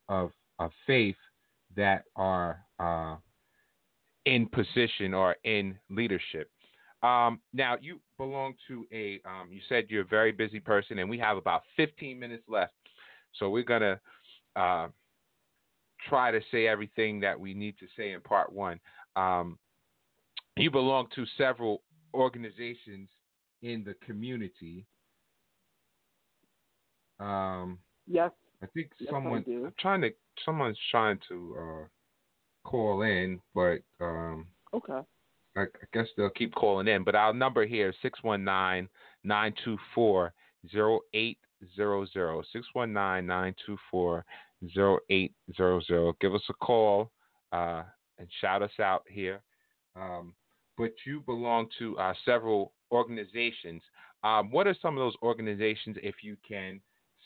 of 0.09 0.31
of 0.59 0.71
faith 0.85 1.15
that 1.75 2.03
are 2.15 2.59
uh, 2.79 3.15
in 4.25 4.47
position 4.47 5.13
or 5.13 5.35
in 5.43 5.77
leadership. 5.89 6.49
Um, 7.03 7.39
now, 7.53 7.77
you 7.79 7.99
belong 8.17 8.55
to 8.67 8.85
a, 8.91 9.21
um, 9.25 9.49
you 9.51 9.61
said 9.69 9.85
you're 9.89 10.01
a 10.01 10.05
very 10.05 10.31
busy 10.31 10.59
person, 10.59 10.99
and 10.99 11.09
we 11.09 11.19
have 11.19 11.37
about 11.37 11.63
15 11.75 12.19
minutes 12.19 12.43
left. 12.47 12.73
So 13.35 13.49
we're 13.49 13.63
going 13.63 13.81
to 13.81 13.99
uh, 14.55 14.87
try 16.09 16.31
to 16.31 16.39
say 16.51 16.67
everything 16.67 17.19
that 17.19 17.39
we 17.39 17.53
need 17.53 17.77
to 17.79 17.85
say 17.95 18.13
in 18.13 18.21
part 18.21 18.51
one. 18.51 18.79
Um, 19.15 19.59
you 20.55 20.71
belong 20.71 21.07
to 21.15 21.25
several 21.37 21.83
organizations 22.13 23.09
in 23.61 23.83
the 23.83 23.93
community. 24.05 24.85
Um, 27.19 27.79
yes. 28.07 28.31
I 28.61 28.65
think 28.67 28.89
Yes, 28.99 29.11
someone 29.11 29.43
do. 29.43 29.65
I'm 29.65 29.73
trying 29.79 30.01
to 30.01 30.09
someone's 30.43 30.79
trying 30.89 31.19
to 31.29 31.55
uh, 31.59 31.85
call 32.63 33.03
in, 33.03 33.39
but 33.53 33.79
um, 34.01 34.47
Okay. 34.73 34.99
I, 35.57 35.65
guess 35.93 36.07
they'll 36.15 36.29
keep 36.29 36.53
calling 36.53 36.87
in. 36.87 37.03
But 37.03 37.15
our 37.15 37.33
number 37.33 37.65
here 37.65 37.89
is 37.89 37.95
619 38.01 38.87
924 39.23 40.33
0800. 40.73 42.45
619 42.53 43.27
924 43.27 44.25
0800. 45.09 46.19
Give 46.19 46.35
us 46.35 46.43
a 46.49 46.53
call 46.53 47.11
uh, 47.51 47.83
and 48.19 48.27
shout 48.41 48.61
us 48.61 48.71
out 48.79 49.03
here. 49.07 49.41
Um, 49.95 50.33
but 50.77 50.91
you 51.05 51.21
belong 51.21 51.67
to 51.79 51.97
uh, 51.97 52.13
several 52.23 52.73
organizations. 52.91 53.81
Um, 54.23 54.51
what 54.51 54.67
are 54.67 54.75
some 54.81 54.95
of 54.95 54.99
those 54.99 55.15
organizations, 55.23 55.97
if 56.03 56.15
you 56.21 56.37
can 56.47 56.79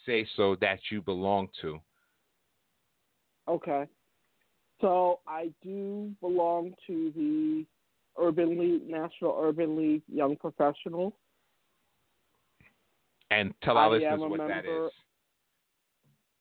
say 0.05 0.25
so, 0.38 0.55
that 0.61 0.79
you 0.89 1.01
belong 1.01 1.49
to? 1.61 1.79
Okay. 3.47 3.86
So 4.79 5.19
I 5.27 5.51
do 5.61 6.11
belong 6.21 6.73
to 6.88 7.11
the 7.15 7.65
Urban 8.22 8.59
League, 8.59 8.88
National 8.88 9.38
Urban 9.41 9.76
League 9.78 10.03
Young 10.07 10.36
Professionals. 10.36 11.13
And 13.30 13.53
tell 13.63 13.78
our 13.78 13.91
listeners 13.91 14.22
a 14.22 14.28
what 14.28 14.38
that 14.39 14.65
member- 14.65 14.88
is. 14.88 14.91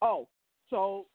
Oh, 0.01 0.27
so 0.69 1.07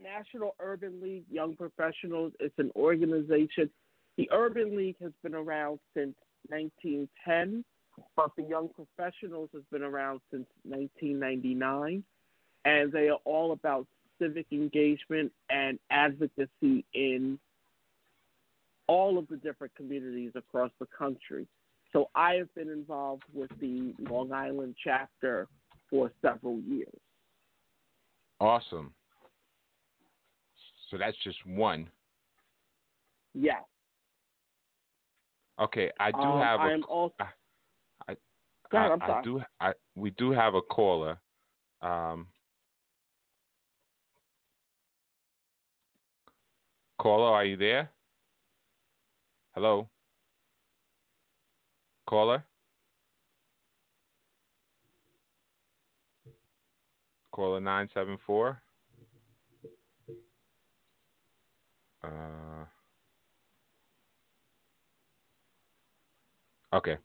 National 0.00 0.54
Urban 0.60 1.00
League 1.00 1.24
Young 1.30 1.56
Professionals 1.56 2.32
is 2.40 2.52
an 2.58 2.70
organization. 2.76 3.70
The 4.16 4.28
Urban 4.32 4.76
League 4.76 4.98
has 5.00 5.12
been 5.22 5.34
around 5.34 5.80
since 5.94 6.14
1910, 6.48 7.64
but 8.16 8.34
the 8.36 8.42
Young 8.42 8.68
Professionals 8.70 9.50
has 9.52 9.62
been 9.70 9.82
around 9.82 10.20
since 10.30 10.46
1999, 10.64 12.04
and 12.64 12.92
they 12.92 13.08
are 13.08 13.18
all 13.24 13.52
about 13.52 13.86
civic 14.18 14.46
engagement 14.52 15.32
and 15.50 15.78
advocacy 15.90 16.84
in 16.94 17.38
all 18.92 19.16
of 19.16 19.26
the 19.28 19.38
different 19.38 19.74
communities 19.74 20.32
across 20.34 20.70
the 20.78 20.86
country. 20.86 21.46
So 21.94 22.10
I 22.14 22.34
have 22.34 22.54
been 22.54 22.68
involved 22.68 23.22
with 23.32 23.50
the 23.58 23.94
Long 23.98 24.32
Island 24.32 24.74
chapter 24.84 25.48
for 25.88 26.12
several 26.20 26.60
years. 26.60 27.00
Awesome. 28.38 28.92
So 30.90 30.98
that's 30.98 31.16
just 31.24 31.38
one. 31.46 31.88
Yes. 33.34 33.62
Okay, 35.58 35.90
I 35.98 36.10
do 36.10 36.18
Um, 36.18 36.40
have 36.40 36.60
a 36.60 36.64
I 36.64 36.72
am 36.72 36.84
also. 36.84 37.14
I- 37.18 37.32
I- 38.08 38.16
ahead, 38.76 38.90
I, 38.90 39.04
I'm 39.04 39.10
I 39.10 39.22
do. 39.22 39.42
I 39.60 39.74
we 39.94 40.10
do 40.10 40.32
have 40.32 40.54
a 40.54 40.62
caller. 40.62 41.18
Um, 41.80 42.28
caller, 46.98 47.30
are 47.36 47.44
you 47.44 47.56
there? 47.56 47.90
Hello. 49.54 49.88
Caller. 52.08 52.44
Caller 57.32 57.60
nine 57.60 57.88
seven 57.94 58.18
four. 58.26 58.60
Uh. 62.04 62.64
Okay. 66.74 66.96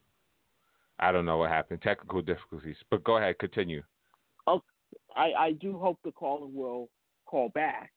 I 1.00 1.12
don't 1.12 1.26
know 1.26 1.38
what 1.38 1.50
happened. 1.50 1.82
Technical 1.82 2.22
difficulties. 2.22 2.78
But 2.90 3.04
go 3.04 3.18
ahead, 3.18 3.38
continue. 3.40 3.84
I, 5.18 5.32
I 5.38 5.52
do 5.54 5.78
hope 5.78 6.00
the 6.04 6.12
caller 6.12 6.46
will 6.46 6.90
call 7.26 7.50
back. 7.50 7.92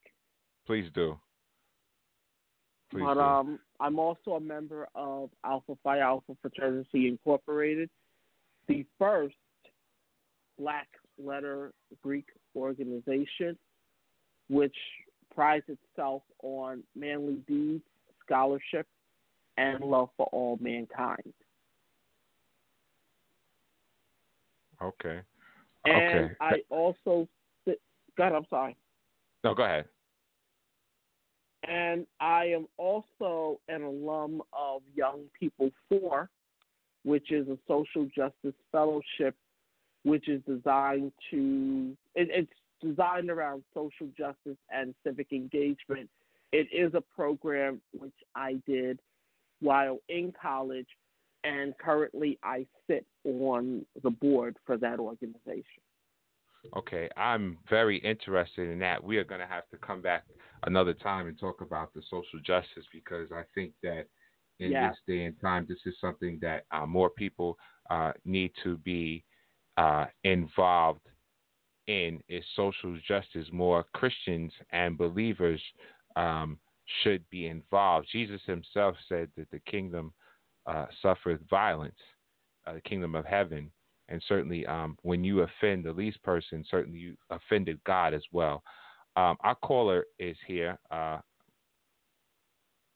Please 0.66 0.90
do. 0.94 1.18
Please 2.90 3.04
but 3.04 3.14
do. 3.14 3.20
um, 3.20 3.58
I'm 3.80 3.98
also 3.98 4.32
a 4.32 4.40
member 4.40 4.86
of 4.94 5.30
Alpha 5.44 5.76
Phi 5.82 6.00
Alpha 6.00 6.36
Fraternity 6.42 7.08
Incorporated, 7.08 7.88
the 8.68 8.84
first 8.98 9.34
Black 10.58 10.88
letter 11.18 11.72
Greek 12.02 12.26
organization, 12.54 13.56
which 14.50 14.76
prides 15.34 15.64
itself 15.68 16.22
on 16.42 16.82
manly 16.94 17.36
deeds, 17.48 17.84
scholarship, 18.24 18.86
and 19.56 19.82
love 19.82 20.10
for 20.16 20.26
all 20.32 20.58
mankind. 20.60 21.32
okay. 24.82 25.20
And 25.84 26.24
Okay. 26.24 26.34
I 26.40 26.62
also, 26.68 27.28
God, 28.16 28.32
I'm 28.34 28.46
sorry. 28.50 28.76
No, 29.44 29.54
go 29.54 29.64
ahead. 29.64 29.86
And 31.68 32.06
I 32.20 32.46
am 32.46 32.66
also 32.78 33.60
an 33.68 33.82
alum 33.82 34.42
of 34.52 34.82
Young 34.94 35.24
People 35.38 35.70
For, 35.88 36.30
which 37.04 37.30
is 37.32 37.46
a 37.48 37.58
social 37.68 38.06
justice 38.14 38.54
fellowship, 38.72 39.34
which 40.04 40.28
is 40.28 40.40
designed 40.48 41.12
to, 41.30 41.96
it, 42.14 42.28
it's 42.30 42.52
designed 42.80 43.30
around 43.30 43.62
social 43.74 44.08
justice 44.16 44.58
and 44.70 44.94
civic 45.04 45.32
engagement. 45.32 46.08
It 46.52 46.66
is 46.72 46.94
a 46.94 47.00
program 47.00 47.80
which 47.92 48.14
I 48.34 48.54
did 48.66 48.98
while 49.60 49.98
in 50.08 50.32
college, 50.40 50.88
and 51.44 51.76
currently 51.78 52.38
I 52.42 52.66
sit 52.86 53.04
on 53.24 53.84
the 54.02 54.10
board 54.10 54.56
for 54.64 54.76
that 54.78 54.98
organization. 54.98 55.82
Okay, 56.76 57.08
I'm 57.16 57.58
very 57.68 57.98
interested 57.98 58.68
in 58.68 58.78
that. 58.80 59.02
We 59.02 59.16
are 59.18 59.24
going 59.24 59.40
to 59.40 59.46
have 59.46 59.68
to 59.70 59.76
come 59.78 60.00
back 60.00 60.24
another 60.64 60.94
time 60.94 61.26
and 61.26 61.38
talk 61.38 61.60
about 61.62 61.92
the 61.94 62.02
social 62.08 62.38
justice 62.44 62.84
because 62.92 63.32
I 63.32 63.42
think 63.54 63.72
that 63.82 64.06
in 64.60 64.72
Yeah. 64.72 64.90
this 64.90 64.98
day 65.06 65.24
and 65.24 65.40
time, 65.40 65.66
this 65.68 65.80
is 65.86 65.98
something 66.00 66.38
that 66.42 66.66
uh, 66.70 66.86
more 66.86 67.10
people 67.10 67.58
uh, 67.88 68.12
need 68.24 68.52
to 68.62 68.76
be 68.78 69.24
uh, 69.76 70.06
involved 70.24 71.00
in. 71.86 72.22
Is 72.28 72.44
social 72.54 72.96
justice 73.08 73.48
more 73.52 73.84
Christians 73.94 74.52
and 74.70 74.98
believers 74.98 75.62
um, 76.16 76.58
should 77.02 77.28
be 77.30 77.46
involved? 77.46 78.08
Jesus 78.12 78.42
Himself 78.46 78.96
said 79.08 79.28
that 79.36 79.50
the 79.50 79.60
kingdom 79.60 80.12
uh, 80.66 80.86
suffereth 81.00 81.40
violence, 81.48 81.98
uh, 82.66 82.74
the 82.74 82.80
kingdom 82.82 83.14
of 83.14 83.24
heaven 83.24 83.72
and 84.10 84.22
certainly 84.28 84.66
um, 84.66 84.98
when 85.02 85.24
you 85.24 85.40
offend 85.40 85.84
the 85.84 85.92
least 85.92 86.22
person, 86.22 86.64
certainly 86.70 86.98
you 86.98 87.16
offended 87.30 87.80
God 87.86 88.12
as 88.12 88.22
well. 88.32 88.62
Um, 89.16 89.36
our 89.40 89.54
caller 89.54 90.04
is 90.18 90.36
here. 90.46 90.78
Uh, 90.90 91.18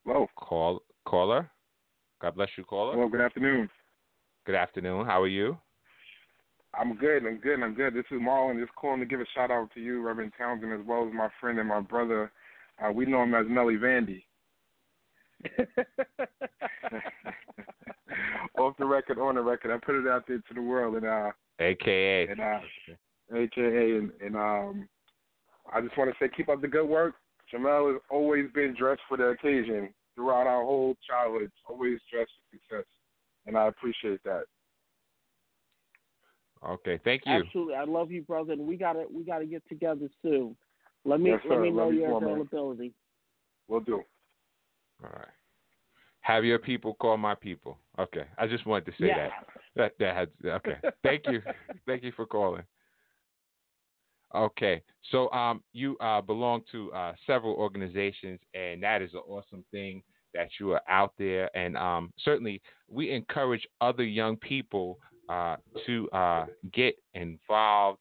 Hello. 0.05 0.27
call 0.37 0.83
caller. 1.07 1.51
God 2.21 2.35
bless 2.35 2.51
you, 2.59 2.65
caller. 2.65 2.95
Hello, 2.95 3.09
good 3.09 3.21
afternoon. 3.21 3.71
Good 4.45 4.55
afternoon. 4.55 5.07
How 5.07 5.23
are 5.23 5.29
you? 5.29 5.57
I'm 6.79 6.97
good, 6.97 7.25
I'm 7.25 7.39
good, 7.39 7.63
I'm 7.63 7.75
good. 7.75 7.95
This 7.95 8.05
is 8.11 8.21
Marlon 8.21 8.61
just 8.61 8.75
calling 8.75 9.01
to 9.01 9.07
give 9.07 9.21
a 9.21 9.27
shout 9.35 9.51
out 9.51 9.71
to 9.75 9.81
you, 9.81 10.03
Reverend 10.03 10.33
Townsend, 10.37 10.73
as 10.73 10.81
well 10.87 11.07
as 11.07 11.15
my 11.15 11.29
friend 11.41 11.59
and 11.59 11.69
my 11.69 11.81
brother. 11.81 12.33
Uh, 12.85 12.91
we 12.91 13.07
know 13.07 13.23
him 13.23 13.35
as 13.35 13.47
Melly 13.49 13.77
Vandy. 13.77 14.25
Off 18.59 18.77
the 18.79 18.87
record, 18.87 19.19
on 19.19 19.35
the 19.35 19.43
record. 19.43 19.73
I 19.73 19.79
put 19.85 19.95
it 19.97 20.07
out 20.09 20.25
there 20.29 20.39
to 20.39 20.55
the 20.55 20.63
world 20.63 20.97
and 20.97 21.07
uh 21.07 21.31
AKA. 21.61 22.29
and 22.29 22.41
uh 22.41 22.61
AKA 23.35 23.97
and, 23.99 24.11
and 24.21 24.37
um 24.37 24.89
I 25.73 25.81
just 25.81 25.97
want 25.97 26.11
to 26.11 26.17
say 26.25 26.31
keep 26.37 26.49
up 26.49 26.61
the 26.61 26.69
good 26.69 26.87
work. 26.87 27.15
Jamel 27.53 27.93
has 27.93 28.01
always 28.11 28.51
been 28.55 28.75
dressed 28.79 29.03
for 29.09 29.17
the 29.17 29.29
occasion 29.29 29.93
throughout 30.15 30.47
our 30.47 30.63
whole 30.63 30.97
childhood, 31.09 31.51
always 31.69 31.99
dressed 32.13 32.31
for 32.51 32.57
success. 32.59 32.87
And 33.47 33.57
I 33.57 33.67
appreciate 33.69 34.23
that. 34.25 34.45
Okay. 36.67 36.99
Thank 37.05 37.23
you. 37.27 37.33
Absolutely, 37.33 37.75
I 37.75 37.85
love 37.85 38.11
you, 38.11 38.23
brother, 38.23 38.53
and 38.53 38.67
we 38.67 38.77
gotta 38.77 39.05
we 39.13 39.23
gotta 39.25 39.47
get 39.47 39.63
together 39.69 40.09
soon. 40.23 40.57
Let 41.05 41.21
me 41.21 41.31
Yes, 41.31 41.41
let 41.45 41.57
sir. 41.57 41.63
me 41.63 41.71
know 41.71 41.85
Love 41.85 41.95
you 41.95 42.01
your 42.01 42.09
more, 42.11 42.21
man. 42.21 42.31
availability. 42.31 42.95
We'll 43.69 43.81
do. 43.81 44.03
All 45.03 45.11
right. 45.13 45.29
Have 46.25 46.43
your 46.47 46.59
people 46.59 46.95
call 46.95 47.19
my 47.19 47.35
people. 47.35 47.79
Okay. 47.99 48.25
I 48.39 48.47
just 48.47 48.65
wanted 48.65 48.87
to 48.87 48.93
say 48.93 49.09
yeah. 49.09 49.29
that. 49.29 49.33
That 49.77 49.93
that 49.99 50.17
had 50.17 50.29
okay. 50.47 50.77
Thank 51.03 51.25
you. 51.29 51.43
Thank 51.87 52.03
you 52.03 52.13
for 52.17 52.25
calling. 52.25 52.63
Okay. 54.35 54.83
So 55.11 55.31
um 55.33 55.63
you 55.75 55.99
uh 55.99 56.23
belong 56.23 56.63
to 56.73 56.91
uh 56.93 57.13
several 57.27 57.55
organizations 57.57 58.41
and 58.55 58.83
that 58.83 59.03
is 59.03 59.13
an 59.13 59.21
awesome 59.29 59.67
thing 59.71 60.03
that 60.33 60.49
you 60.59 60.73
are 60.73 60.81
out 60.89 61.13
there 61.19 61.55
and 61.55 61.77
um 61.77 62.11
certainly 62.21 62.63
we 62.89 63.11
encourage 63.13 63.67
other 63.83 64.05
young 64.05 64.39
people 64.39 64.99
uh 65.29 65.57
to 65.87 66.09
uh 66.11 66.47
get 66.73 66.95
involved 67.13 67.99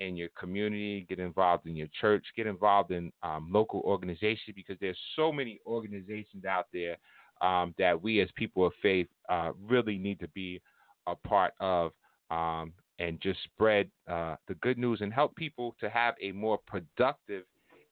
in 0.00 0.16
your 0.16 0.28
community, 0.38 1.06
get 1.08 1.20
involved 1.20 1.66
in 1.66 1.76
your 1.76 1.86
church, 2.00 2.24
get 2.36 2.46
involved 2.46 2.90
in 2.90 3.12
um, 3.22 3.48
local 3.50 3.80
organizations 3.84 4.54
because 4.54 4.76
there's 4.80 4.98
so 5.14 5.30
many 5.30 5.60
organizations 5.64 6.44
out 6.44 6.66
there 6.72 6.96
um, 7.42 7.74
that 7.78 8.00
we 8.00 8.20
as 8.20 8.28
people 8.36 8.66
of 8.66 8.72
faith 8.80 9.08
uh, 9.28 9.52
really 9.68 9.98
need 9.98 10.20
to 10.20 10.28
be 10.28 10.60
a 11.06 11.14
part 11.14 11.52
of 11.60 11.92
um, 12.30 12.72
and 12.98 13.20
just 13.20 13.42
spread 13.44 13.90
uh, 14.08 14.36
the 14.48 14.54
good 14.56 14.78
news 14.78 15.00
and 15.00 15.12
help 15.12 15.34
people 15.36 15.74
to 15.80 15.90
have 15.90 16.14
a 16.22 16.32
more 16.32 16.58
productive 16.66 17.44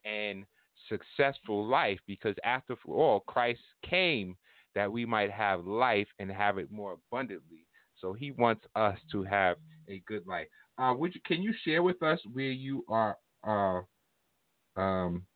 and 0.05 0.45
successful 0.89 1.67
life 1.67 1.99
because 2.07 2.35
after 2.45 2.77
all 2.87 3.21
Christ 3.21 3.61
came 3.89 4.37
that 4.75 4.91
we 4.91 5.05
might 5.05 5.31
have 5.31 5.67
life 5.67 6.07
and 6.19 6.31
have 6.31 6.59
it 6.59 6.71
more 6.71 6.97
abundantly. 7.13 7.67
So 8.01 8.13
he 8.13 8.31
wants 8.31 8.65
us 8.77 8.97
to 9.13 9.23
have 9.25 9.57
a 9.89 10.03
good 10.07 10.27
life. 10.27 10.47
Uh, 10.79 10.95
you, 11.01 11.21
can 11.27 11.43
you 11.43 11.53
share 11.65 11.83
with 11.83 12.03
us 12.03 12.19
where 12.33 12.51
you 12.51 12.85
are, 12.89 13.17
uh, 13.47 14.81
um, 14.81 15.27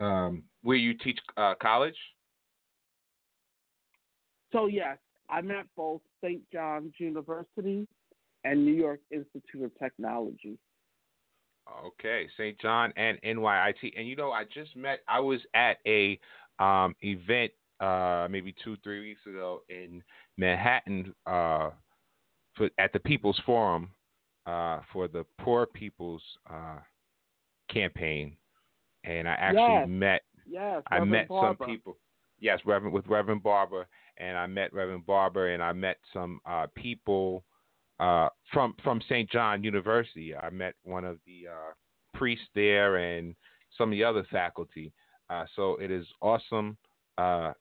um, 0.00 0.42
where 0.62 0.76
you 0.76 0.94
teach 0.94 1.18
uh, 1.36 1.54
college? 1.60 1.96
So 4.56 4.66
yes, 4.66 4.96
I'm 5.28 5.50
at 5.50 5.66
both 5.76 6.00
St. 6.24 6.40
John's 6.50 6.94
University 6.98 7.86
and 8.44 8.64
New 8.64 8.72
York 8.72 9.00
Institute 9.10 9.62
of 9.64 9.78
Technology. 9.78 10.56
Okay, 11.84 12.26
St. 12.38 12.58
John 12.60 12.92
and 12.96 13.20
NYIT. 13.22 13.92
And 13.98 14.08
you 14.08 14.16
know, 14.16 14.30
I 14.30 14.44
just 14.44 14.74
met. 14.76 15.00
I 15.08 15.20
was 15.20 15.40
at 15.54 15.78
a 15.86 16.18
um, 16.58 16.94
event 17.02 17.52
uh, 17.80 18.28
maybe 18.30 18.54
two, 18.64 18.76
three 18.82 19.00
weeks 19.00 19.20
ago 19.26 19.62
in 19.68 20.02
Manhattan 20.38 21.12
uh, 21.26 21.70
for, 22.54 22.70
at 22.78 22.92
the 22.94 23.00
People's 23.00 23.40
Forum 23.44 23.90
uh, 24.46 24.80
for 24.92 25.06
the 25.08 25.26
Poor 25.40 25.66
People's 25.66 26.22
uh, 26.48 26.78
campaign, 27.68 28.36
and 29.04 29.28
I 29.28 29.32
actually 29.32 29.60
Yes. 29.60 29.86
met. 29.88 30.22
Yes, 30.48 30.82
I 30.90 30.94
Reverend 30.94 31.10
met 31.10 31.28
Barber. 31.28 31.56
some 31.58 31.68
people. 31.68 31.96
Yes, 32.38 32.60
Reverend 32.64 32.94
with 32.94 33.06
Reverend 33.08 33.42
Barber, 33.42 33.86
and 34.18 34.36
I 34.36 34.46
met 34.46 34.72
Reverend 34.72 35.06
Barber, 35.06 35.52
and 35.52 35.62
I 35.62 35.72
met 35.72 35.98
some 36.12 36.40
uh, 36.46 36.66
people 36.74 37.44
uh, 38.00 38.28
from 38.52 38.74
from 38.82 39.00
St. 39.08 39.30
John 39.30 39.62
University. 39.62 40.34
I 40.34 40.50
met 40.50 40.74
one 40.84 41.04
of 41.04 41.18
the 41.26 41.48
uh, 41.50 41.72
priests 42.18 42.46
there 42.54 42.96
and 42.96 43.34
some 43.76 43.90
of 43.90 43.92
the 43.92 44.04
other 44.04 44.26
faculty. 44.30 44.92
Uh, 45.28 45.44
so 45.54 45.76
it 45.76 45.90
is 45.90 46.06
awesome 46.20 46.76
uh, 47.18 47.52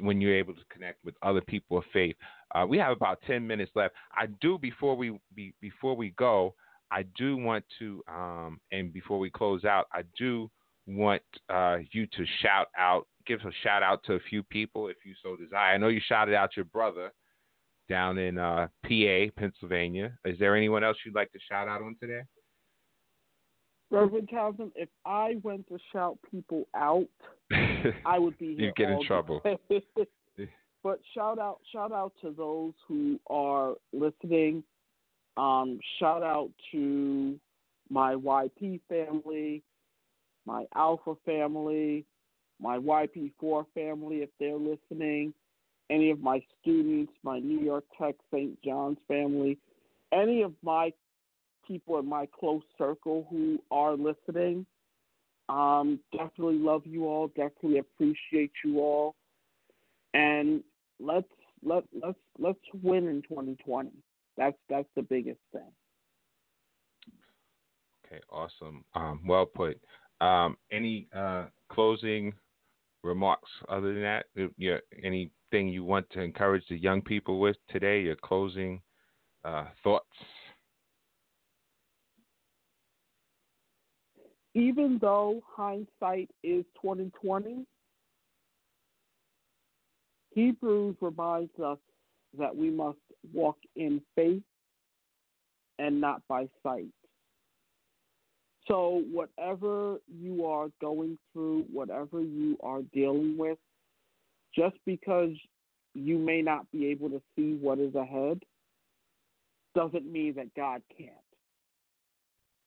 when 0.00 0.20
you're 0.20 0.36
able 0.36 0.54
to 0.54 0.60
connect 0.72 1.04
with 1.04 1.14
other 1.22 1.40
people 1.40 1.78
of 1.78 1.84
faith. 1.92 2.16
Uh, 2.54 2.64
we 2.68 2.78
have 2.78 2.96
about 2.96 3.20
ten 3.26 3.46
minutes 3.46 3.72
left. 3.74 3.94
I 4.12 4.26
do 4.40 4.58
before 4.58 4.96
we 4.96 5.18
be, 5.34 5.54
before 5.60 5.96
we 5.96 6.10
go. 6.10 6.54
I 6.92 7.04
do 7.16 7.36
want 7.36 7.64
to, 7.78 8.02
um, 8.08 8.60
and 8.72 8.92
before 8.92 9.20
we 9.20 9.30
close 9.30 9.64
out, 9.64 9.86
I 9.92 10.02
do 10.18 10.50
want 10.86 11.22
uh, 11.48 11.78
you 11.92 12.06
to 12.06 12.24
shout 12.42 12.68
out, 12.78 13.06
give 13.26 13.40
a 13.40 13.50
shout 13.62 13.82
out 13.82 14.02
to 14.04 14.14
a 14.14 14.20
few 14.28 14.42
people 14.42 14.88
if 14.88 14.96
you 15.04 15.14
so 15.22 15.36
desire. 15.36 15.74
I 15.74 15.78
know 15.78 15.88
you 15.88 16.00
shouted 16.06 16.34
out 16.34 16.56
your 16.56 16.64
brother 16.66 17.12
down 17.88 18.18
in 18.18 18.38
uh, 18.38 18.68
PA, 18.84 19.32
Pennsylvania. 19.36 20.16
Is 20.24 20.38
there 20.38 20.56
anyone 20.56 20.84
else 20.84 20.96
you'd 21.04 21.14
like 21.14 21.32
to 21.32 21.38
shout 21.48 21.68
out 21.68 21.82
on 21.82 21.96
today? 22.00 22.22
Reverend 23.90 24.28
Townsend, 24.30 24.70
if 24.76 24.88
I 25.04 25.36
went 25.42 25.66
to 25.68 25.78
shout 25.92 26.16
people 26.30 26.68
out, 26.76 27.08
I 28.06 28.18
would 28.18 28.38
be 28.38 28.54
here. 28.56 28.66
you 28.66 28.72
get 28.76 28.90
in 28.90 29.04
trouble. 29.04 29.40
but 30.84 31.00
shout 31.12 31.38
out, 31.40 31.58
shout 31.72 31.90
out 31.90 32.12
to 32.22 32.30
those 32.30 32.72
who 32.86 33.18
are 33.28 33.74
listening. 33.92 34.62
Um, 35.36 35.80
shout 35.98 36.22
out 36.22 36.50
to 36.70 37.38
my 37.88 38.14
YP 38.14 38.80
family, 38.88 39.64
my 40.46 40.64
Alpha 40.74 41.14
family, 41.24 42.04
my 42.60 42.78
YP4 42.78 43.64
family, 43.74 44.16
if 44.18 44.30
they're 44.38 44.56
listening. 44.56 45.32
Any 45.90 46.10
of 46.10 46.20
my 46.20 46.40
students, 46.60 47.12
my 47.24 47.40
New 47.40 47.60
York 47.60 47.84
Tech 48.00 48.14
St. 48.32 48.60
John's 48.62 48.98
family, 49.08 49.58
any 50.12 50.42
of 50.42 50.52
my 50.62 50.92
people 51.66 51.98
in 51.98 52.08
my 52.08 52.26
close 52.38 52.62
circle 52.78 53.26
who 53.30 53.58
are 53.70 53.96
listening. 53.96 54.66
Um, 55.48 55.98
definitely 56.12 56.58
love 56.58 56.82
you 56.84 57.06
all. 57.06 57.28
Definitely 57.28 57.78
appreciate 57.78 58.52
you 58.64 58.78
all. 58.80 59.16
And 60.14 60.62
let's 60.98 61.26
let 61.62 61.84
let's 61.92 62.18
let's 62.38 62.58
win 62.82 63.08
in 63.08 63.22
2020. 63.22 63.90
That's 64.36 64.56
that's 64.68 64.88
the 64.96 65.02
biggest 65.02 65.40
thing. 65.52 65.70
Okay, 68.04 68.20
awesome. 68.30 68.84
Um, 68.94 69.20
well 69.26 69.46
put. 69.46 69.80
Um, 70.20 70.56
any 70.70 71.08
uh, 71.16 71.46
closing 71.70 72.32
remarks 73.02 73.48
other 73.68 73.94
than 73.94 74.02
that? 74.02 74.26
Yeah, 74.56 74.78
anything 75.02 75.68
you 75.68 75.84
want 75.84 76.08
to 76.10 76.20
encourage 76.20 76.64
the 76.68 76.76
young 76.76 77.00
people 77.00 77.40
with 77.40 77.56
today? 77.70 78.02
Your 78.02 78.16
closing 78.16 78.80
uh, 79.44 79.66
thoughts? 79.82 80.06
Even 84.54 84.98
though 85.00 85.40
hindsight 85.56 86.28
is 86.42 86.64
2020, 86.82 87.64
Hebrews 90.34 90.96
reminds 91.00 91.58
us 91.58 91.78
that 92.38 92.54
we 92.54 92.70
must 92.70 92.98
walk 93.32 93.58
in 93.76 94.00
faith 94.14 94.42
and 95.78 96.00
not 96.00 96.22
by 96.28 96.48
sight. 96.62 96.88
So, 98.70 99.02
whatever 99.10 99.96
you 100.08 100.46
are 100.46 100.68
going 100.80 101.18
through, 101.32 101.64
whatever 101.72 102.20
you 102.20 102.56
are 102.62 102.82
dealing 102.94 103.36
with, 103.36 103.58
just 104.54 104.76
because 104.86 105.32
you 105.94 106.18
may 106.18 106.40
not 106.40 106.70
be 106.70 106.86
able 106.86 107.10
to 107.10 107.20
see 107.34 107.58
what 107.60 107.80
is 107.80 107.96
ahead 107.96 108.40
doesn't 109.74 110.10
mean 110.10 110.34
that 110.36 110.54
God 110.54 110.82
can't. 110.96 111.10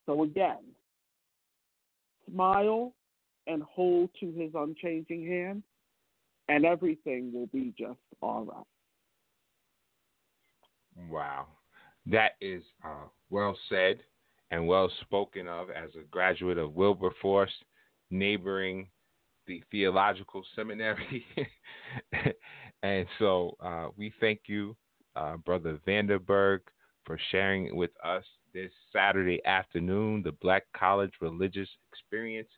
So, 0.05 0.23
again, 0.23 0.59
smile 2.29 2.93
and 3.47 3.63
hold 3.63 4.09
to 4.19 4.29
his 4.33 4.51
unchanging 4.55 5.25
hand, 5.25 5.63
and 6.49 6.65
everything 6.65 7.31
will 7.31 7.47
be 7.47 7.73
just 7.79 7.99
all 8.21 8.43
right. 8.43 11.09
Wow. 11.09 11.47
That 12.05 12.31
is 12.41 12.61
uh, 12.83 13.07
well 13.29 13.57
said 13.69 14.01
and 14.53 14.67
well 14.67 14.89
spoken 15.01 15.47
of 15.47 15.71
as 15.71 15.89
a 15.99 16.03
graduate 16.11 16.59
of 16.59 16.75
Wilberforce, 16.75 17.51
neighboring 18.11 18.87
the 19.47 19.63
theological 19.71 20.43
seminary. 20.55 21.25
and 22.83 23.07
so 23.17 23.57
uh, 23.59 23.87
we 23.97 24.13
thank 24.19 24.41
you, 24.45 24.75
uh, 25.15 25.37
Brother 25.37 25.79
Vanderburg, 25.87 26.61
for 27.03 27.19
sharing 27.31 27.75
with 27.75 27.89
us 28.05 28.23
this 28.53 28.69
Saturday 28.93 29.43
afternoon 29.43 30.21
the 30.21 30.33
Black 30.33 30.65
College 30.77 31.13
Religious 31.19 31.69
Experience. 31.91 32.49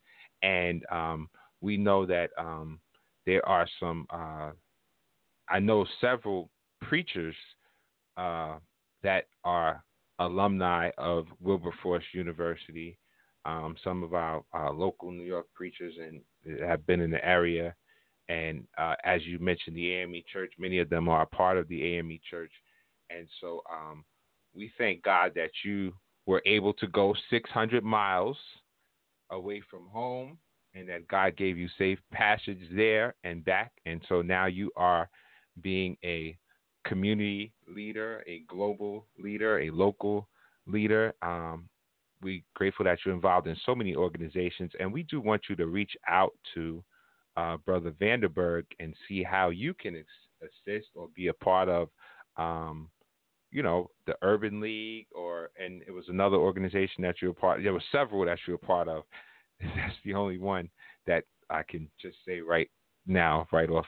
And 0.43 0.83
um, 0.91 1.29
we 1.61 1.77
know 1.77 2.05
that 2.05 2.31
um, 2.37 2.81
there 3.25 3.47
are 3.47 3.67
some, 3.79 4.05
uh, 4.09 4.51
I 5.49 5.59
know 5.59 5.85
several 6.01 6.49
preachers 6.81 7.35
uh, 8.17 8.57
that 9.01 9.27
are 9.45 9.81
alumni 10.19 10.89
of 10.97 11.25
Wilberforce 11.41 12.03
University. 12.13 12.97
Um, 13.45 13.75
some 13.83 14.03
of 14.03 14.13
our, 14.13 14.43
our, 14.53 14.73
local 14.73 15.11
New 15.11 15.23
York 15.23 15.45
preachers 15.53 15.93
and 16.01 16.21
have 16.67 16.85
been 16.87 16.99
in 16.99 17.11
the 17.11 17.23
area. 17.23 17.75
And 18.27 18.65
uh, 18.77 18.95
as 19.03 19.23
you 19.23 19.37
mentioned, 19.37 19.75
the 19.75 19.93
AME 19.93 20.23
Church, 20.33 20.53
many 20.57 20.79
of 20.79 20.89
them 20.89 21.07
are 21.07 21.21
a 21.21 21.27
part 21.27 21.57
of 21.57 21.67
the 21.67 21.83
AME 21.95 22.17
Church. 22.27 22.51
And 23.11 23.27
so 23.39 23.61
um, 23.71 24.03
we 24.55 24.71
thank 24.79 25.03
God 25.03 25.33
that 25.35 25.51
you 25.63 25.93
were 26.25 26.41
able 26.47 26.73
to 26.73 26.87
go 26.87 27.13
600 27.29 27.83
miles 27.83 28.37
away 29.29 29.61
from 29.69 29.87
home 29.89 30.39
and 30.73 30.89
that 30.89 31.07
God 31.07 31.37
gave 31.37 31.57
you 31.57 31.67
safe 31.77 31.99
passage 32.11 32.59
there 32.71 33.15
and 33.23 33.45
back. 33.45 33.71
And 33.85 34.01
so 34.09 34.21
now 34.21 34.47
you 34.47 34.71
are 34.75 35.07
being 35.61 35.97
a 36.03 36.37
community 36.85 37.51
leader, 37.67 38.23
a 38.27 38.43
global 38.47 39.05
leader, 39.17 39.59
a 39.59 39.69
local 39.69 40.27
leader. 40.67 41.13
Um, 41.21 41.67
we're 42.21 42.41
grateful 42.55 42.85
that 42.85 42.99
you're 43.05 43.13
involved 43.13 43.47
in 43.47 43.57
so 43.65 43.75
many 43.75 43.95
organizations, 43.95 44.71
and 44.79 44.91
we 44.91 45.03
do 45.03 45.19
want 45.19 45.43
you 45.49 45.55
to 45.57 45.67
reach 45.67 45.91
out 46.07 46.33
to 46.53 46.83
uh, 47.37 47.57
Brother 47.57 47.93
Vanderburg 47.99 48.65
and 48.79 48.95
see 49.07 49.21
how 49.23 49.49
you 49.49 49.73
can 49.73 49.95
ex- 49.95 50.07
assist 50.67 50.87
or 50.95 51.09
be 51.15 51.27
a 51.27 51.33
part 51.33 51.67
of, 51.67 51.89
um, 52.37 52.89
you 53.51 53.61
know, 53.61 53.89
the 54.07 54.15
Urban 54.21 54.61
League, 54.61 55.07
or 55.13 55.49
and 55.63 55.81
it 55.87 55.91
was 55.91 56.05
another 56.07 56.37
organization 56.37 57.03
that 57.03 57.15
you're 57.21 57.31
a 57.31 57.35
part. 57.35 57.61
There 57.61 57.73
were 57.73 57.83
several 57.91 58.25
that 58.25 58.39
you're 58.47 58.55
a 58.55 58.59
part 58.59 58.87
of. 58.87 59.03
That's 59.61 59.95
the 60.03 60.13
only 60.13 60.37
one 60.37 60.69
that 61.07 61.23
I 61.49 61.63
can 61.63 61.89
just 62.01 62.17
say 62.25 62.39
right 62.39 62.69
now, 63.05 63.47
right 63.51 63.69
off 63.69 63.85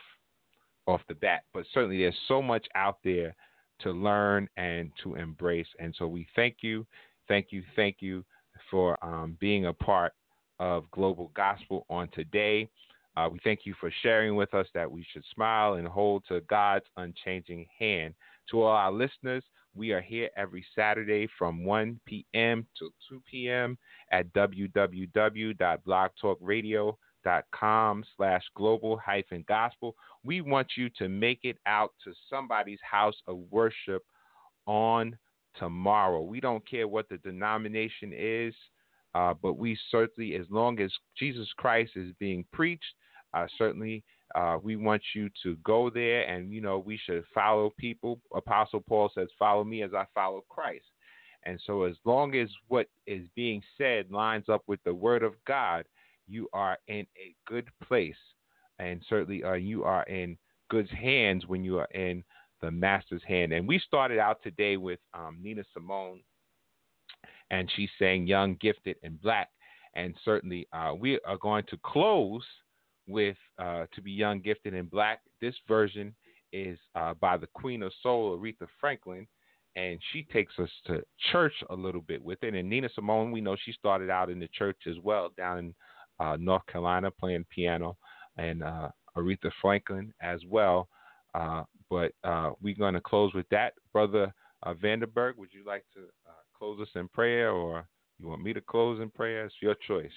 off 0.88 1.02
the 1.08 1.16
bat. 1.16 1.44
But 1.54 1.66
certainly 1.74 2.00
there's 2.00 2.16
so 2.28 2.42
much 2.42 2.66
out 2.76 2.98
there 3.04 3.36
to 3.82 3.92
learn 3.92 4.48
and 4.58 4.92
to 5.04 5.14
embrace. 5.16 5.68
And 5.80 5.96
so 5.98 6.08
we 6.08 6.28
thank 6.36 6.58
you, 6.62 6.86
thank 7.28 7.48
you, 7.52 7.64
thank 7.76 7.98
you 8.00 8.26
for 8.72 8.98
um, 9.06 9.38
being 9.40 9.68
a 9.68 9.74
part 9.74 10.14
of 10.60 10.90
Global 10.92 11.32
Gospel 11.36 11.86
on 11.90 12.08
today. 12.10 12.68
Uh, 13.16 13.30
we 13.32 13.40
thank 13.44 13.62
you 13.66 13.76
for 13.80 13.92
sharing 14.02 14.36
with 14.36 14.52
us 14.54 14.68
that 14.74 14.92
we 14.92 15.06
should 15.12 15.24
smile 15.34 15.76
and 15.76 15.88
hold 15.88 16.24
to 16.28 16.42
God's 16.42 16.86
unchanging 16.98 17.66
hand. 17.78 18.14
To 18.52 18.64
all 18.64 18.76
our 18.76 18.92
listeners, 18.92 19.44
we 19.76 19.92
are 19.92 20.02
here 20.02 20.30
every 20.38 20.64
Saturday 20.76 21.28
from 21.38 21.64
1 21.66 22.00
p.m. 22.06 22.66
to 22.80 22.90
2 23.10 23.22
p.m. 23.30 23.78
at 24.12 24.34
www.blogtalkradio.com 24.34 26.96
slash 28.16 28.44
global 28.56 28.98
hyphen 28.98 29.44
gospel. 29.48 29.96
We 30.24 30.42
want 30.42 30.68
you 30.76 30.90
to 30.98 31.10
make 31.10 31.40
it 31.44 31.58
out 31.66 31.94
to 32.04 32.14
somebody's 32.30 32.80
house 32.82 33.16
of 33.28 33.38
worship 33.52 34.04
on 34.66 35.18
tomorrow. 35.58 36.22
We 36.22 36.40
don't 36.40 36.68
care 36.70 36.88
what 36.88 37.10
the 37.10 37.18
denomination 37.18 38.14
is, 38.16 38.54
uh, 39.16 39.34
but 39.42 39.54
we 39.54 39.78
certainly, 39.90 40.36
as 40.36 40.46
long 40.50 40.80
as 40.80 40.92
Jesus 41.18 41.48
Christ 41.58 41.92
is 41.96 42.12
being 42.20 42.46
preached, 42.52 42.84
uh, 43.34 43.48
certainly 43.58 44.04
uh, 44.36 44.58
we 44.62 44.76
want 44.76 45.02
you 45.16 45.30
to 45.44 45.56
go 45.64 45.90
there 45.90 46.24
and, 46.24 46.52
you 46.52 46.62
know, 46.62 46.80
we 46.80 47.00
should 47.06 47.24
follow 47.34 47.72
people. 47.78 48.20
Apostle 48.36 48.82
Paul 48.82 49.10
says, 49.16 49.30
Follow 49.40 49.64
me 49.64 49.84
as 49.84 49.94
I 49.94 50.06
follow 50.14 50.44
Christ. 50.50 50.86
And 51.44 51.60
so, 51.66 51.84
as 51.84 51.96
long 52.04 52.36
as 52.36 52.50
what 52.68 52.88
is 53.06 53.26
being 53.36 53.62
said 53.78 54.12
lines 54.12 54.50
up 54.50 54.64
with 54.68 54.84
the 54.84 54.94
Word 54.94 55.24
of 55.24 55.34
God, 55.46 55.86
you 56.28 56.48
are 56.54 56.78
in 56.88 57.06
a 57.18 57.36
good 57.46 57.70
place. 57.84 58.16
And 58.80 59.02
certainly, 59.10 59.44
uh, 59.44 59.54
you 59.54 59.84
are 59.84 60.04
in 60.04 60.38
good 60.70 60.90
hands 60.90 61.46
when 61.48 61.64
you 61.64 61.80
are 61.80 61.90
in 61.94 62.24
the 62.62 62.72
Master's 62.72 63.24
hand. 63.28 63.54
And 63.54 63.68
we 63.68 63.80
started 63.80 64.20
out 64.20 64.42
today 64.44 64.78
with 64.78 65.00
um, 65.14 65.38
Nina 65.42 65.64
Simone, 65.74 66.22
and 67.50 67.72
she's 67.76 67.90
saying 67.98 68.28
Young, 68.28 68.58
Gifted, 68.60 68.98
and 69.04 69.22
Black. 69.22 69.50
And 69.96 70.14
certainly, 70.24 70.68
uh, 70.74 70.94
we 70.98 71.20
are 71.26 71.38
going 71.38 71.64
to 71.70 71.78
close 71.84 72.44
with 73.08 73.38
uh, 73.58 73.86
To 73.96 74.02
Be 74.02 74.12
Young, 74.12 74.42
Gifted, 74.42 74.74
and 74.74 74.90
Black. 74.90 75.22
This 75.42 75.56
version 75.68 76.14
is 76.54 76.78
uh, 76.96 77.14
by 77.16 77.38
the 77.38 77.48
Queen 77.48 77.82
of 77.84 77.92
Soul, 78.04 78.38
Aretha 78.38 78.68
Franklin, 78.80 79.28
and 79.76 80.00
she 80.12 80.24
takes 80.24 80.54
us 80.60 80.70
to 80.86 81.02
church 81.32 81.54
a 81.70 81.76
little 81.76 82.02
bit 82.02 82.24
with 82.24 82.44
it. 82.44 82.54
And 82.54 82.70
Nina 82.70 82.90
Simone, 82.94 83.32
we 83.32 83.42
know 83.42 83.56
she 83.56 83.72
started 83.72 84.10
out 84.10 84.30
in 84.30 84.40
the 84.40 84.50
church 84.50 84.78
as 84.88 84.96
well, 85.04 85.30
down 85.38 85.60
in 85.60 85.76
uh, 86.20 86.38
North 86.40 86.66
Carolina 86.68 87.12
playing 87.12 87.46
piano 87.54 87.98
and 88.38 88.64
uh, 88.64 88.90
Aretha 89.16 89.52
Franklin 89.62 90.14
as 90.22 90.40
well. 90.48 90.88
Uh, 91.34 91.64
but 91.90 92.12
uh, 92.24 92.52
we're 92.62 92.76
going 92.76 92.94
to 92.94 93.02
close 93.02 93.34
with 93.34 93.48
that. 93.50 93.74
Brother 93.94 94.34
uh, 94.64 94.74
Vanderburg, 94.74 95.38
would 95.38 95.54
you 95.54 95.64
like 95.66 95.86
to 95.94 96.02
uh, 96.28 96.34
close 96.58 96.80
us 96.82 96.90
in 96.96 97.08
prayer 97.10 97.52
or 97.52 97.88
you 98.20 98.28
want 98.28 98.44
me 98.44 98.54
to 98.54 98.62
close 98.62 99.00
in 99.02 99.10
prayer? 99.10 99.46
It's 99.46 99.56
your 99.62 99.76
choice. 99.88 100.12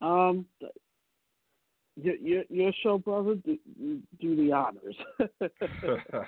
Um, 0.00 0.46
your, 1.96 2.16
your, 2.16 2.42
your 2.48 2.72
show, 2.82 2.98
brother, 2.98 3.36
do, 3.44 3.58
do 4.20 4.36
the 4.36 4.52
honors. 4.52 4.96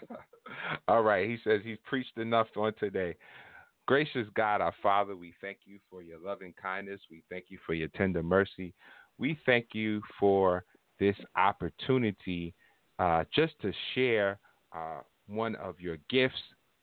All 0.88 1.02
right. 1.02 1.28
He 1.28 1.38
says 1.42 1.60
he's 1.64 1.78
preached 1.84 2.16
enough 2.18 2.46
on 2.56 2.72
today. 2.78 3.16
Gracious 3.86 4.26
God, 4.34 4.60
our 4.60 4.74
Father, 4.82 5.14
we 5.14 5.32
thank 5.40 5.58
you 5.64 5.78
for 5.88 6.02
your 6.02 6.18
loving 6.18 6.52
kindness. 6.60 7.00
We 7.08 7.22
thank 7.30 7.44
you 7.48 7.58
for 7.64 7.72
your 7.72 7.86
tender 7.88 8.22
mercy. 8.22 8.74
We 9.16 9.38
thank 9.46 9.68
you 9.74 10.02
for 10.18 10.64
this 10.98 11.14
opportunity 11.36 12.52
uh, 12.98 13.24
just 13.32 13.54
to 13.62 13.72
share 13.94 14.40
uh, 14.74 15.00
one 15.28 15.54
of 15.56 15.78
your 15.78 15.98
gifts 16.10 16.34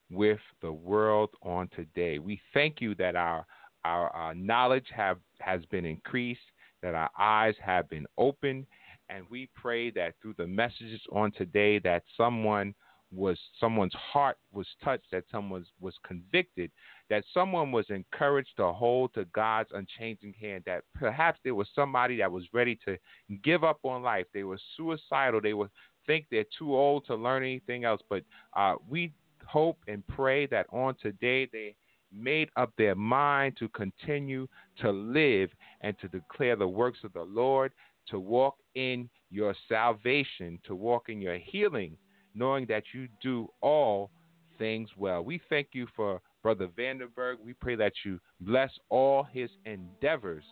with 0.10 0.40
the 0.62 0.72
world 0.72 1.32
on 1.42 1.68
today. 1.76 2.20
We 2.20 2.40
thank 2.54 2.80
you 2.80 2.96
that 2.96 3.18
our 3.18 3.46
our, 3.84 4.10
our 4.12 4.34
knowledge 4.34 4.86
have 4.96 5.18
has 5.40 5.66
been 5.66 5.84
increased, 5.86 6.40
that 6.82 6.96
our 6.96 7.10
eyes 7.20 7.56
have 7.62 7.90
been 7.90 8.06
opened, 8.18 8.66
and 9.10 9.26
we 9.30 9.50
pray 9.56 9.92
that 9.92 10.14
through 10.22 10.36
the 10.38 10.48
messages 10.48 11.02
on 11.12 11.34
today 11.34 11.80
that 11.80 12.04
someone 12.16 12.74
was 13.14 13.38
someone's 13.60 13.94
heart 13.94 14.38
was 14.52 14.68
touched, 14.84 15.06
that 15.12 15.24
someone 15.32 15.66
was 15.80 15.94
convicted, 16.06 16.72
that 17.10 17.24
someone 17.34 17.72
was 17.72 17.86
encouraged 17.90 18.56
to 18.58 18.72
hold 18.72 19.14
to 19.14 19.26
God's 19.26 19.70
unchanging 19.74 20.34
hand, 20.40 20.64
that 20.66 20.84
perhaps 20.96 21.40
there 21.44 21.56
was 21.56 21.68
somebody 21.76 22.18
that 22.18 22.32
was 22.32 22.44
ready 22.54 22.78
to 22.86 22.98
give 23.44 23.64
up 23.64 23.80
on 23.84 24.02
life. 24.02 24.26
They 24.34 24.44
were 24.44 24.60
suicidal. 24.76 25.42
They 25.42 25.54
were 25.54 25.70
think 26.06 26.26
they're 26.30 26.46
too 26.58 26.76
old 26.76 27.06
to 27.06 27.16
learn 27.16 27.44
anything 27.44 27.86
else. 27.86 28.02
But 28.10 28.24
uh, 28.56 28.76
we 28.90 29.14
hope 29.46 29.78
and 29.88 30.06
pray 30.08 30.46
that 30.48 30.66
on 30.72 30.96
today 31.02 31.48
they 31.52 31.76
made 32.16 32.50
up 32.56 32.72
their 32.78 32.96
mind 32.96 33.58
to 33.58 33.68
continue 33.70 34.48
to 34.80 34.92
live 34.92 35.50
and 35.82 35.98
to 36.00 36.08
declare 36.08 36.56
the 36.56 36.68
works 36.68 37.00
of 37.04 37.14
the 37.14 37.24
Lord, 37.24 37.72
to 38.10 38.20
walk 38.20 38.58
in 38.76 39.10
your 39.32 39.56
salvation, 39.68 40.60
to 40.66 40.76
walk 40.76 41.10
in 41.10 41.22
your 41.22 41.38
healing, 41.38 41.98
knowing 42.36 42.66
that 42.68 42.84
you 42.94 43.08
do 43.22 43.48
all 43.62 44.10
things 44.58 44.90
well. 44.98 45.24
We 45.24 45.42
thank 45.50 45.70
you 45.74 45.88
for 45.96 46.22
Brother 46.42 46.68
Vanderburg. 46.76 47.40
We 47.44 47.54
pray 47.54 47.76
that 47.76 47.94
you 48.04 48.20
bless 48.42 48.72
all 48.90 49.24
his 49.24 49.50
endeavors 49.66 50.44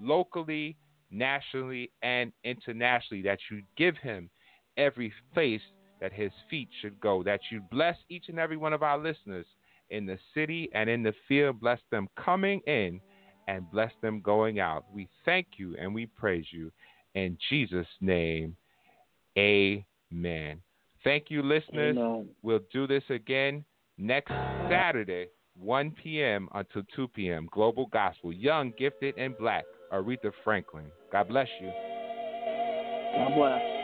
locally, 0.00 0.76
nationally, 1.10 1.90
and 2.02 2.32
internationally, 2.44 3.22
that 3.22 3.38
you 3.50 3.62
give 3.76 3.96
him 3.96 4.30
every 4.76 5.12
place 5.32 5.60
that 6.00 6.12
his 6.12 6.32
feet 6.50 6.68
should 6.80 7.00
go, 7.00 7.22
that 7.22 7.40
you 7.50 7.60
bless 7.70 7.96
each 8.08 8.24
and 8.28 8.38
every 8.38 8.56
one 8.56 8.72
of 8.72 8.82
our 8.82 8.98
listeners 8.98 9.46
in 9.90 10.06
the 10.06 10.18
city 10.34 10.68
and 10.74 10.88
in 10.90 11.02
the 11.02 11.14
field. 11.28 11.60
Bless 11.60 11.80
them 11.90 12.08
coming 12.16 12.60
in 12.66 13.00
and 13.48 13.70
bless 13.70 13.92
them 14.02 14.20
going 14.20 14.60
out. 14.60 14.84
We 14.92 15.08
thank 15.24 15.46
you 15.56 15.76
and 15.78 15.94
we 15.94 16.06
praise 16.06 16.46
you. 16.50 16.70
In 17.14 17.38
Jesus' 17.48 17.86
name, 18.00 18.56
amen. 19.38 20.63
Thank 21.04 21.26
you, 21.28 21.42
listeners. 21.42 21.96
Amen. 21.96 22.28
We'll 22.42 22.60
do 22.72 22.86
this 22.86 23.02
again 23.10 23.64
next 23.98 24.32
Saturday, 24.68 25.28
1 25.58 25.92
p.m. 26.02 26.48
until 26.54 26.82
2 26.96 27.08
p.m. 27.08 27.48
Global 27.52 27.86
Gospel, 27.86 28.32
Young, 28.32 28.72
Gifted, 28.78 29.16
and 29.18 29.36
Black. 29.38 29.64
Aretha 29.92 30.32
Franklin. 30.42 30.86
God 31.12 31.28
bless 31.28 31.46
you. 31.60 31.70
God 33.16 33.34
bless. 33.36 33.83